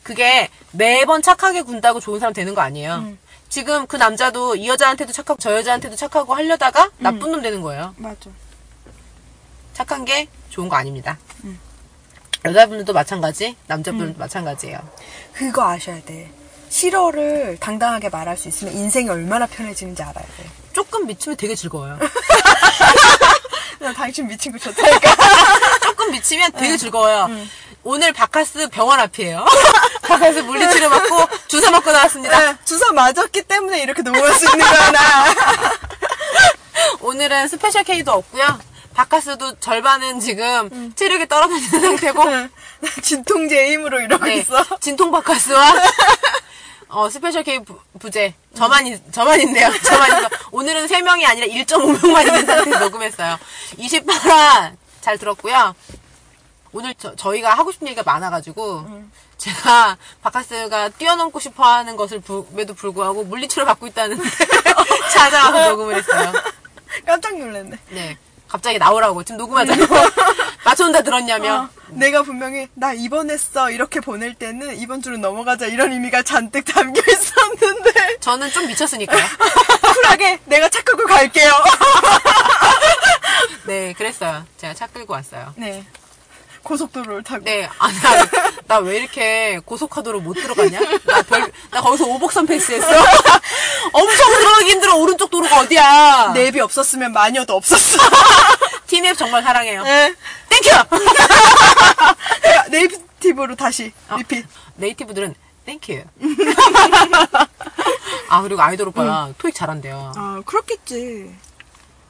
[0.02, 2.96] 그게 매번 착하게 군다고 좋은 사람 되는 거 아니에요.
[2.96, 3.18] 음.
[3.48, 6.90] 지금 그 남자도 이 여자한테도 착하고 저 여자한테도 착하고 하려다가 음.
[6.98, 7.94] 나쁜 놈 되는 거예요.
[7.98, 8.30] 맞아.
[9.72, 11.18] 착한 게 좋은 거 아닙니다.
[11.44, 11.58] 음.
[12.44, 14.78] 여자분들도 마찬가지, 남자분들도 마찬가지예요.
[15.32, 16.30] 그거 아셔야 돼.
[16.68, 20.50] 싫어를 당당하게 말할 수 있으면 인생이 얼마나 편해지는지 알아야 돼.
[20.72, 21.98] 조금 미치면 되게 즐거워요.
[23.84, 25.14] 나 당신 미친 거 좋다니까.
[25.84, 27.28] 조금 미치면 되게 즐거워요.
[27.82, 29.44] 오늘 바카스 병원 앞이에요.
[30.08, 32.38] 바카스 물리치료 받고 주사 맞고 나왔습니다.
[32.52, 35.24] 네, 주사 맞았기 때문에 이렇게 넘어갈 수 있는 거야, 나.
[37.02, 38.58] 오늘은 스페셜 K도 없고요.
[38.94, 42.48] 바카스도 절반은 지금 체력이 떨어져 있는 상태고 나
[43.02, 44.64] 진통제 힘으로 이러고 네, 있어.
[44.80, 45.74] 진통 바카스와
[46.94, 49.68] 어, 스페셜 K 부, 부재 저만 있, 저만 있네요.
[49.82, 50.28] 저만 있어.
[50.52, 53.36] 오늘은 3명이 아니라 1.5명만 있는 상태에서 녹음했어요.
[53.78, 55.74] 28화 잘 들었고요.
[56.72, 58.86] 오늘 저, 희가 하고 싶은 얘기가 많아가지고
[59.38, 62.22] 제가 바카스가 뛰어넘고 싶어 하는 것을
[62.58, 64.22] 에도 불구하고 물리치료 받고 있다는데
[65.12, 66.32] 찾아와서 녹음을 했어요.
[67.04, 67.76] 깜짝 놀랐네.
[67.90, 68.18] 네.
[68.54, 69.82] 갑자기 나오라고 지금 녹음하자고
[70.64, 76.22] 맞춰온다 들었냐며 어, 내가 분명히 나 입원했어 이렇게 보낼 때는 이번 주로 넘어가자 이런 의미가
[76.22, 79.24] 잔뜩 담겨 있었는데 저는 좀 미쳤으니까요.
[79.94, 81.50] 쿨하게 내가 차 끌고 갈게요.
[83.66, 84.46] 네, 그랬어요.
[84.56, 85.52] 제가 차 끌고 왔어요.
[85.56, 85.84] 네.
[86.64, 87.44] 고속도로를 타고.
[87.44, 87.94] 네, 아니,
[88.66, 90.80] 나왜 이렇게 고속화도로 못 들어갔냐?
[91.04, 92.88] 나 별, 나 거기서 오복선 패스했어.
[93.92, 96.32] 엄청 들어가기 힘들어, 오른쪽 도로가 어디야?
[96.34, 97.98] 내비 없었으면 마녀도 없었어.
[98.88, 99.82] 티맵 정말 사랑해요.
[99.84, 100.14] 네.
[100.48, 100.70] 땡큐!
[102.70, 104.46] 네이티브로 다시 리핏.
[104.76, 105.34] 네이티브들은
[105.66, 106.04] 땡큐.
[108.28, 110.12] 아, 그리고 아이돌 오빠가 토익 잘한대요.
[110.16, 111.34] 아, 그렇겠지.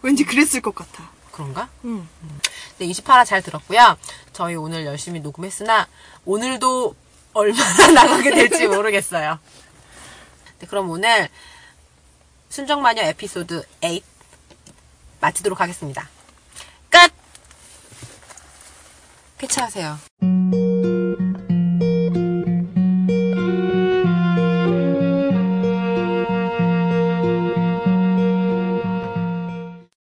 [0.02, 1.10] 왠지 그랬을 것 같아.
[1.30, 1.68] 그런가?
[1.84, 2.06] 응.
[2.78, 3.96] 네, 28화 잘 들었고요.
[4.34, 5.88] 저희 오늘 열심히 녹음했으나
[6.26, 6.94] 오늘도
[7.32, 9.38] 얼마나 나가게 될지 모르겠어요.
[10.58, 11.28] 네, 그럼 오늘
[12.50, 14.00] 순정마녀 에피소드 8
[15.20, 16.08] 마치도록 하겠습니다.
[16.90, 17.12] 끝!
[19.38, 19.98] 쾌차하세요.